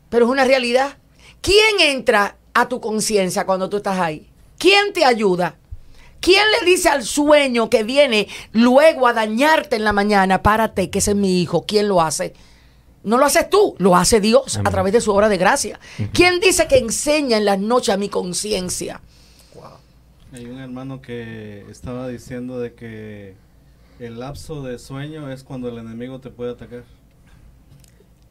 [0.09, 0.97] pero es una realidad.
[1.41, 4.29] ¿Quién entra a tu conciencia cuando tú estás ahí?
[4.57, 5.57] ¿Quién te ayuda?
[6.21, 10.99] ¿Quién le dice al sueño que viene luego a dañarte en la mañana, párate, que
[10.99, 11.65] ese es mi hijo?
[11.67, 12.33] ¿Quién lo hace?
[13.03, 15.79] No lo haces tú, lo hace Dios a través de su obra de gracia.
[16.13, 19.01] ¿Quién dice que enseña en las noches a mi conciencia?
[20.33, 23.35] Hay un hermano que estaba diciendo de que
[23.99, 26.83] el lapso de sueño es cuando el enemigo te puede atacar.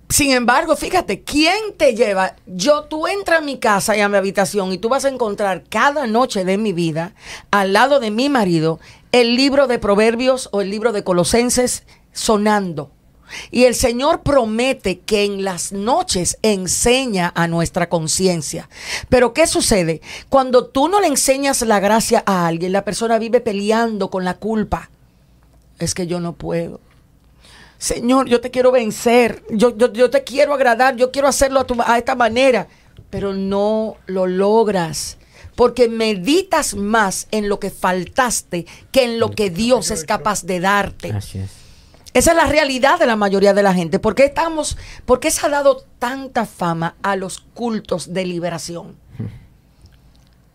[0.09, 2.37] Sin embargo, fíjate, ¿quién te lleva?
[2.47, 5.65] Yo, tú entras a mi casa y a mi habitación y tú vas a encontrar
[5.69, 7.15] cada noche de mi vida,
[7.51, 8.79] al lado de mi marido,
[9.11, 11.83] el libro de Proverbios o el libro de Colosenses
[12.13, 12.93] sonando.
[13.51, 18.69] Y el Señor promete que en las noches enseña a nuestra conciencia.
[19.09, 20.01] Pero ¿qué sucede?
[20.29, 24.35] Cuando tú no le enseñas la gracia a alguien, la persona vive peleando con la
[24.35, 24.91] culpa.
[25.81, 26.81] Es que yo no puedo.
[27.79, 31.65] Señor, yo te quiero vencer, yo, yo, yo te quiero agradar, yo quiero hacerlo a,
[31.67, 32.69] tu- a esta manera,
[33.11, 35.19] pero no lo logras.
[35.55, 40.61] Porque meditas más en lo que faltaste que en lo que Dios es capaz de
[40.61, 41.13] darte.
[41.13, 41.51] Así es.
[42.13, 43.99] Esa es la realidad de la mayoría de la gente.
[43.99, 48.97] ¿Por qué estamos, por qué se ha dado tanta fama a los cultos de liberación?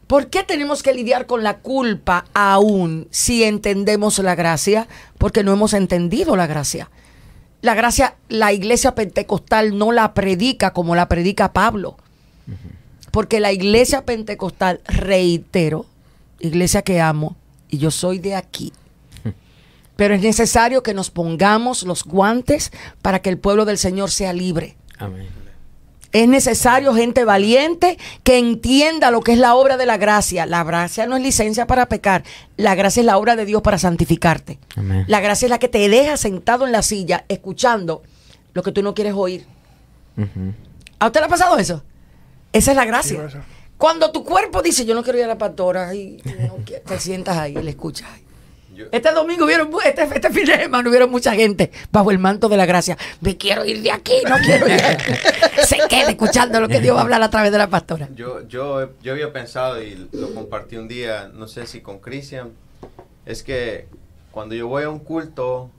[0.08, 4.88] ¿Por qué tenemos que lidiar con la culpa aún si entendemos la gracia?
[5.18, 6.90] Porque no hemos entendido la gracia.
[7.62, 11.98] La gracia, la iglesia pentecostal no la predica como la predica Pablo.
[13.12, 15.86] Porque la iglesia pentecostal, reitero,
[16.40, 17.36] iglesia que amo,
[17.70, 18.74] y yo soy de aquí,
[19.96, 24.34] pero es necesario que nos pongamos los guantes para que el pueblo del Señor sea
[24.34, 24.76] libre.
[24.98, 25.41] Amén.
[26.12, 30.46] Es necesario gente valiente que entienda lo que es la obra de la gracia.
[30.46, 32.24] La gracia no es licencia para pecar.
[32.58, 34.60] La gracia es la obra de Dios para santificarte.
[34.76, 35.06] Amén.
[35.08, 38.04] La gracia es la que te deja sentado en la silla escuchando
[38.54, 39.46] lo que tú no quieres oír.
[41.00, 41.84] ¿A usted le ha pasado eso?
[42.54, 43.30] Esa es la gracia.
[43.78, 47.00] Cuando tu cuerpo dice, yo no quiero ir a la pastora, y no quiero", te
[47.00, 48.08] sientas ahí y le escuchas.
[48.82, 52.20] Yo- Este domingo hubieron, mu- este, este fin de semana hubieron mucha gente bajo el
[52.20, 52.98] manto de la gracia.
[53.22, 54.80] Me quiero ir de aquí, no quiero ir.
[55.66, 58.10] Se quede escuchando lo que Dios va a hablar a través de la pastora.
[58.16, 62.52] Yo, yo, yo había pensado y lo compartí un día, no sé si con Cristian,
[63.26, 63.88] es que
[64.32, 65.70] cuando yo voy a un culto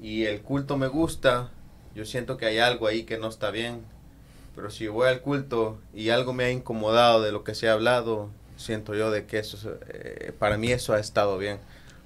[0.00, 1.50] y el culto me gusta,
[1.94, 3.82] yo siento que hay algo ahí que no está bien.
[4.54, 7.72] Pero si voy al culto y algo me ha incomodado de lo que se ha
[7.74, 9.56] hablado, siento yo de que eso,
[9.88, 11.58] eh, para mí eso ha estado bien.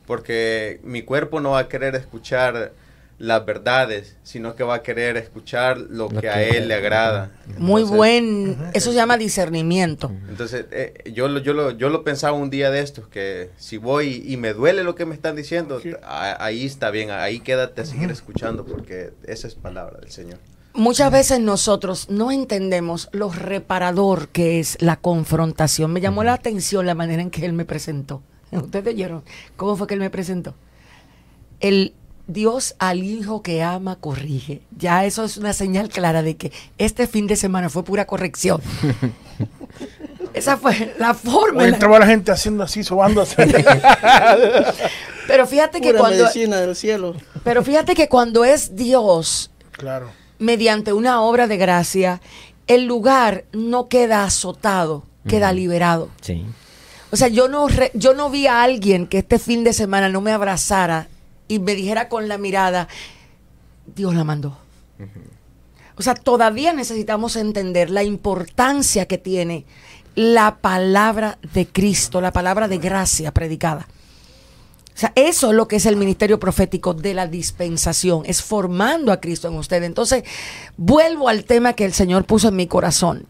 [0.06, 2.72] Porque mi cuerpo no va a querer escuchar
[3.18, 7.30] las verdades, sino que va a querer escuchar lo, Lo que a él le agrada.
[7.56, 10.10] Muy Entonces, buen, eso se llama discernimiento.
[10.28, 13.76] entonces, eh, yo, lo, yo, lo, yo lo pensaba un día de estos, que si
[13.76, 15.92] voy y me duele lo que me están diciendo, Sí.
[16.02, 20.38] a- ahí está bien, ahí quédate a seguir escuchando, porque esa es palabra del Señor.
[20.74, 25.92] Muchas veces nosotros no entendemos lo reparador que es la confrontación.
[25.92, 28.22] Me llamó la atención la manera en que él me presentó.
[28.62, 29.22] ¿Ustedes oyeron
[29.56, 30.54] cómo fue que él me presentó?
[31.60, 31.94] El
[32.28, 34.62] Dios al hijo que ama corrige.
[34.78, 38.60] Ya eso es una señal clara de que este fin de semana fue pura corrección.
[40.34, 41.66] Esa fue la forma.
[41.68, 43.36] Entraba la gente haciendo así, sobándose.
[45.26, 47.14] Pero fíjate que Pura cuando medicina del cielo.
[47.44, 50.10] pero fíjate que cuando es Dios claro.
[50.38, 52.20] mediante una obra de gracia,
[52.66, 56.08] el lugar no queda azotado, queda liberado.
[56.20, 56.44] Sí.
[57.12, 60.08] O sea, yo no, re- yo no vi a alguien que este fin de semana
[60.08, 61.08] no me abrazara
[61.46, 62.88] y me dijera con la mirada,
[63.94, 64.56] Dios la mandó.
[65.96, 69.66] O sea, todavía necesitamos entender la importancia que tiene
[70.14, 73.86] la palabra de Cristo, la palabra de gracia predicada.
[74.94, 79.12] O sea, eso es lo que es el ministerio profético de la dispensación, es formando
[79.12, 79.82] a Cristo en usted.
[79.82, 80.24] Entonces,
[80.76, 83.26] vuelvo al tema que el Señor puso en mi corazón.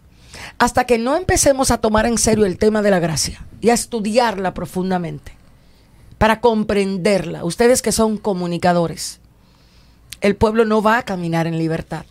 [0.59, 3.75] Hasta que no empecemos a tomar en serio el tema de la gracia y a
[3.75, 5.33] estudiarla profundamente,
[6.19, 9.21] para comprenderla, ustedes que son comunicadores,
[10.21, 12.05] el pueblo no va a caminar en libertad.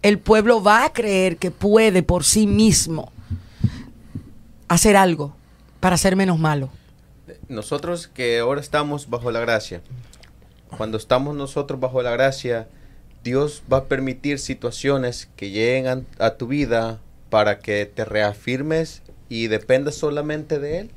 [0.00, 3.12] El pueblo va a creer que puede por sí mismo
[4.66, 5.34] hacer algo
[5.80, 6.70] para ser menos malo.
[7.48, 9.82] Nosotros que ahora estamos bajo la gracia,
[10.76, 12.68] cuando estamos nosotros bajo la gracia,
[13.22, 17.00] Dios va a permitir situaciones que lleguen a, a tu vida
[17.30, 20.90] para que te reafirmes y dependas solamente de Él.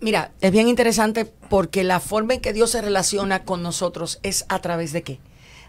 [0.00, 4.44] Mira, es bien interesante porque la forma en que Dios se relaciona con nosotros es
[4.48, 5.18] a través de qué?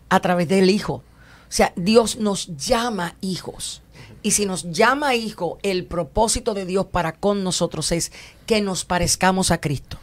[0.09, 1.03] A través del Hijo.
[1.47, 3.81] O sea, Dios nos llama hijos.
[4.23, 8.11] Y si nos llama hijo, el propósito de Dios para con nosotros es
[8.47, 9.99] que nos parezcamos a Cristo.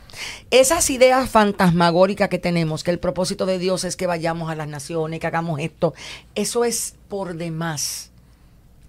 [0.52, 4.68] Esas ideas fantasmagóricas que tenemos, que el propósito de Dios es que vayamos a las
[4.68, 5.92] naciones, que hagamos esto,
[6.36, 8.11] eso es por demás.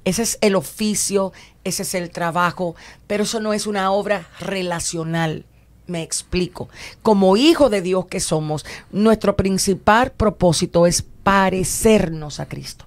[0.06, 1.32] Ese es el oficio,
[1.64, 2.76] ese es el trabajo,
[3.08, 5.46] pero eso no es una obra relacional.
[5.88, 6.70] Me explico.
[7.02, 12.86] Como hijo de Dios que somos, nuestro principal propósito es parecernos a Cristo.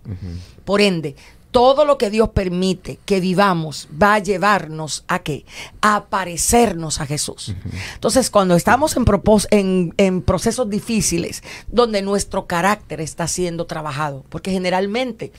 [0.64, 1.16] Por ende,
[1.56, 5.46] todo lo que Dios permite que vivamos va a llevarnos a qué?
[5.80, 7.54] A parecernos a Jesús.
[7.94, 14.22] Entonces, cuando estamos en, propós- en, en procesos difíciles, donde nuestro carácter está siendo trabajado,
[14.28, 15.32] porque generalmente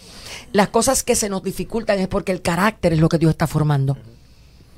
[0.54, 3.46] las cosas que se nos dificultan es porque el carácter es lo que Dios está
[3.46, 3.96] formando.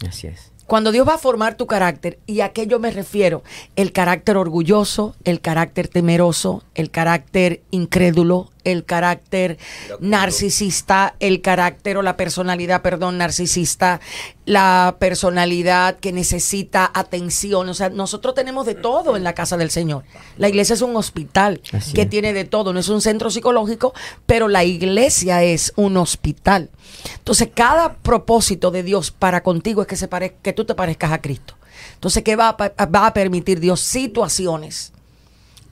[0.06, 0.52] Así es.
[0.70, 3.42] Cuando Dios va a formar tu carácter, y a aquello me refiero,
[3.76, 9.58] el carácter orgulloso, el carácter temeroso, el carácter incrédulo, el carácter
[10.00, 14.00] narcisista, el carácter o la personalidad, perdón, narcisista,
[14.46, 17.68] la personalidad que necesita atención.
[17.68, 20.04] O sea, nosotros tenemos de todo en la casa del Señor.
[20.38, 22.10] La iglesia es un hospital Así que es.
[22.12, 23.96] tiene de todo, no es un centro psicológico,
[24.28, 26.70] pero la iglesia es un hospital.
[27.16, 30.10] Entonces, cada propósito de Dios para contigo es que, se
[30.42, 31.56] que tú te parezcas a Cristo.
[31.94, 33.80] Entonces, ¿qué va a, va a permitir Dios?
[33.80, 34.94] Situaciones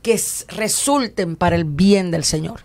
[0.01, 2.61] que resulten para el bien del Señor.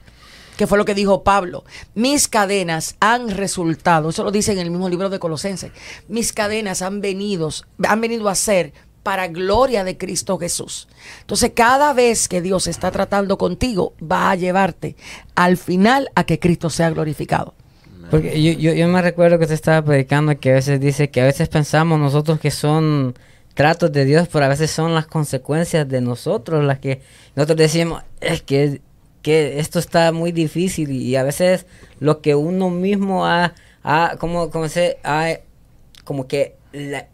[0.57, 1.64] que fue lo que dijo Pablo.
[1.94, 5.72] Mis cadenas han resultado, eso lo dice en el mismo libro de Colosenses,
[6.09, 7.48] mis cadenas han venido,
[7.88, 8.72] han venido a ser
[9.03, 10.88] para gloria de Cristo Jesús.
[11.20, 14.94] Entonces, cada vez que Dios está tratando contigo, va a llevarte
[15.34, 17.55] al final a que Cristo sea glorificado.
[18.12, 21.22] Porque yo, yo, yo me recuerdo que usted estaba predicando que a veces dice que
[21.22, 23.14] a veces pensamos nosotros que son
[23.54, 27.00] tratos de Dios, pero a veces son las consecuencias de nosotros las que
[27.34, 28.82] nosotros decimos, es que,
[29.22, 31.64] que esto está muy difícil y a veces
[32.00, 35.38] lo que uno mismo ha, ha como, como, se, ha,
[36.04, 36.56] como que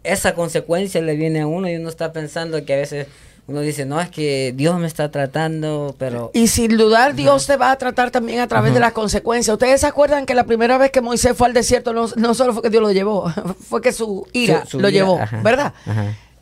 [0.03, 3.07] esa consecuencia le viene a uno y uno está pensando que a veces
[3.49, 6.31] uno dice, no, es que Dios me está tratando, pero...
[6.33, 9.51] Y sin dudar, Dios te va a tratar también a través de las consecuencias.
[9.53, 12.53] Ustedes se acuerdan que la primera vez que Moisés fue al desierto, no, no solo
[12.53, 13.29] fue que Dios lo llevó,
[13.69, 15.73] fue que su ira Su- su lo ira, llevó, ajá, ¿verdad?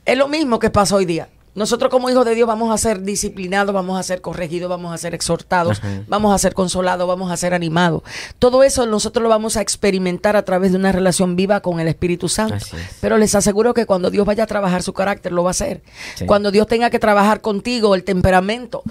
[0.05, 1.27] Es lo mismo que pasa hoy día.
[1.57, 4.97] Nosotros como hijos de Dios vamos a ser disciplinados, vamos a ser corregidos, vamos a
[4.99, 6.03] ser exhortados, Ajá.
[6.07, 8.03] vamos a ser consolados, vamos a ser animados.
[8.37, 11.87] Todo eso nosotros lo vamos a experimentar a través de una relación viva con el
[11.87, 12.57] Espíritu Santo.
[12.57, 12.71] Es.
[13.01, 15.81] Pero les aseguro que cuando Dios vaya a trabajar su carácter, lo va a hacer.
[16.13, 16.27] Sí.
[16.27, 18.83] Cuando Dios tenga que trabajar contigo el temperamento,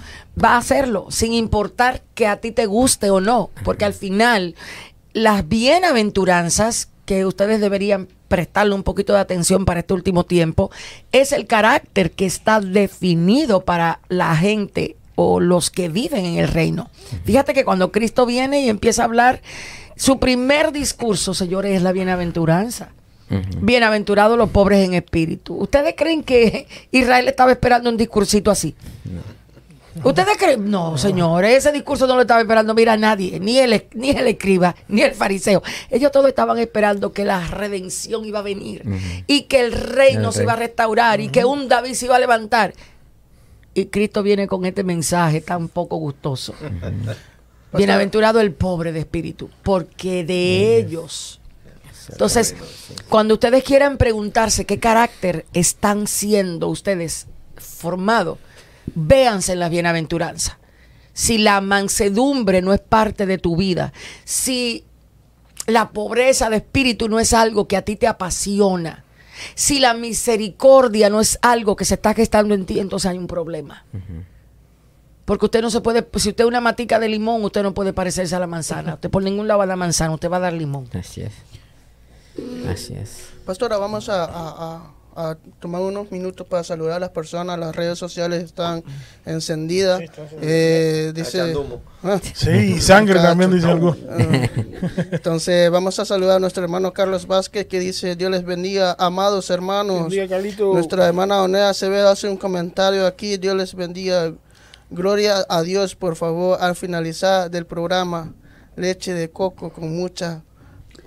[0.43, 3.49] va a hacerlo, sin importar que a ti te guste o no.
[3.63, 4.55] Porque al final,
[5.13, 10.71] las bienaventuranzas que ustedes deberían prestarle un poquito de atención para este último tiempo,
[11.11, 16.47] es el carácter que está definido para la gente o los que viven en el
[16.47, 16.89] reino.
[17.25, 19.41] Fíjate que cuando Cristo viene y empieza a hablar,
[19.95, 22.89] su primer discurso, señores, es la bienaventuranza.
[23.61, 25.55] Bienaventurados los pobres en espíritu.
[25.55, 28.75] ¿Ustedes creen que Israel estaba esperando un discursito así?
[30.03, 30.69] ¿Ustedes creen?
[30.69, 34.75] No, señores, ese discurso no lo estaba esperando, mira, nadie, ni el, ni el escriba,
[34.87, 35.61] ni el fariseo.
[35.89, 38.83] Ellos todos estaban esperando que la redención iba a venir
[39.27, 42.15] y que el reino El se iba a restaurar y que un David se iba
[42.15, 42.73] a levantar.
[43.73, 46.53] Y Cristo viene con este mensaje tan poco gustoso.
[47.73, 51.39] Bienaventurado el pobre de espíritu, porque de ellos.
[52.09, 52.55] Entonces,
[53.09, 57.27] cuando ustedes quieran preguntarse qué carácter están siendo ustedes
[57.57, 58.37] formados,
[58.95, 60.57] véanse en la bienaventuranza.
[61.13, 63.91] Si la mansedumbre no es parte de tu vida,
[64.23, 64.83] si
[65.65, 69.03] la pobreza de espíritu no es algo que a ti te apasiona,
[69.55, 73.27] si la misericordia no es algo que se está gestando en ti, entonces hay un
[73.27, 73.83] problema.
[75.25, 77.91] Porque usted no se puede, si usted es una matica de limón, usted no puede
[77.93, 78.93] parecerse a la manzana.
[78.93, 80.87] Usted por ningún lado va a dar manzana, usted va a dar limón.
[80.93, 81.33] Así es.
[82.69, 83.29] Así es.
[83.45, 87.57] Pastora, vamos a, a- a- a tomar unos minutos para saludar a las personas.
[87.57, 88.83] Las redes sociales están
[89.25, 90.01] encendidas.
[90.41, 91.55] Eh, dice.
[92.03, 93.95] Ah, Sí, y sangre también dice algo.
[94.07, 94.47] Ah.
[95.11, 99.49] Entonces vamos a saludar a nuestro hermano Carlos Vázquez que dice Dios les bendiga, amados
[99.49, 100.11] hermanos.
[100.11, 100.27] Día.
[100.59, 104.33] Nuestra hermana Onea Acevedo hace un comentario aquí, Dios les bendiga.
[104.89, 108.33] Gloria a Dios, por favor, al finalizar del programa,
[108.77, 110.43] leche de coco con mucha,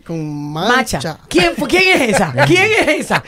[0.04, 0.96] con mancha.
[0.98, 1.18] Macha.
[1.28, 2.32] ¿Quién, fue- ¿Quién es esa?
[2.46, 3.22] ¿Quién es esa?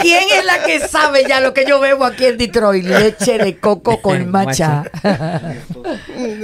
[0.00, 2.84] ¿Quién es la que sabe ya lo que yo bebo aquí en Detroit?
[2.84, 4.84] Leche de coco con macha.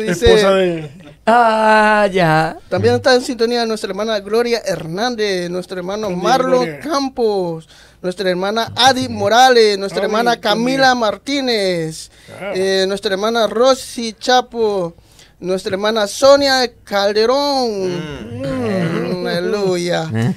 [0.07, 0.91] Esposa de.
[1.27, 2.57] ah, ya.
[2.69, 6.79] También está en sintonía nuestra hermana Gloria Hernández, nuestro hermano Marlon.
[6.83, 7.69] Campos,
[8.03, 10.95] nuestra hermana Adi Morales, nuestra Adi, hermana Camila.
[10.95, 12.11] Martínez,
[12.41, 12.53] Ah.
[12.55, 14.95] eh, nuestra hermana Rosy Chapo,
[15.41, 17.99] nuestra hermana Sonia Calderón.
[18.41, 20.35] Mm, Aleluya.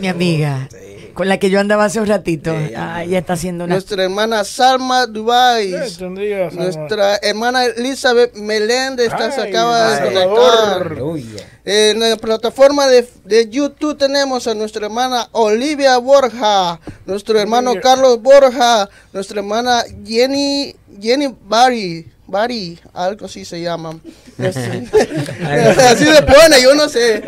[0.00, 0.68] Mi amiga.
[1.14, 2.54] Con la que yo andaba hace un ratito.
[2.76, 3.74] Ah, ella está haciendo una.
[3.74, 5.72] Nuestra hermana Salma Salma.
[6.52, 10.96] Nuestra hermana Elizabeth Meléndez está- se Ay, acaba de Salvador.
[11.00, 11.46] conectar.
[11.64, 17.74] En la plataforma de, de YouTube tenemos a nuestra hermana Olivia Borja, nuestro hermano.
[17.82, 23.98] Carlos Borja, nuestra hermana Jenny, Jenny Bari, Bari, algo así se llama.
[24.38, 27.22] Este, así se pone, yo no sé.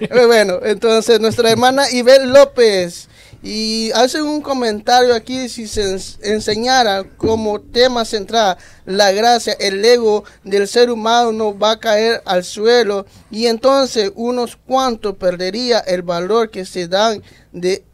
[0.00, 3.08] Eh, bueno, entonces nuestra hermana Ibel López
[3.42, 8.56] y hace un comentario aquí si se ens- enseñara como tema central
[8.86, 14.56] la gracia, el ego del ser humano va a caer al suelo y entonces unos
[14.56, 17.22] cuantos perdería el valor que se dan
[17.52, 17.84] de,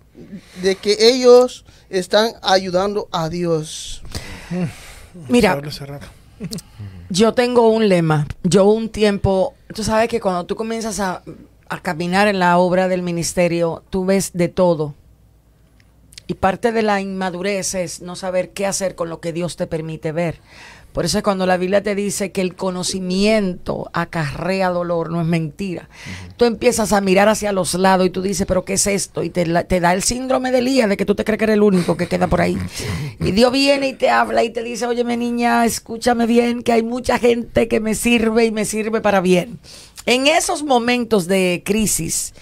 [0.63, 4.03] de que ellos están ayudando a Dios.
[5.29, 5.61] Mira.
[7.11, 8.27] Yo tengo un lema.
[8.45, 11.23] Yo un tiempo, tú sabes que cuando tú comienzas a,
[11.69, 14.95] a caminar en la obra del ministerio, tú ves de todo.
[16.27, 19.67] Y parte de la inmadurez es no saber qué hacer con lo que Dios te
[19.67, 20.39] permite ver.
[20.93, 25.27] Por eso es cuando la Biblia te dice que el conocimiento acarrea dolor, no es
[25.27, 25.89] mentira.
[26.37, 29.23] Tú empiezas a mirar hacia los lados y tú dices, pero ¿qué es esto?
[29.23, 31.63] Y te, da el síndrome de Elías de que tú te crees que eres el
[31.63, 32.59] único que queda por ahí.
[33.21, 36.73] Y Dios viene y te habla y te dice, oye, mi niña, escúchame bien, que
[36.73, 39.59] hay mucha gente que me sirve y me sirve para bien.
[40.07, 42.33] En esos momentos de crisis,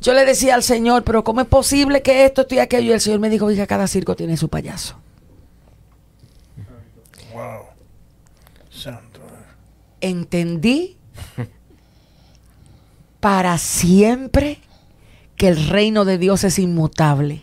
[0.00, 2.90] yo le decía al Señor, pero ¿cómo es posible que esto, esto y aquello?
[2.90, 4.96] Y el Señor me dijo, hija, cada circo tiene su payaso.
[7.32, 7.66] Wow.
[8.70, 9.20] Santo.
[10.02, 10.96] Entendí
[13.20, 14.58] para siempre
[15.36, 17.42] que el reino de Dios es inmutable,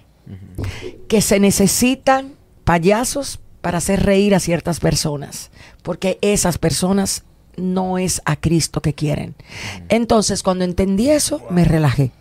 [1.07, 2.33] que se necesitan
[2.63, 5.51] payasos para hacer reír a ciertas personas,
[5.81, 7.23] porque esas personas
[7.57, 9.35] no es a Cristo que quieren.
[9.89, 12.11] Entonces, cuando entendí eso, me relajé.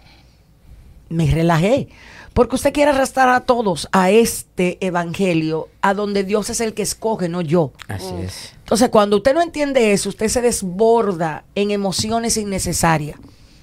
[1.08, 1.88] Me relajé.
[2.34, 6.82] Porque usted quiere arrastrar a todos a este evangelio, a donde Dios es el que
[6.82, 7.72] escoge, no yo.
[7.88, 8.52] Así es.
[8.68, 13.18] Entonces, cuando usted no entiende eso, usted se desborda en emociones innecesarias.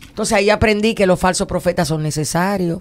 [0.09, 2.79] Entonces, ahí aprendí que los falsos profetas son necesarios,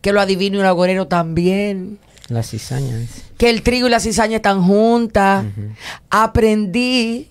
[0.00, 1.98] que lo adivino y lo agorero también,
[2.28, 2.96] La cizaña.
[2.96, 3.22] dice.
[3.36, 5.46] que el trigo y la cizaña están juntas.
[6.10, 7.28] Aprendí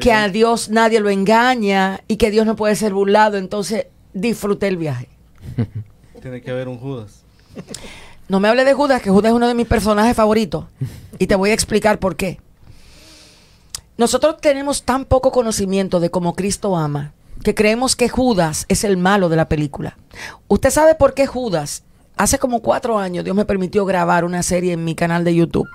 [0.00, 3.38] que a Dios nadie lo engaña y que Dios no puede ser burlado.
[3.38, 5.08] Entonces, disfruté el viaje.
[6.22, 7.22] Tiene que haber un Judas.
[8.28, 10.66] No me hable de Judas, que Judas es uno de mis personajes favoritos.
[11.18, 12.40] Y te voy a explicar por qué.
[13.96, 18.96] Nosotros tenemos tan poco conocimiento de cómo Cristo ama, que creemos que Judas es el
[18.96, 19.96] malo de la película.
[20.48, 21.84] ¿Usted sabe por qué Judas?
[22.16, 25.68] Hace como cuatro años Dios me permitió grabar una serie en mi canal de YouTube.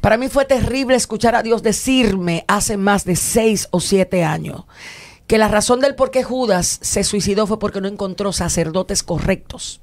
[0.00, 4.64] Para mí fue terrible escuchar a Dios decirme hace más de seis o siete años
[5.30, 9.80] que la razón del por qué Judas se suicidó fue porque no encontró sacerdotes correctos.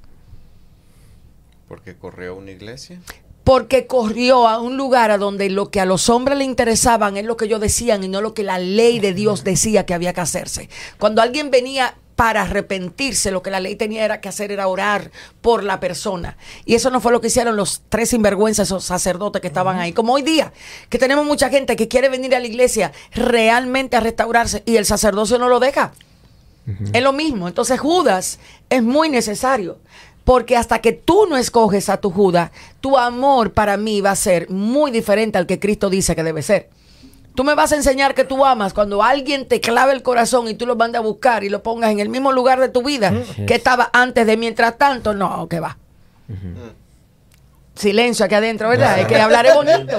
[1.70, 3.00] Porque corrió a una iglesia.
[3.48, 7.24] Porque corrió a un lugar a donde lo que a los hombres le interesaban es
[7.24, 10.12] lo que ellos decían y no lo que la ley de Dios decía que había
[10.12, 10.68] que hacerse.
[11.00, 15.12] Cuando alguien venía para arrepentirse, lo que la ley tenía era que hacer era orar
[15.39, 16.36] por la persona.
[16.66, 19.93] Y eso no fue lo que hicieron los tres sinvergüenzas, esos sacerdotes que estaban ahí.
[19.93, 20.52] Como hoy día,
[20.89, 24.86] que tenemos mucha gente que quiere venir a la iglesia realmente a restaurarse y el
[24.86, 25.93] sacerdocio no lo deja.
[26.91, 27.48] Es lo mismo.
[27.48, 28.39] Entonces Judas
[28.70, 29.78] es muy necesario.
[30.28, 32.51] Porque hasta que tú no escoges a tu Judas,
[32.82, 36.41] tu amor para mí va a ser muy diferente al que Cristo dice que debe
[36.41, 36.69] ser.
[37.34, 40.53] Tú me vas a enseñar que tú amas cuando alguien te clave el corazón y
[40.53, 43.13] tú lo mandes a buscar y lo pongas en el mismo lugar de tu vida
[43.47, 45.13] que estaba antes de mientras tanto.
[45.13, 45.78] No, que va.
[47.75, 48.99] Silencio aquí adentro, ¿verdad?
[48.99, 49.97] Es que hablar es bonito.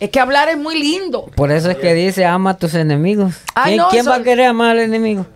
[0.00, 1.26] Es que hablar es muy lindo.
[1.36, 3.34] Por eso es que dice, ama a tus enemigos.
[3.54, 5.26] Ay, ¿Quién, no, quién va a querer amar al enemigo?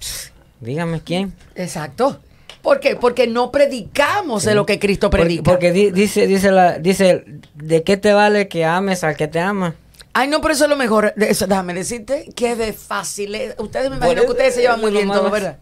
[0.00, 1.32] Pss, Dígame quién.
[1.54, 2.18] Exacto.
[2.62, 2.96] ¿Por qué?
[2.96, 5.42] Porque no predicamos de lo que Cristo predica.
[5.42, 9.40] porque di- dice, dice, la, dice, ¿de qué te vale que ames al que te
[9.40, 9.74] ama?
[10.12, 11.14] Ay, no, pero eso es lo mejor.
[11.16, 13.34] Eso, déjame decirte que es de fácil.
[13.58, 15.58] Ustedes me Por imagino que ustedes se llevan muy bien todo, ¿verdad?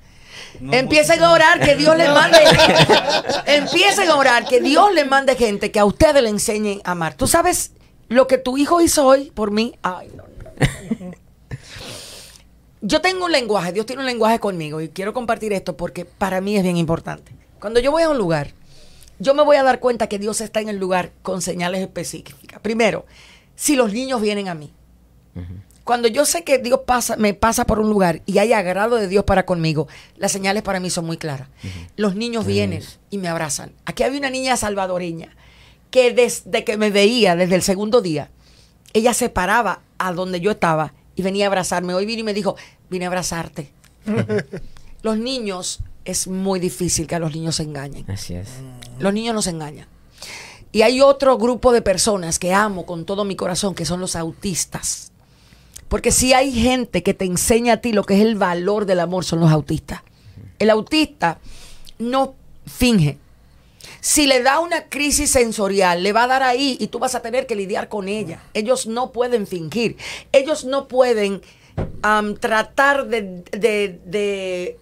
[0.61, 2.39] No, Empiecen a orar que Dios les mande.
[3.47, 7.15] Empiecen a orar que Dios les mande gente que a ustedes le enseñen a amar.
[7.15, 7.73] ¿Tú sabes
[8.09, 9.75] lo que tu hijo hizo hoy por mí?
[9.83, 10.25] Ay, no.
[10.25, 11.13] no.
[12.81, 16.41] Yo tengo un lenguaje, Dios tiene un lenguaje conmigo y quiero compartir esto porque para
[16.41, 17.33] mí es bien importante.
[17.61, 18.53] Cuando yo voy a un lugar,
[19.19, 22.61] yo me voy a dar cuenta que Dios está en el lugar con señales específicas.
[22.61, 23.05] Primero,
[23.57, 24.73] si los niños vienen a mí.
[25.85, 29.09] Cuando yo sé que Dios pasa, me pasa por un lugar y hay agrado de
[29.09, 31.49] Dios para conmigo, las señales para mí son muy claras.
[31.97, 33.73] Los niños vienen y me abrazan.
[33.87, 35.35] Aquí había una niña salvadoreña
[35.91, 38.31] que desde que me veía, desde el segundo día,
[38.93, 41.95] ella se paraba a donde yo estaba y venía a abrazarme.
[41.95, 42.55] Hoy vino y me dijo,
[42.89, 43.73] vine a abrazarte.
[45.03, 48.09] los niños, es muy difícil que a los niños se engañen.
[48.09, 48.49] Así es.
[49.01, 49.89] Los niños nos engañan.
[50.71, 54.15] Y hay otro grupo de personas que amo con todo mi corazón, que son los
[54.15, 55.11] autistas.
[55.89, 59.01] Porque si hay gente que te enseña a ti lo que es el valor del
[59.01, 60.03] amor, son los autistas.
[60.61, 61.41] El autista
[61.99, 63.19] no finge.
[64.01, 67.23] Si le da una crisis sensorial, le va a dar ahí y tú vas a
[67.23, 68.41] tener que lidiar con ella.
[68.55, 69.97] Ellos no pueden fingir.
[70.33, 71.43] Ellos no pueden
[72.41, 74.79] tratar de, de,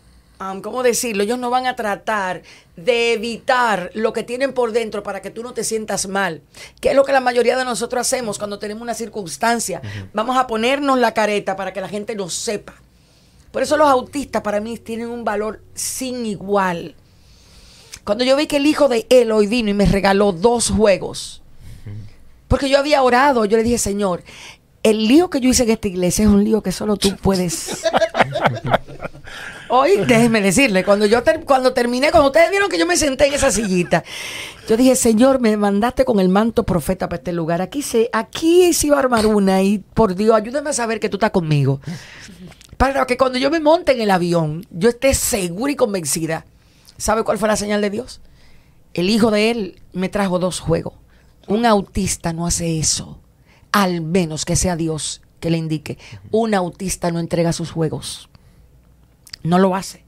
[0.62, 1.22] ¿cómo decirlo?
[1.22, 2.42] Ellos no van a tratar
[2.76, 6.42] de evitar lo que tienen por dentro para que tú no te sientas mal.
[6.80, 9.80] Que es lo que la mayoría de nosotros hacemos cuando tenemos una circunstancia.
[10.12, 12.74] Vamos a ponernos la careta para que la gente nos sepa.
[13.50, 16.94] Por eso los autistas para mí tienen un valor sin igual.
[18.06, 21.42] Cuando yo vi que el hijo de él hoy vino y me regaló dos juegos,
[22.48, 24.22] porque yo había orado, yo le dije, Señor,
[24.84, 27.82] el lío que yo hice en esta iglesia es un lío que solo tú puedes
[29.68, 33.26] Hoy, déjenme decirle, cuando yo ter- cuando terminé, cuando ustedes vieron que yo me senté
[33.26, 34.04] en esa sillita,
[34.68, 37.60] yo dije, Señor, me mandaste con el manto profeta para este lugar.
[37.60, 41.08] Aquí se, aquí se iba a armar una y por Dios, ayúdame a saber que
[41.08, 41.80] tú estás conmigo.
[42.76, 46.46] Para que cuando yo me monte en el avión, yo esté segura y convencida.
[46.98, 48.20] ¿Sabe cuál fue la señal de Dios?
[48.94, 50.94] El hijo de él me trajo dos juegos.
[51.46, 53.20] Un autista no hace eso.
[53.72, 55.98] Al menos que sea Dios que le indique.
[56.30, 58.28] Un autista no entrega sus juegos.
[59.42, 60.04] No lo hace.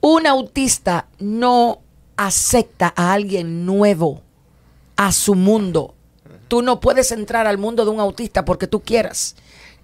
[0.00, 1.80] Un autista no
[2.16, 4.22] acepta a alguien nuevo
[4.96, 5.94] a su mundo.
[6.48, 9.36] Tú no puedes entrar al mundo de un autista porque tú quieras.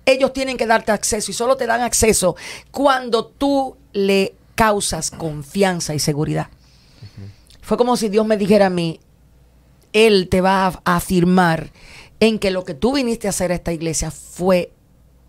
[0.07, 2.37] Ellos tienen que darte acceso y solo te dan acceso
[2.71, 6.49] cuando tú le causas confianza y seguridad.
[7.63, 8.99] Fue como si Dios me dijera a mí,
[9.93, 11.71] Él te va a afirmar
[12.19, 14.73] en que lo que tú viniste a hacer a esta iglesia fue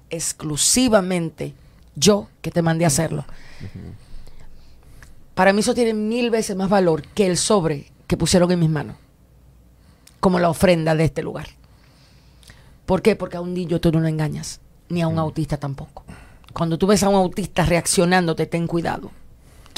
[0.09, 1.53] exclusivamente
[1.95, 3.23] yo que te mandé a hacerlo.
[5.35, 8.69] Para mí eso tiene mil veces más valor que el sobre que pusieron en mis
[8.71, 8.95] manos,
[10.19, 11.49] como la ofrenda de este lugar.
[12.87, 13.15] ¿Por qué?
[13.15, 14.59] Porque a un niño tú no lo engañas,
[14.89, 16.03] ni a un autista tampoco.
[16.51, 19.11] Cuando tú ves a un autista reaccionándote, ten cuidado,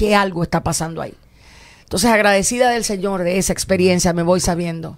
[0.02, 1.14] que algo está pasando ahí.
[1.84, 4.98] Entonces, agradecida del Señor de esa experiencia, me voy sabiendo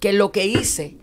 [0.00, 0.96] que lo que hice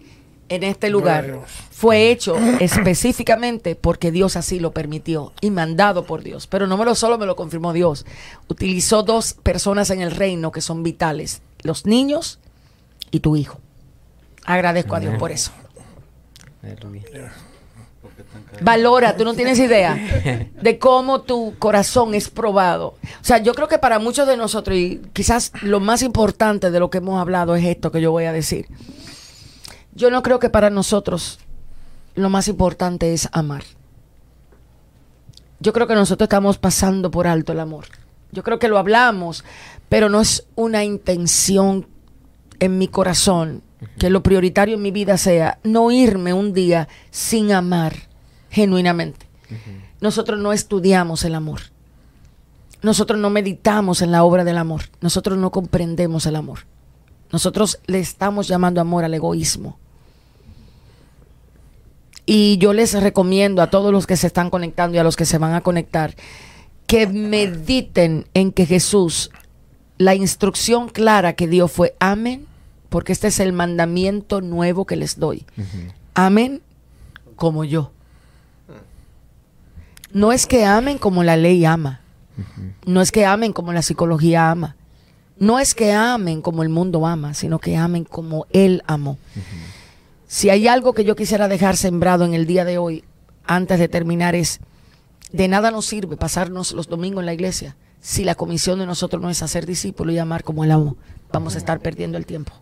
[0.50, 1.40] en este lugar
[1.72, 6.46] fue hecho específicamente porque Dios así lo permitió y mandado por Dios.
[6.46, 8.06] Pero no me lo solo me lo confirmó Dios.
[8.50, 12.40] Utilizó dos personas en el reino que son vitales, los niños
[13.12, 13.62] y tu hijo.
[14.44, 15.54] Agradezco a Dios por eso.
[18.62, 22.96] Valora, tú no tienes idea de cómo tu corazón es probado.
[23.22, 26.80] O sea, yo creo que para muchos de nosotros, y quizás lo más importante de
[26.80, 28.68] lo que hemos hablado es esto que yo voy a decir.
[29.94, 31.40] Yo no creo que para nosotros
[32.16, 33.64] lo más importante es amar.
[35.60, 37.86] Yo creo que nosotros estamos pasando por alto el amor.
[38.32, 39.44] Yo creo que lo hablamos,
[39.90, 41.88] pero no es una intención
[42.60, 43.64] en mi corazón
[44.00, 48.07] que lo prioritario en mi vida sea no irme un día sin amar
[48.50, 49.26] genuinamente.
[50.02, 51.62] Nosotros no estudiamos el amor.
[52.82, 54.84] Nosotros no meditamos en la obra del amor.
[55.02, 56.60] Nosotros no comprendemos el amor.
[57.32, 59.80] Nosotros le estamos llamando amor al egoísmo.
[62.26, 65.26] Y yo les recomiendo a todos los que se están conectando y a los que
[65.26, 66.16] se van a conectar
[66.88, 69.30] que mediten en que Jesús,
[69.98, 72.48] la instrucción clara que dio fue amen,
[72.90, 75.46] porque este es el mandamiento nuevo que les doy.
[76.14, 76.62] Amen
[77.36, 77.92] como yo.
[80.12, 82.02] No es que amen como la ley ama.
[82.86, 84.76] No es que amen como la psicología ama.
[85.40, 89.18] No es que amen como el mundo ama, sino que amen como Él amó.
[90.28, 93.04] Si hay algo que yo quisiera dejar sembrado en el día de hoy,
[93.46, 94.60] antes de terminar, es,
[95.32, 99.22] de nada nos sirve pasarnos los domingos en la iglesia si la comisión de nosotros
[99.22, 100.96] no es hacer discípulos y amar como Él amó.
[101.32, 102.54] Vamos a estar perdiendo el tiempo.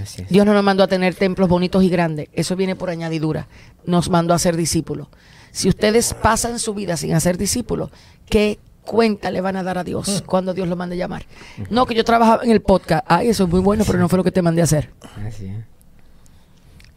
[0.00, 0.28] Así es.
[0.28, 2.28] Dios no nos mandó a tener templos bonitos y grandes.
[2.32, 3.48] Eso viene por añadidura.
[3.84, 5.08] Nos mandó a ser discípulos.
[5.52, 7.90] Si ustedes pasan su vida sin hacer discípulos,
[8.28, 11.26] ¿qué cuenta le van a dar a Dios cuando Dios lo mande llamar?
[11.70, 13.04] No, que yo trabajaba en el podcast.
[13.08, 14.90] Ay, eso es muy bueno, pero no fue lo que te mandé a hacer.
[15.26, 15.64] Así es.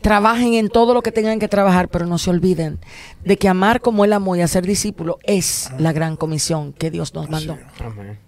[0.01, 2.79] Trabajen en todo lo que tengan que trabajar, pero no se olviden
[3.23, 7.13] de que amar como Él amó y hacer discípulo es la gran comisión que Dios
[7.13, 7.57] nos mandó.
[7.79, 8.19] Amén.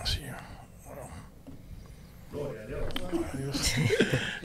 [0.00, 0.20] Así.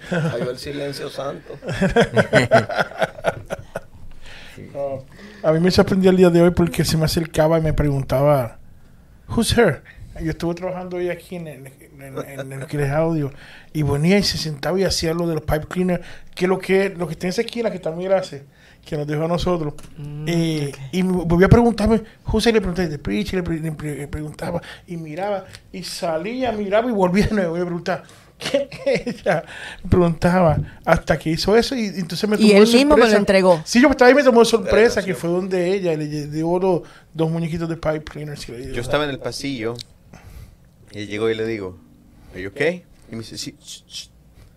[0.09, 1.57] Cayó el silencio santo.
[5.45, 8.57] A mí me sorprendió el día de hoy porque se me acercaba y me preguntaba,
[9.30, 9.84] Who's her?
[10.22, 11.67] Yo estuve trabajando hoy aquí en el,
[11.99, 13.31] en, que es audio
[13.73, 16.01] y venía y se sentaba y hacía lo de los pipe cleaner,
[16.34, 18.45] que lo que lo que está en esa esquina que también hace,
[18.85, 19.73] que nos dejó a nosotros.
[20.26, 23.95] Eh, Y me volvió a preguntarme, José le pregunté, de preach, le, pre- le pre-
[23.97, 28.03] le preguntaba y miraba y salía, miraba y volvía de nuevo y preguntaba.
[28.37, 28.69] ¿Qué
[29.05, 29.43] ella?
[29.89, 32.95] Preguntaba hasta que hizo eso y entonces me Y tomó de él mismo me lo
[33.05, 33.17] sorpresa.
[33.17, 33.61] entregó.
[33.65, 36.59] Sí, yo estaba ahí y me tomó sorpresa que fue donde ella y le dio
[36.59, 36.81] los
[37.13, 38.47] dos muñequitos de pipe cleaners.
[38.49, 39.75] y Yo estaba en el pasillo
[40.91, 41.77] y él llegó y le digo,
[42.33, 42.83] ¿Are you okay?
[43.09, 43.55] Y me dice, sí.
[43.61, 44.09] sh, sh".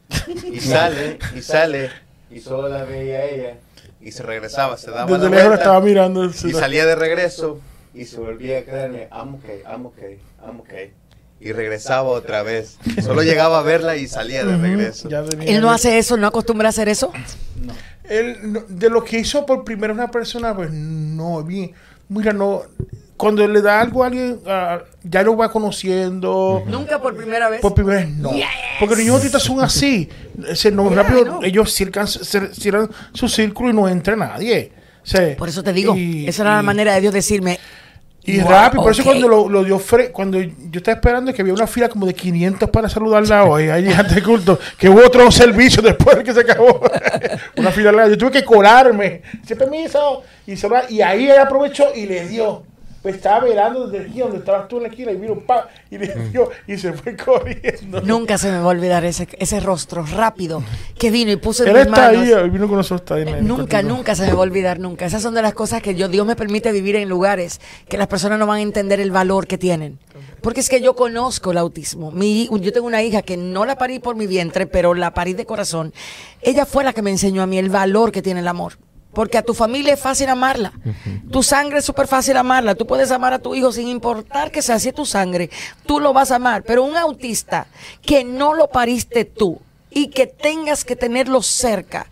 [0.53, 1.91] Y sale, y sale,
[2.31, 3.55] y solo la veía a ella.
[4.01, 6.25] Y se regresaba, se daba Desde la lejos la estaba mirando.
[6.25, 7.61] y salía de regreso
[7.95, 10.93] y se volvía a quedarme, I'm okay, I'm okay, I'm okay.
[11.41, 12.79] Y regresaba otra vez.
[13.03, 15.09] Solo llegaba a verla y salía de regreso.
[15.41, 17.13] Él no hace eso, no acostumbra a hacer eso.
[18.09, 21.73] Él, no- de lo que hizo por primera una persona, pues no, bien.
[22.09, 22.63] Mira, no.
[23.17, 26.63] Cuando le da algo a alguien, ah, ya lo va conociendo.
[26.69, 27.61] Nunca por primera vez.
[27.61, 28.31] Por primera vez, no.
[28.79, 30.09] Porque los niños autistas son así.
[30.55, 34.73] Se, no, Yeah, rápido, ellos cierran, su círculo y no entra nadie.
[35.03, 37.59] O sea, Por eso te digo, y- esa era la manera de Dios decirme,
[38.31, 41.41] Y Wow, rápido, por eso cuando lo, lo dio Fre- cuando yo estaba esperando que
[41.43, 45.05] había una fila como de 500 para saludarla hoy, ahí antes del culto, que hubo
[45.05, 46.81] otro servicio después de que se acabó.
[47.57, 48.11] una fila larga.
[48.11, 52.63] Yo tuve que colarme, ese permiso, y, saludar, y ahí él aprovechó y le dio.
[53.03, 55.99] Pues estaba velando desde aquí donde estabas tú en la esquina y vino pa y
[55.99, 58.01] le dio y se fue corriendo.
[58.03, 60.63] Nunca se me va a olvidar ese, ese rostro rápido
[60.99, 62.23] que vino y puso en Él mis está manos.
[62.23, 63.01] ahí, él vino con nosotros.
[63.03, 63.97] Está ahí en el Nunca, contigo.
[63.97, 65.07] nunca se me va a olvidar, nunca.
[65.07, 68.09] Esas son de las cosas que yo, Dios me permite vivir en lugares que las
[68.09, 69.99] personas no van a entender el valor que tienen.
[70.41, 72.11] Porque es que yo conozco el autismo.
[72.11, 75.35] Mi, yo tengo una hija que no la parí por mi vientre, pero la parí
[75.35, 75.93] de corazón.
[76.43, 78.75] Ella fue la que me enseñó a mí el valor que tiene el amor.
[79.19, 80.73] Porque a tu familia es fácil amarla.
[81.33, 82.77] Tu sangre es súper fácil amarla.
[82.77, 85.51] Tú puedes amar a tu hijo sin importar que sea así tu sangre.
[85.87, 86.63] Tú lo vas a amar.
[86.63, 87.67] Pero un autista
[88.01, 92.07] que no lo pariste tú y que tengas que tenerlo cerca,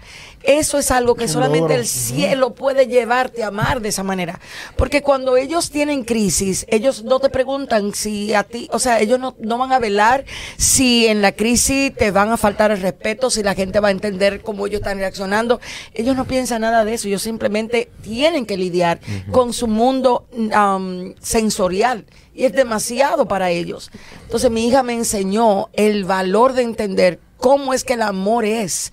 [0.46, 4.38] eso es algo que solamente el cielo puede llevarte a amar de esa manera.
[4.76, 9.18] Porque cuando ellos tienen crisis, ellos no te preguntan si a ti, o sea, ellos
[9.18, 10.24] no, no van a velar
[10.56, 13.90] si en la crisis te van a faltar el respeto, si la gente va a
[13.90, 15.60] entender cómo ellos están reaccionando.
[15.94, 19.00] Ellos no piensan nada de eso, ellos simplemente tienen que lidiar
[19.32, 22.06] con su mundo um, sensorial.
[22.34, 23.90] Y es demasiado para ellos.
[24.22, 28.92] Entonces mi hija me enseñó el valor de entender cómo es que el amor es.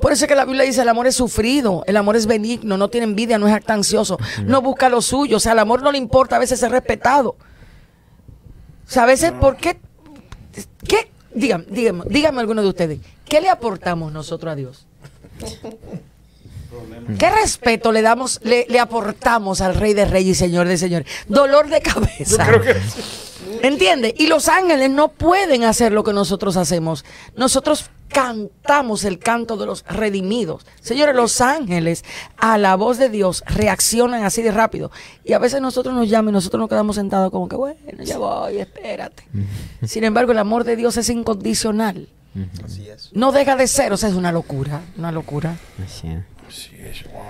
[0.00, 2.78] Por eso es que la Biblia dice el amor es sufrido, el amor es benigno,
[2.78, 5.36] no tiene envidia, no es actancioso, no busca lo suyo.
[5.36, 7.30] O sea, el amor no le importa a veces ser respetado.
[7.30, 9.78] O sea, a veces, ¿por qué?
[10.88, 11.12] ¿Qué?
[11.34, 14.86] Dígame, dígame, dígame alguno de ustedes, ¿qué le aportamos nosotros a Dios?
[17.18, 21.06] ¿Qué respeto le damos, le, le aportamos al Rey de Reyes y Señor de Señores?
[21.28, 22.46] Dolor de cabeza.
[23.62, 24.14] ¿Entiende?
[24.16, 27.04] Y los ángeles no pueden hacer lo que nosotros hacemos.
[27.36, 30.66] Nosotros cantamos el canto de los redimidos.
[30.80, 32.04] Señores, los ángeles
[32.36, 34.90] a la voz de Dios reaccionan así de rápido.
[35.24, 38.18] Y a veces nosotros nos llaman y nosotros nos quedamos sentados como que, bueno, ya
[38.18, 39.24] voy, espérate.
[39.86, 42.08] Sin embargo, el amor de Dios es incondicional.
[42.64, 43.10] Así es.
[43.12, 45.56] No deja de ser, o sea, es una locura, una locura.
[45.84, 46.18] Así es.
[46.50, 47.22] Sí, es, wow.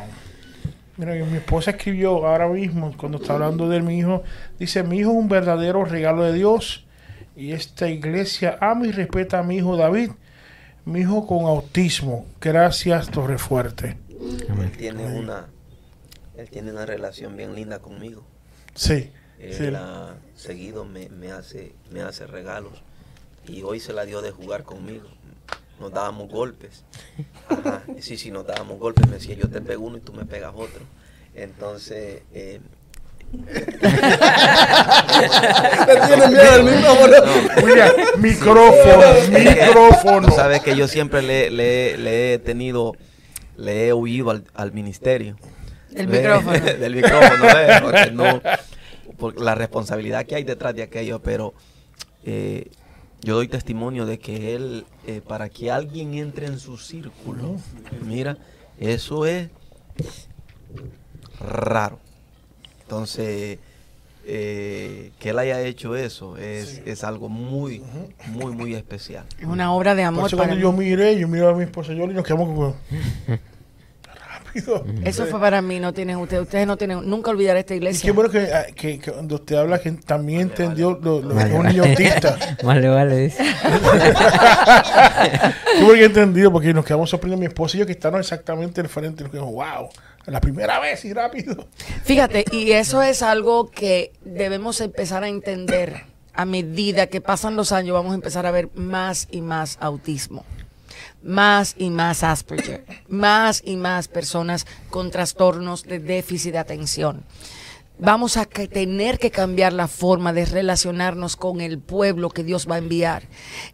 [0.96, 4.22] Mira, mi esposa escribió ahora mismo, cuando está hablando de mi hijo,
[4.58, 6.84] dice, mi hijo es un verdadero regalo de Dios
[7.36, 10.10] y esta iglesia ama y respeta a mi hijo David,
[10.84, 12.26] mi hijo con autismo.
[12.40, 13.96] Gracias, Torrefuerte.
[14.10, 15.46] Él tiene una,
[16.36, 18.22] él tiene una relación bien linda conmigo.
[18.74, 19.66] Sí, Él sí.
[19.74, 22.82] ha seguido me, me hace, me hace regalos
[23.46, 25.08] y hoy se la dio de jugar conmigo.
[25.80, 26.84] Nos dábamos golpes.
[27.48, 27.82] Ajá.
[28.00, 29.06] Sí, sí, nos dábamos golpes.
[29.08, 30.82] Me decía, yo te pego uno y tú me pegas otro.
[31.34, 32.60] Entonces, eh,
[35.86, 37.16] Le tiene miedo al micrófono.
[37.24, 40.28] no, William, micrófono, micrófono.
[40.28, 42.94] Tú sabes que yo siempre le, le- le he tenido,
[43.56, 45.36] le he huido al, al ministerio.
[45.94, 46.58] El Ve, micrófono.
[46.60, 48.40] del micrófono, ve, porque no,
[49.18, 51.54] por la responsabilidad que hay detrás de aquello, pero
[52.24, 52.68] eh,
[53.22, 57.56] yo doy testimonio de que él, eh, para que alguien entre en su círculo,
[58.06, 58.38] mira,
[58.78, 59.48] eso es
[61.40, 61.98] raro.
[62.82, 63.58] Entonces,
[64.24, 67.82] eh, que él haya hecho eso es, es algo muy,
[68.28, 69.26] muy, muy especial.
[69.40, 71.64] Es una obra de Por amor eso para cuando yo miré, yo miré a mi
[71.64, 72.76] esposa yo y nos quedamos como...
[74.54, 74.84] Rápido.
[75.04, 78.02] Eso fue para mí, no tienen ustedes, ustedes no tienen, nunca olvidar esta Y iglesia.
[78.04, 81.66] qué bueno que, ah, que, que cuando usted habla que también entendió lo, lo- un
[81.66, 82.36] niño autista.
[82.62, 83.42] Vale, vale, dice.
[85.76, 88.80] Qué bueno que entendido porque nos quedamos sorprendidos mi esposa y yo que estamos exactamente
[88.80, 89.22] al frente.
[89.22, 89.88] Nos quedamos, wow,
[90.26, 91.66] la primera vez y rápido.
[92.04, 96.08] Fíjate, y eso es algo que debemos empezar a entender.
[96.32, 100.44] A medida que pasan los años, vamos a empezar a ver más y más autismo,
[101.22, 107.24] más y más Asperger, más y más personas con trastornos de déficit de atención.
[107.98, 112.76] Vamos a tener que cambiar la forma de relacionarnos con el pueblo que Dios va
[112.76, 113.24] a enviar.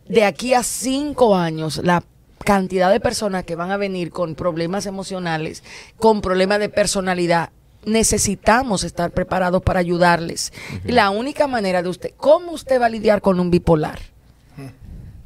[0.08, 2.02] De aquí a cinco años, la
[2.44, 5.62] cantidad de personas que van a venir con problemas emocionales,
[5.96, 7.50] con problemas de personalidad,
[7.84, 10.52] necesitamos estar preparados para ayudarles.
[10.84, 14.15] Y La única manera de usted, ¿cómo usted va a lidiar con un bipolar?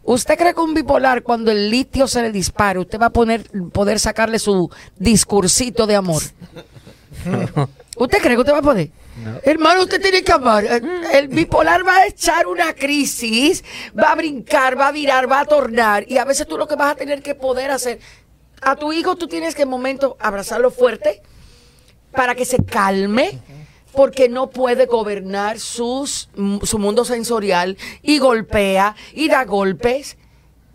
[0.03, 3.45] ¿Usted cree que un bipolar, cuando el litio se le dispare, usted va a poner,
[3.73, 6.23] poder sacarle su discursito de amor?
[7.97, 8.91] ¿Usted cree que usted va a poder?
[9.43, 10.65] Hermano, usted tiene que amar.
[10.65, 13.63] El, el bipolar va a echar una crisis,
[13.99, 16.11] va a brincar, va a virar, va a tornar.
[16.11, 18.01] Y a veces tú lo que vas a tener que poder hacer,
[18.63, 21.23] a tu hijo tú tienes que en momento abrazarlo fuerte
[22.13, 23.39] para que se calme,
[23.93, 26.29] porque no puede gobernar sus,
[26.63, 30.17] su mundo sensorial y golpea y da golpes.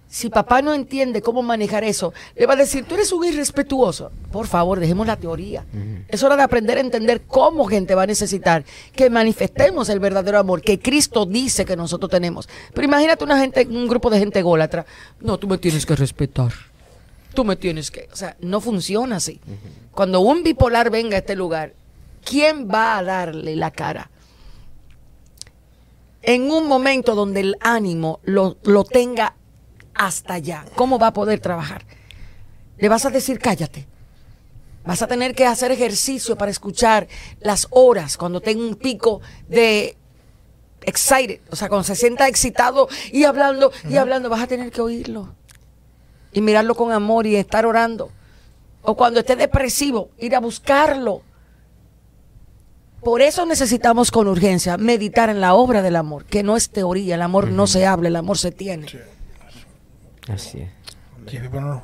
[0.07, 4.13] Si papá no entiende cómo manejar eso, le va a decir, tú eres un irrespetuoso.
[4.31, 5.65] Por favor, dejemos la teoría.
[6.07, 8.63] Es hora de aprender a entender cómo gente va a necesitar
[8.93, 12.47] que manifestemos el verdadero amor que Cristo dice que nosotros tenemos.
[12.73, 14.85] Pero imagínate una gente, un grupo de gente ególatra.
[15.19, 16.53] No, tú me tienes que respetar.
[17.33, 18.07] Tú me tienes que...
[18.13, 19.41] O sea, no funciona así.
[19.91, 21.73] Cuando un bipolar venga a este lugar,
[22.25, 24.09] ¿quién va a darle la cara?
[26.21, 29.35] En un momento donde el ánimo lo, lo tenga
[29.93, 30.65] hasta allá.
[30.75, 31.85] ¿Cómo va a poder trabajar?
[32.77, 33.87] Le vas a decir cállate.
[34.83, 37.07] Vas a tener que hacer ejercicio para escuchar
[37.39, 39.97] las horas cuando tenga un pico de
[40.81, 44.81] excited, o sea, cuando se sienta excitado y hablando y hablando, vas a tener que
[44.81, 45.33] oírlo
[46.31, 48.11] y mirarlo con amor y estar orando.
[48.81, 51.23] O cuando esté depresivo, ir a buscarlo.
[53.05, 57.15] Por eso necesitamos con urgencia meditar en la obra del amor, que no es teoría,
[57.15, 58.87] el amor no se habla, el amor se tiene.
[60.27, 60.69] Así es.
[61.29, 61.83] Sí, bueno,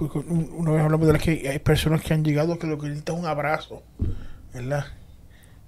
[0.00, 2.88] un- una vez hablamos de las que hay personas que han llegado que lo que
[2.88, 3.82] necesitan es un abrazo,
[4.52, 4.86] ¿verdad?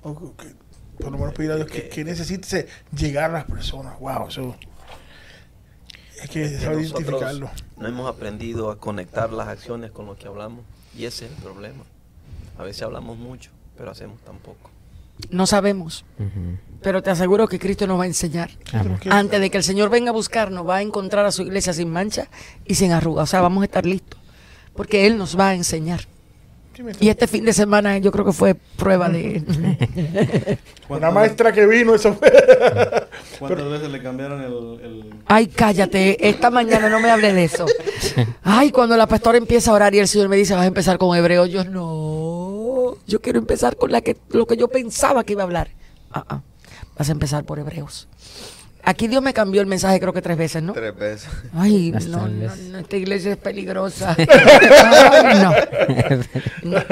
[0.02, 0.54] O que-
[0.98, 3.98] por lo menos pedir a Dios que, que necesite llegar a las personas.
[4.00, 4.56] Wow, eso.
[6.20, 7.48] Hay que Que saber identificarlo.
[7.78, 10.64] no hemos aprendido a conectar las acciones con lo que hablamos
[10.96, 11.84] y ese es el problema.
[12.58, 14.69] A veces hablamos mucho, pero hacemos tan poco.
[15.30, 16.05] No sabemos,
[16.82, 18.51] pero te aseguro que Cristo nos va a enseñar.
[18.72, 18.98] Amén.
[19.10, 21.90] Antes de que el Señor venga a buscarnos, va a encontrar a su iglesia sin
[21.90, 22.28] mancha
[22.64, 23.22] y sin arruga.
[23.22, 24.18] O sea, vamos a estar listos,
[24.74, 26.01] porque Él nos va a enseñar.
[26.98, 29.42] Y este fin de semana yo creo que fue prueba de...
[29.47, 30.56] Una
[30.88, 32.32] ¿Cuántas, maestra que vino, eso fue.
[33.38, 34.52] cuántas veces le cambiaron el,
[34.82, 37.66] el- Ay, cállate, esta mañana no me hable de eso.
[38.42, 40.97] Ay, cuando la pastora empieza a orar y el Señor me dice, vas a empezar
[40.97, 42.30] con hebreo, yo no,
[43.11, 45.70] yo quiero empezar con la que, lo que yo pensaba que iba a hablar.
[46.11, 46.43] Ah, ah,
[46.97, 48.09] vas a empezar por hebreos.
[48.82, 50.73] Aquí Dios me cambió el mensaje creo que tres veces, ¿no?
[50.73, 51.28] Tres veces.
[51.55, 54.16] Ay, no, no, no, esta iglesia es peligrosa.
[54.19, 55.52] Ay, no.
[56.62, 56.82] No,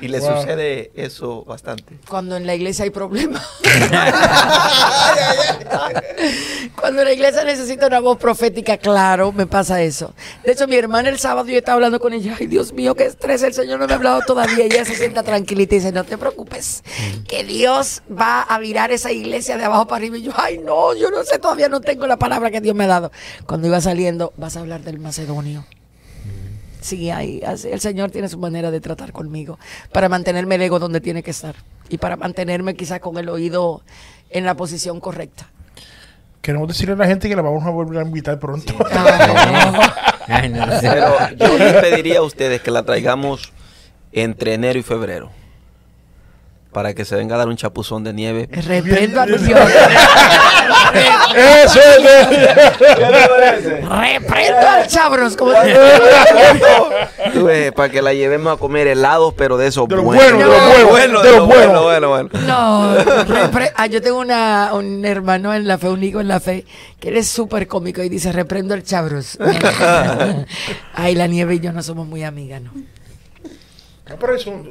[0.00, 0.40] Y le Wow.
[0.42, 1.98] sucede eso bastante.
[2.08, 3.42] Cuando en la iglesia hay problemas.
[6.78, 10.14] Cuando la iglesia necesita una voz profética, claro, me pasa eso.
[10.44, 12.36] De hecho, mi hermana el sábado yo estaba hablando con ella.
[12.38, 14.64] Ay, Dios mío, qué estrés, el Señor no me ha hablado todavía.
[14.64, 16.82] Y ella se sienta tranquilita y dice, no te preocupes,
[17.28, 20.16] que Dios va a virar esa iglesia de abajo para arriba.
[20.18, 22.84] Y yo, ay, no, yo no sé, todavía no tengo la palabra que Dios me
[22.84, 23.12] ha dado.
[23.46, 25.64] Cuando iba saliendo, vas a hablar del macedonio.
[26.80, 29.58] Sí, ahí, así, el Señor tiene su manera de tratar conmigo
[29.92, 31.54] para mantenerme el ego donde tiene que estar
[31.88, 33.82] y para mantenerme quizás con el oído
[34.30, 35.48] en la posición correcta.
[36.40, 38.74] Queremos decirle a la gente que la vamos a volver a invitar pronto.
[40.26, 40.90] Ay, no sé.
[40.90, 43.52] Pero yo les pediría a ustedes que la traigamos
[44.10, 45.30] entre enero y febrero.
[46.72, 48.48] Para que se venga a dar un chapuzón de nieve.
[48.50, 49.40] Reprendo a Dios.
[51.64, 52.02] Eso es.
[53.88, 55.36] Reprendo al chabros.
[55.36, 55.52] Como
[57.32, 60.38] Tú ves, para que la llevemos a comer helados, pero de esos De los buenos.
[60.38, 61.82] de los buenos, de los buenos.
[61.82, 62.28] bueno, bueno.
[62.46, 66.40] No, repre- ah, yo tengo una, un hermano en la fe, un hijo en la
[66.40, 66.64] fe,
[67.00, 69.38] que él es súper cómico y dice, reprendo al chabros.
[70.94, 72.70] Ay, la nieve y yo no somos muy amigas, ¿no?
[74.12, 74.62] Ah, pero eso,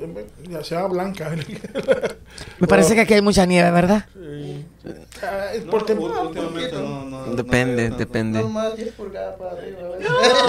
[0.50, 1.32] ya se va blanca.
[2.60, 4.06] Me parece que aquí hay mucha nieve, ¿verdad?
[5.24, 8.42] Ah, es no- no Depende, depende.
[8.42, 9.80] Nomás 10 pulgadas para arriba.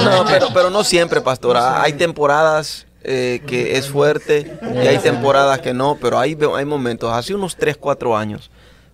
[0.04, 1.82] No, pero, pero no siempre, pastora.
[1.82, 7.12] Hay temporadas eh, que es fuerte y hay temporadas que no, pero hay, hay momentos.
[7.12, 8.50] Hace unos 3, 4 años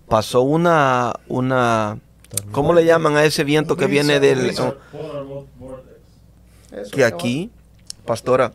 [0.09, 1.99] pasó una, una,
[2.53, 4.55] ¿cómo le llaman a ese viento que viene del...
[6.93, 7.51] Que aquí,
[8.05, 8.53] pastora,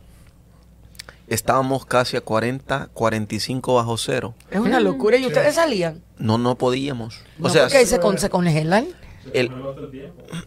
[1.28, 4.34] estábamos casi a 40, 45 bajo cero.
[4.50, 5.16] Es una locura.
[5.16, 6.02] ¿Y ustedes salían?
[6.18, 7.16] No, no podíamos.
[7.40, 8.86] O No, sea, porque ahí se, con- se congelan.
[9.32, 9.50] el,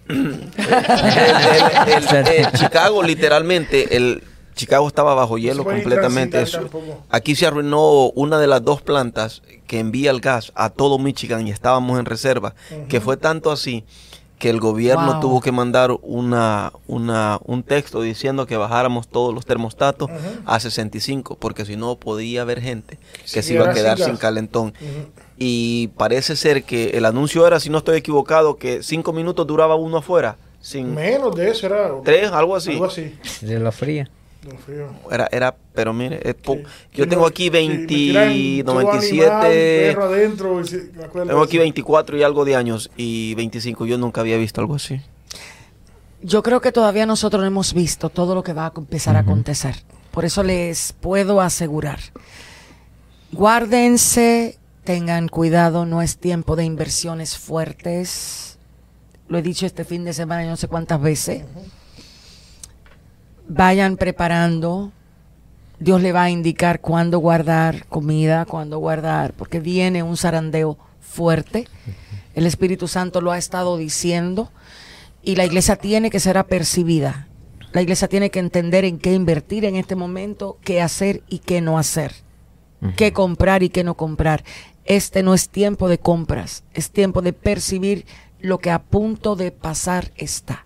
[0.08, 0.50] el-
[1.88, 4.24] el- el- el Chicago literalmente el
[4.56, 6.68] Chicago estaba bajo hielo completamente Eso-
[7.10, 11.48] aquí se arruinó una de las dos plantas que envía el gas a todo Michigan
[11.48, 12.56] y estábamos en reserva
[12.90, 13.84] que fue tanto así
[14.40, 15.20] que el gobierno Wow.
[15.20, 20.10] tuvo que mandar una, una, un texto diciendo que bajáramos todos los termostatos
[20.46, 23.00] a 65 porque si no podía haber gente
[23.34, 24.74] que se iba a sin quedar sin calentón
[25.38, 29.76] y parece ser que el anuncio era, si no estoy equivocado, que cinco minutos duraba
[29.76, 30.38] uno afuera.
[30.60, 31.92] Sin Menos de eso era.
[32.04, 32.72] tres, algo así.
[32.72, 33.16] Algo así.
[33.42, 34.10] De la fría.
[35.12, 36.64] Era, era, pero mire, es po- Sí.
[36.94, 38.24] yo tengo aquí sí, 20, me tiran
[38.66, 41.62] todo animal, 97, perro adentro, sí, acuerdo tengo aquí eso.
[41.64, 43.86] 24 y algo de años y 25.
[43.86, 45.02] Yo nunca había visto algo así.
[46.22, 49.20] Yo creo que todavía nosotros no hemos visto todo lo que va a empezar a
[49.20, 49.76] acontecer.
[50.12, 52.00] Por eso les puedo asegurar.
[53.32, 58.58] Guárdense, tengan cuidado, no es tiempo de inversiones fuertes.
[59.30, 61.44] lo he dicho este fin de semana yo no sé cuántas veces.
[63.48, 64.92] Vayan preparando.
[65.80, 71.68] Dios le va a indicar cuándo guardar comida, cuándo guardar, porque viene un zarandeo fuerte.
[72.34, 74.52] El Espíritu Santo lo ha estado diciendo
[75.24, 77.28] y la iglesia tiene que ser apercibida.
[77.74, 81.62] La iglesia tiene que entender en qué invertir en este momento, qué hacer y qué
[81.62, 82.14] no hacer,
[82.96, 84.44] qué comprar y qué no comprar.
[84.86, 88.06] Este no es tiempo de compras, es tiempo de percibir
[88.40, 90.64] lo que a punto de pasar está.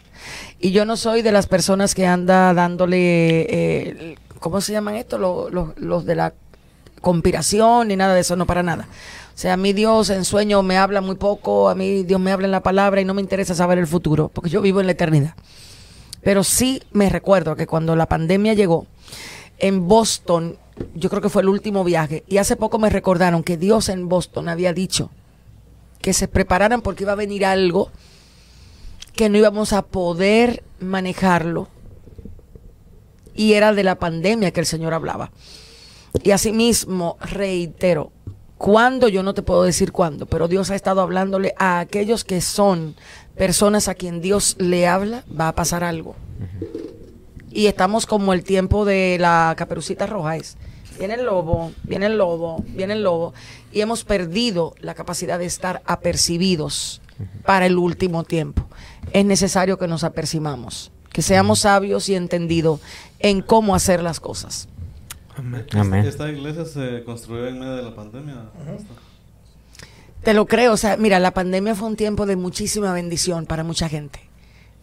[0.59, 5.17] Y yo no soy de las personas que anda dándole, eh, ¿cómo se llaman esto?
[5.17, 6.33] Los, los, los de la
[7.01, 8.87] conspiración ni nada de eso, no para nada.
[9.33, 12.31] O sea, a mí Dios en sueño me habla muy poco, a mí Dios me
[12.31, 14.85] habla en la palabra y no me interesa saber el futuro, porque yo vivo en
[14.85, 15.33] la eternidad.
[16.21, 18.85] Pero sí me recuerdo que cuando la pandemia llegó,
[19.57, 20.57] en Boston,
[20.95, 24.09] yo creo que fue el último viaje, y hace poco me recordaron que Dios en
[24.09, 25.09] Boston había dicho
[26.01, 27.91] que se prepararan porque iba a venir algo
[29.21, 31.67] que no íbamos a poder manejarlo.
[33.35, 35.29] Y era de la pandemia que el Señor hablaba.
[36.23, 38.11] Y asimismo, reitero,
[38.57, 42.41] cuándo yo no te puedo decir cuándo, pero Dios ha estado hablándole a aquellos que
[42.41, 42.95] son
[43.37, 46.15] personas a quien Dios le habla, va a pasar algo.
[47.51, 50.57] Y estamos como el tiempo de la caperucita roja es.
[50.97, 53.35] Viene el lobo, viene el lobo, viene el lobo.
[53.71, 57.03] Y hemos perdido la capacidad de estar apercibidos
[57.45, 58.65] para el último tiempo.
[59.13, 62.79] Es necesario que nos apercibamos, que seamos sabios y entendidos
[63.19, 64.67] en cómo hacer las cosas.
[65.35, 66.05] Amén.
[66.05, 68.49] Esta, iglesia se construyó en medio de la pandemia.
[70.23, 73.63] Te lo creo, o sea, mira, la pandemia fue un tiempo de muchísima bendición para
[73.63, 74.19] mucha gente.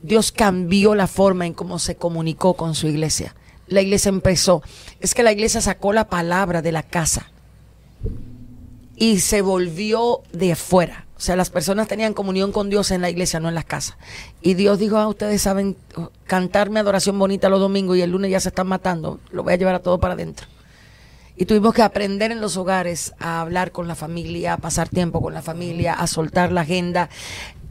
[0.02, 3.34] Dios cambió la forma en cómo se comunicó con su iglesia.
[3.66, 4.62] La iglesia empezó,
[5.00, 7.30] es que la iglesia sacó la palabra de la casa
[8.96, 11.06] y se volvió de afuera.
[11.18, 13.96] O sea, las personas tenían comunión con Dios en la iglesia, no en las casas.
[14.40, 15.76] Y Dios dijo, ah, ustedes saben
[16.26, 19.18] cantarme adoración bonita los domingos y el lunes ya se están matando.
[19.32, 20.46] Lo voy a llevar a todo para adentro.
[21.36, 25.20] Y tuvimos que aprender en los hogares a hablar con la familia, a pasar tiempo
[25.20, 27.08] con la familia, a soltar la agenda.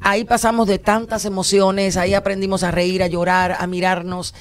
[0.01, 4.35] Ahí pasamos de tantas emociones, ahí aprendimos a reír, a llorar, a mirarnos.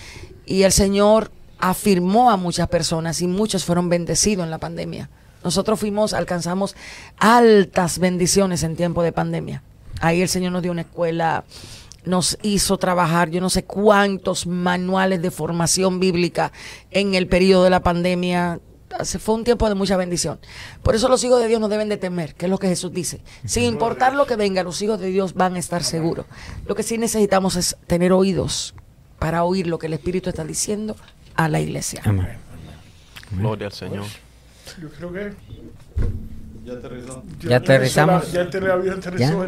[0.47, 5.11] Y el Señor afirmó a muchas personas y muchos fueron bendecidos en la pandemia.
[5.47, 6.75] Nosotros fuimos, alcanzamos
[7.19, 9.63] altas bendiciones en tiempo de pandemia.
[10.01, 11.45] Ahí el Señor nos dio una escuela,
[12.05, 16.51] nos hizo trabajar yo no sé cuántos manuales de formación bíblica
[16.91, 18.59] en el periodo de la pandemia
[19.21, 20.41] fue un tiempo de mucha bendición.
[20.83, 22.93] Por eso los hijos de Dios no deben de temer, que es lo que Jesús
[22.93, 23.21] dice.
[23.45, 26.27] Sin importar lo que venga, los hijos de Dios van a estar seguros.
[26.67, 28.75] Lo que sí necesitamos es tener oídos
[29.21, 30.97] para oír lo que el Espíritu está diciendo
[31.37, 32.03] a la iglesia.
[32.05, 32.37] Amén.
[33.31, 34.07] Gloria al Señor.
[34.81, 35.33] Yo creo que
[36.65, 37.23] ya aterrizó.
[37.41, 38.33] Ya, aterrizamos.
[38.33, 39.47] Ya aterrizó,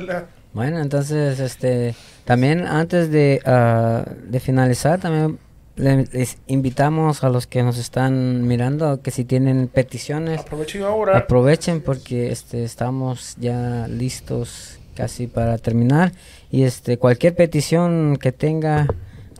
[0.53, 5.39] Bueno, entonces, este, también antes de, ah, de finalizar, también
[5.79, 11.81] les invitamos a los que nos están mirando que si tienen peticiones aprovechen ahora aprovechen
[11.81, 16.13] porque este estamos ya listos casi para terminar
[16.51, 18.89] y este cualquier petición que tenga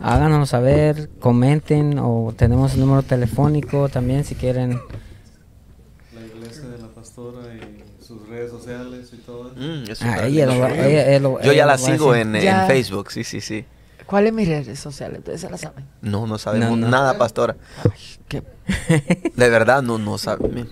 [0.01, 4.79] háganos saber comenten o tenemos el número telefónico también si quieren
[6.15, 6.89] la iglesia de la
[7.19, 9.57] pastora y sus redes sociales y todo eso.
[9.57, 9.85] Mm,
[11.43, 13.65] yo ya la sigo en, en Facebook sí sí sí
[14.07, 15.19] ¿Cuáles mis redes sociales?
[15.19, 15.85] ¿Ustedes se la saben?
[16.01, 17.57] No, no sabemos nada, pastora.
[19.37, 20.67] De verdad, no, no sabe.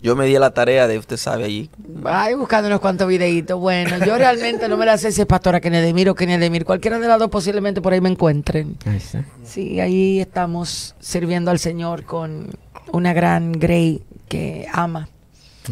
[0.00, 1.68] Yo me di la tarea de, usted sabe, allí.
[2.04, 3.58] Ay, buscando unos cuantos videitos.
[3.58, 6.64] Bueno, yo realmente no me la sé si es pastora Kenedemir o Kenedemir.
[6.64, 8.76] Cualquiera de las dos posiblemente por ahí me encuentren.
[8.86, 9.24] Ahí está.
[9.42, 12.50] Sí, ahí estamos sirviendo al Señor con
[12.92, 15.08] una gran Grey que ama.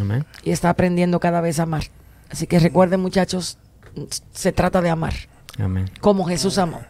[0.01, 0.25] Amén.
[0.43, 1.85] Y está aprendiendo cada vez a amar.
[2.31, 3.59] Así que recuerden, muchachos,
[4.33, 5.15] se trata de amar.
[5.59, 5.91] Amén.
[6.01, 6.81] Como Jesús amó.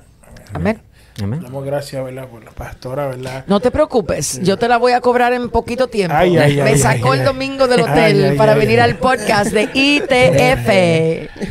[0.53, 0.81] Amén.
[0.81, 0.83] Amén.
[1.16, 2.26] Damos gracias, ¿verdad?
[2.28, 3.44] Por la pastora, ¿verdad?
[3.47, 6.16] No te preocupes, yo te la voy a cobrar en poquito tiempo.
[6.18, 10.68] Me sacó el domingo del hotel para venir al podcast de ITF.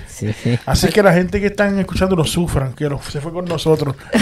[0.07, 0.59] Sí, sí.
[0.65, 3.95] Así que la gente que están escuchando lo sufran, que se fue con nosotros.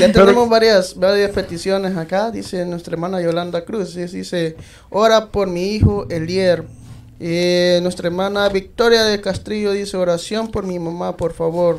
[0.00, 3.94] ya tenemos varias, varias peticiones acá, dice nuestra hermana Yolanda Cruz.
[3.94, 4.56] Dice,
[4.88, 6.64] ora por mi hijo Elier
[7.22, 11.78] eh, nuestra hermana Victoria de Castrillo dice oración por mi mamá, por favor,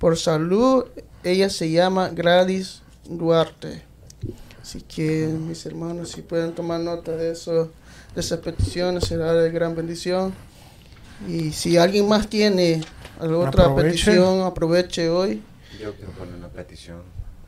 [0.00, 0.86] por salud.
[1.22, 3.82] Ella se llama Gladys Duarte.
[4.60, 7.70] Así que mis hermanos, si pueden tomar nota de eso,
[8.14, 10.34] de esas peticiones, será de gran bendición.
[11.28, 12.80] Y si alguien más tiene
[13.20, 15.42] alguna otra petición, aproveche hoy.
[15.78, 17.02] Yo quiero poner una petición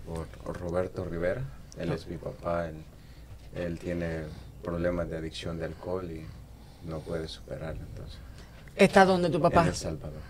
[0.06, 1.42] por Roberto Rivera.
[1.78, 2.68] Él es mi papá.
[2.68, 2.76] Él,
[3.54, 4.24] él tiene
[4.62, 6.26] problemas de adicción de alcohol y
[6.86, 8.18] no puede superarlo entonces.
[8.76, 9.62] ¿Está donde tu papá?
[9.62, 10.20] En El Salvador.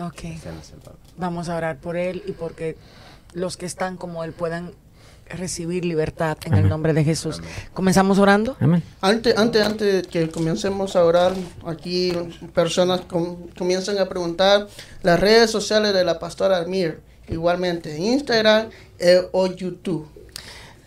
[0.00, 0.24] Ok.
[0.24, 1.05] está en El Salvador.
[1.18, 2.76] Vamos a orar por él y porque
[3.32, 4.72] los que están como él puedan
[5.28, 7.42] recibir libertad en el nombre de Jesús.
[7.74, 8.56] ¿Comenzamos orando?
[8.60, 8.82] Amén.
[9.00, 11.32] Antes, antes, antes de que comencemos a orar,
[11.66, 12.12] aquí
[12.54, 14.68] personas com- comienzan a preguntar
[15.02, 18.68] las redes sociales de la pastora Almir, igualmente Instagram
[19.00, 20.06] eh, o YouTube.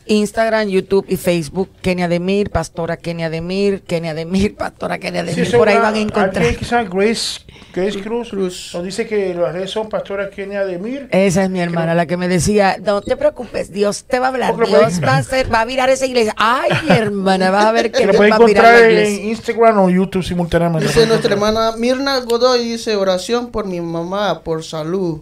[0.10, 5.52] Instagram, YouTube y Facebook, Kenia Demir, Pastora Kenia Demir, Kenia Demir, Pastora Kenia Sí, Demir.
[5.57, 6.38] Por ahí van a encontrar.
[6.38, 7.40] Alguien quizá Grace,
[7.73, 8.72] Grace Cruz, Cruz.
[8.73, 11.07] nos dice que las redes son Pastora Kenia Demir.
[11.11, 14.30] Esa es mi hermana, la que me decía, no te preocupes, Dios te va a
[14.30, 16.34] hablar, Dios va a hacer, va a virar esa iglesia.
[16.38, 18.81] Ay, mi hermana, vas a ver que Que lo Dios pueden va a virar encontrar
[18.81, 19.30] la en iglesia.
[19.30, 20.88] Instagram o YouTube simultáneamente.
[20.88, 25.22] Dice nuestra hermana Mirna Godoy, dice oración por mi mamá, por salud.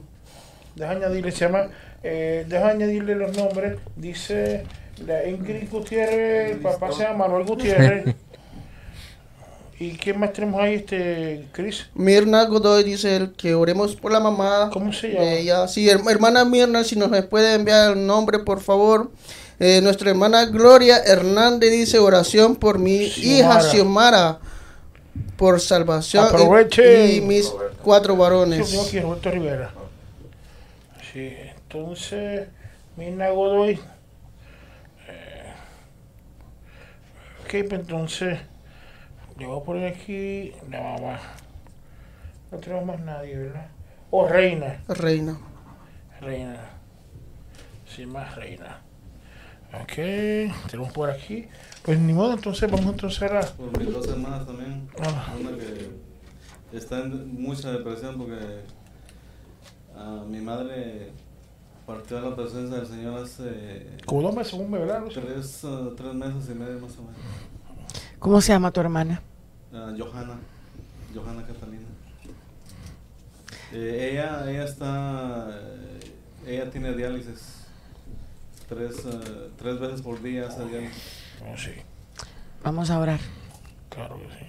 [0.76, 1.68] Deja añadirle, se llama,
[2.03, 3.78] eh, deja añadirle los nombres.
[3.95, 4.64] Dice
[5.06, 8.15] la Ingrid Gutiérrez, el papá se llama Manuel Gutiérrez.
[9.80, 11.86] ¿Y quién más tenemos ahí, este, Chris?
[11.94, 14.72] Mirna Godoy dice él que oremos por la mamá.
[14.74, 15.24] ¿Cómo se llama?
[15.34, 15.68] ella.
[15.68, 19.11] Sí, her- hermana Mirna, si nos puede enviar el nombre, por favor.
[19.60, 24.40] Eh, nuestra hermana Gloria Hernández dice oración por mi hija Xiomara.
[25.36, 27.15] Por salvación y- Aprovechen.
[27.15, 27.52] y, mis
[27.84, 28.68] cuatro varones.
[28.72, 29.72] tengo aquí, Roberto Rivera.
[31.14, 31.34] Sí,
[31.68, 32.48] entonces,
[32.95, 33.77] Mirna Godoy.
[35.10, 35.53] Eh,
[37.41, 38.39] ok, pues entonces,
[39.38, 41.19] le voy a poner aquí la mamá.
[42.52, 43.68] No tenemos más nadie, ¿verdad?
[44.11, 44.81] O Reina.
[44.88, 45.38] Reina.
[46.22, 46.69] Reina.
[47.85, 48.80] Sí, más Reina.
[49.73, 49.94] Ok,
[50.72, 51.49] tenemos por aquí.
[51.84, 53.41] Pues ni modo, entonces vamos entonces a...
[53.41, 54.89] Por mis dos hermanas también.
[55.02, 55.35] Ah.
[55.38, 58.61] Una que está en mucha depresión porque
[59.98, 61.11] ah, mi madre
[61.88, 64.69] partió a la presencia del Señor hace Como dos meses, un
[65.09, 67.18] tres, ah, tres meses y medio más o menos.
[68.19, 69.22] ¿Cómo se llama tu hermana?
[69.73, 70.38] Ah, Johanna,
[71.15, 71.88] Johanna Catalina.
[73.72, 76.11] Eh, ella, ella está, eh,
[76.45, 77.65] ella tiene diálisis.
[78.68, 81.23] Tres, eh, tres veces por día hace diálisis.
[81.41, 81.72] Oh, sí.
[82.64, 83.19] Vamos a orar.
[83.89, 84.45] Claro que sí.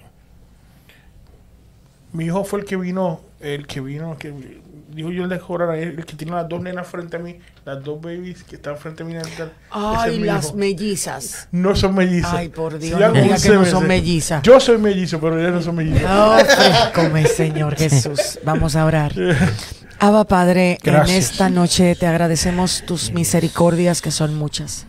[2.11, 4.61] Mi hijo fue el que vino, el que vino, que
[4.93, 5.35] dijo yo el de
[5.81, 8.77] él, el que tiene las dos nenas frente a mí, las dos babies que están
[8.77, 9.51] frente a mí en el altar.
[9.71, 10.55] Ay, es las hijo.
[10.57, 11.47] mellizas.
[11.51, 12.33] No son mellizas.
[12.33, 14.41] Ay, por Dios, ya no diga que no 11 son mellizas.
[14.43, 16.09] Yo soy mellizo, pero ellas no son mellizas.
[16.09, 18.39] Oh, frescome, Señor Jesús.
[18.43, 19.13] Vamos a orar.
[19.99, 21.09] Abba Padre, Gracias.
[21.09, 24.85] en esta noche te agradecemos tus misericordias que son muchas.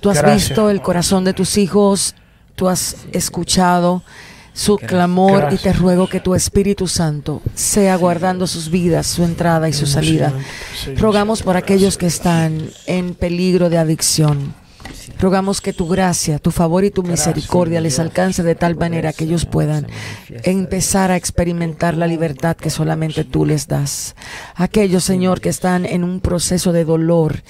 [0.00, 0.48] Tú has Gracias.
[0.48, 2.14] visto el corazón de tus hijos,
[2.56, 4.02] tú has escuchado
[4.54, 9.68] su clamor y te ruego que tu Espíritu Santo sea guardando sus vidas, su entrada
[9.68, 10.32] y su salida.
[10.96, 14.54] Rogamos por aquellos que están en peligro de adicción.
[15.18, 19.24] Rogamos que tu gracia, tu favor y tu misericordia les alcance de tal manera que
[19.24, 19.86] ellos puedan
[20.42, 24.16] empezar a experimentar la libertad que solamente tú les das.
[24.54, 27.42] Aquellos, Señor, que están en un proceso de dolor,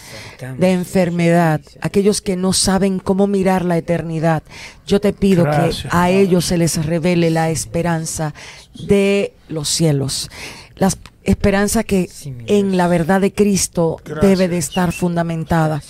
[0.58, 4.42] de enfermedad, aquellos que no saben cómo mirar la eternidad,
[4.86, 8.34] yo te pido que a ellos se les revele la esperanza
[8.86, 10.30] de los cielos.
[10.76, 10.90] La
[11.22, 12.10] esperanza que
[12.46, 15.82] en la verdad de Cristo debe de estar fundamentada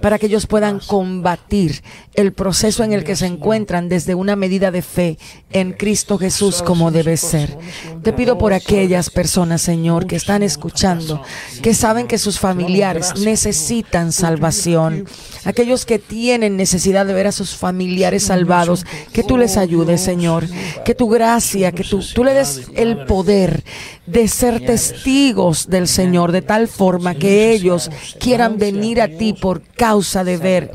[0.00, 1.82] para que ellos puedan combatir
[2.14, 5.18] el proceso en el que se encuentran desde una medida de fe
[5.52, 7.56] en Cristo Jesús como debe ser.
[8.02, 11.22] Te pido por aquellas personas, Señor, que están escuchando,
[11.62, 15.06] que saben que sus familiares necesitan salvación,
[15.44, 20.46] aquellos que tienen necesidad de ver a sus familiares salvados, que tú les ayudes, Señor,
[20.84, 23.64] que tu gracia, que tú, tú le des el poder
[24.06, 29.62] de ser testigos del Señor, de tal forma que ellos quieran venir a ti por
[29.78, 30.72] causa de ver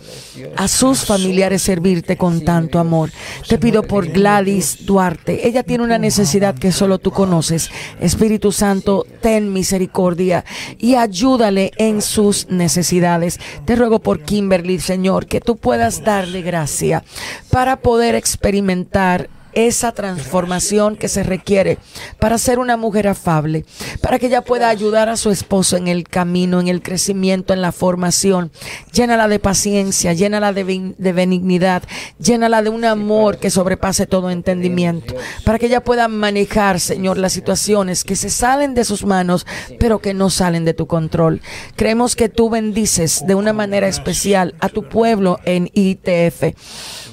[0.55, 3.11] a sus familiares servirte con tanto amor.
[3.47, 5.47] Te pido por Gladys Duarte.
[5.47, 7.69] Ella tiene una necesidad que solo tú conoces.
[7.99, 10.45] Espíritu Santo, ten misericordia
[10.79, 13.39] y ayúdale en sus necesidades.
[13.65, 17.03] Te ruego por Kimberly, Señor, que tú puedas darle gracia
[17.51, 21.77] para poder experimentar esa transformación que se requiere
[22.19, 23.65] para ser una mujer afable,
[24.01, 27.61] para que ella pueda ayudar a su esposo en el camino, en el crecimiento, en
[27.61, 28.51] la formación.
[28.91, 31.83] Llénala de paciencia, llénala de, de benignidad,
[32.19, 35.15] llénala de un amor que sobrepase todo entendimiento,
[35.45, 39.45] para que ella pueda manejar, Señor, las situaciones que se salen de sus manos,
[39.79, 41.41] pero que no salen de tu control.
[41.75, 46.55] Creemos que tú bendices de una manera especial a tu pueblo en ITF.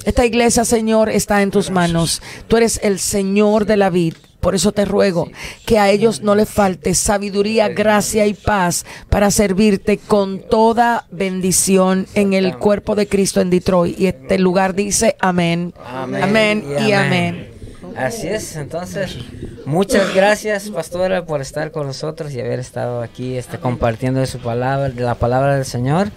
[0.04, 2.22] Esta iglesia, Señor, está en tus manos.
[2.48, 4.14] Tú eres el Señor de la vid.
[4.40, 5.30] Por eso te ruego
[5.66, 12.06] que a ellos no les falte sabiduría, gracia y paz para servirte con toda bendición
[12.14, 14.00] en el cuerpo de Cristo en Detroit.
[14.00, 17.50] Y este lugar dice amén, amén, y amén.
[17.96, 19.18] Así es, entonces,
[19.66, 24.38] muchas gracias, pastora, por estar con nosotros y haber estado aquí este, compartiendo de su
[24.38, 26.08] palabra, de la palabra del Señor.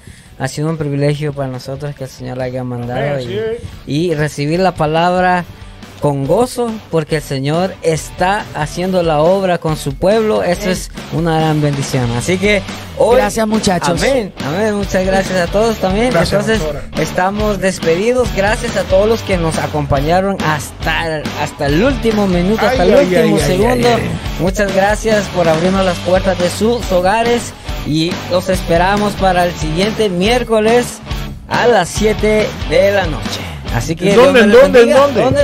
[0.44, 3.40] Ha sido un privilegio para nosotros que el Señor la haya mandado y,
[3.88, 5.46] y recibir la palabra
[6.02, 10.44] con gozo, porque el Señor está haciendo la obra con su pueblo.
[10.44, 12.12] Eso es una gran bendición.
[12.18, 12.62] Así que
[12.98, 13.16] hoy.
[13.16, 14.04] Gracias, muchachos.
[14.04, 14.76] Amén, amén.
[14.76, 16.12] Muchas gracias a todos también.
[16.12, 18.28] Gracias, Entonces, estamos despedidos.
[18.36, 22.98] Gracias a todos los que nos acompañaron hasta, hasta el último minuto, hasta Ay, el
[22.98, 23.88] ay, último ay, ay, segundo.
[23.88, 24.10] ay, ay.
[24.42, 27.54] Muchas gracias por abrirnos las puertas de sus hogares
[27.86, 31.00] y los esperamos para el siguiente miércoles
[31.50, 33.42] a las 7 de la noche.
[33.76, 35.00] Así que ¿En dónde, en dónde, en bendiga.
[35.26, 35.42] dónde?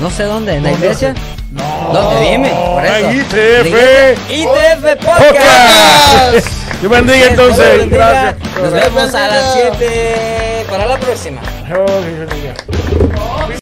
[0.00, 0.84] No sé dónde, en la ¿Dónde?
[0.86, 1.14] iglesia.
[1.52, 1.90] No.
[1.92, 2.30] ¿Dónde?
[2.30, 3.10] Dime, por eso.
[3.10, 4.30] ITF.
[4.30, 6.46] ITF Podcast.
[6.80, 7.90] Dios bendiga entonces.
[7.90, 8.36] Gracias.
[8.62, 11.40] Nos vemos a las 7 para la próxima.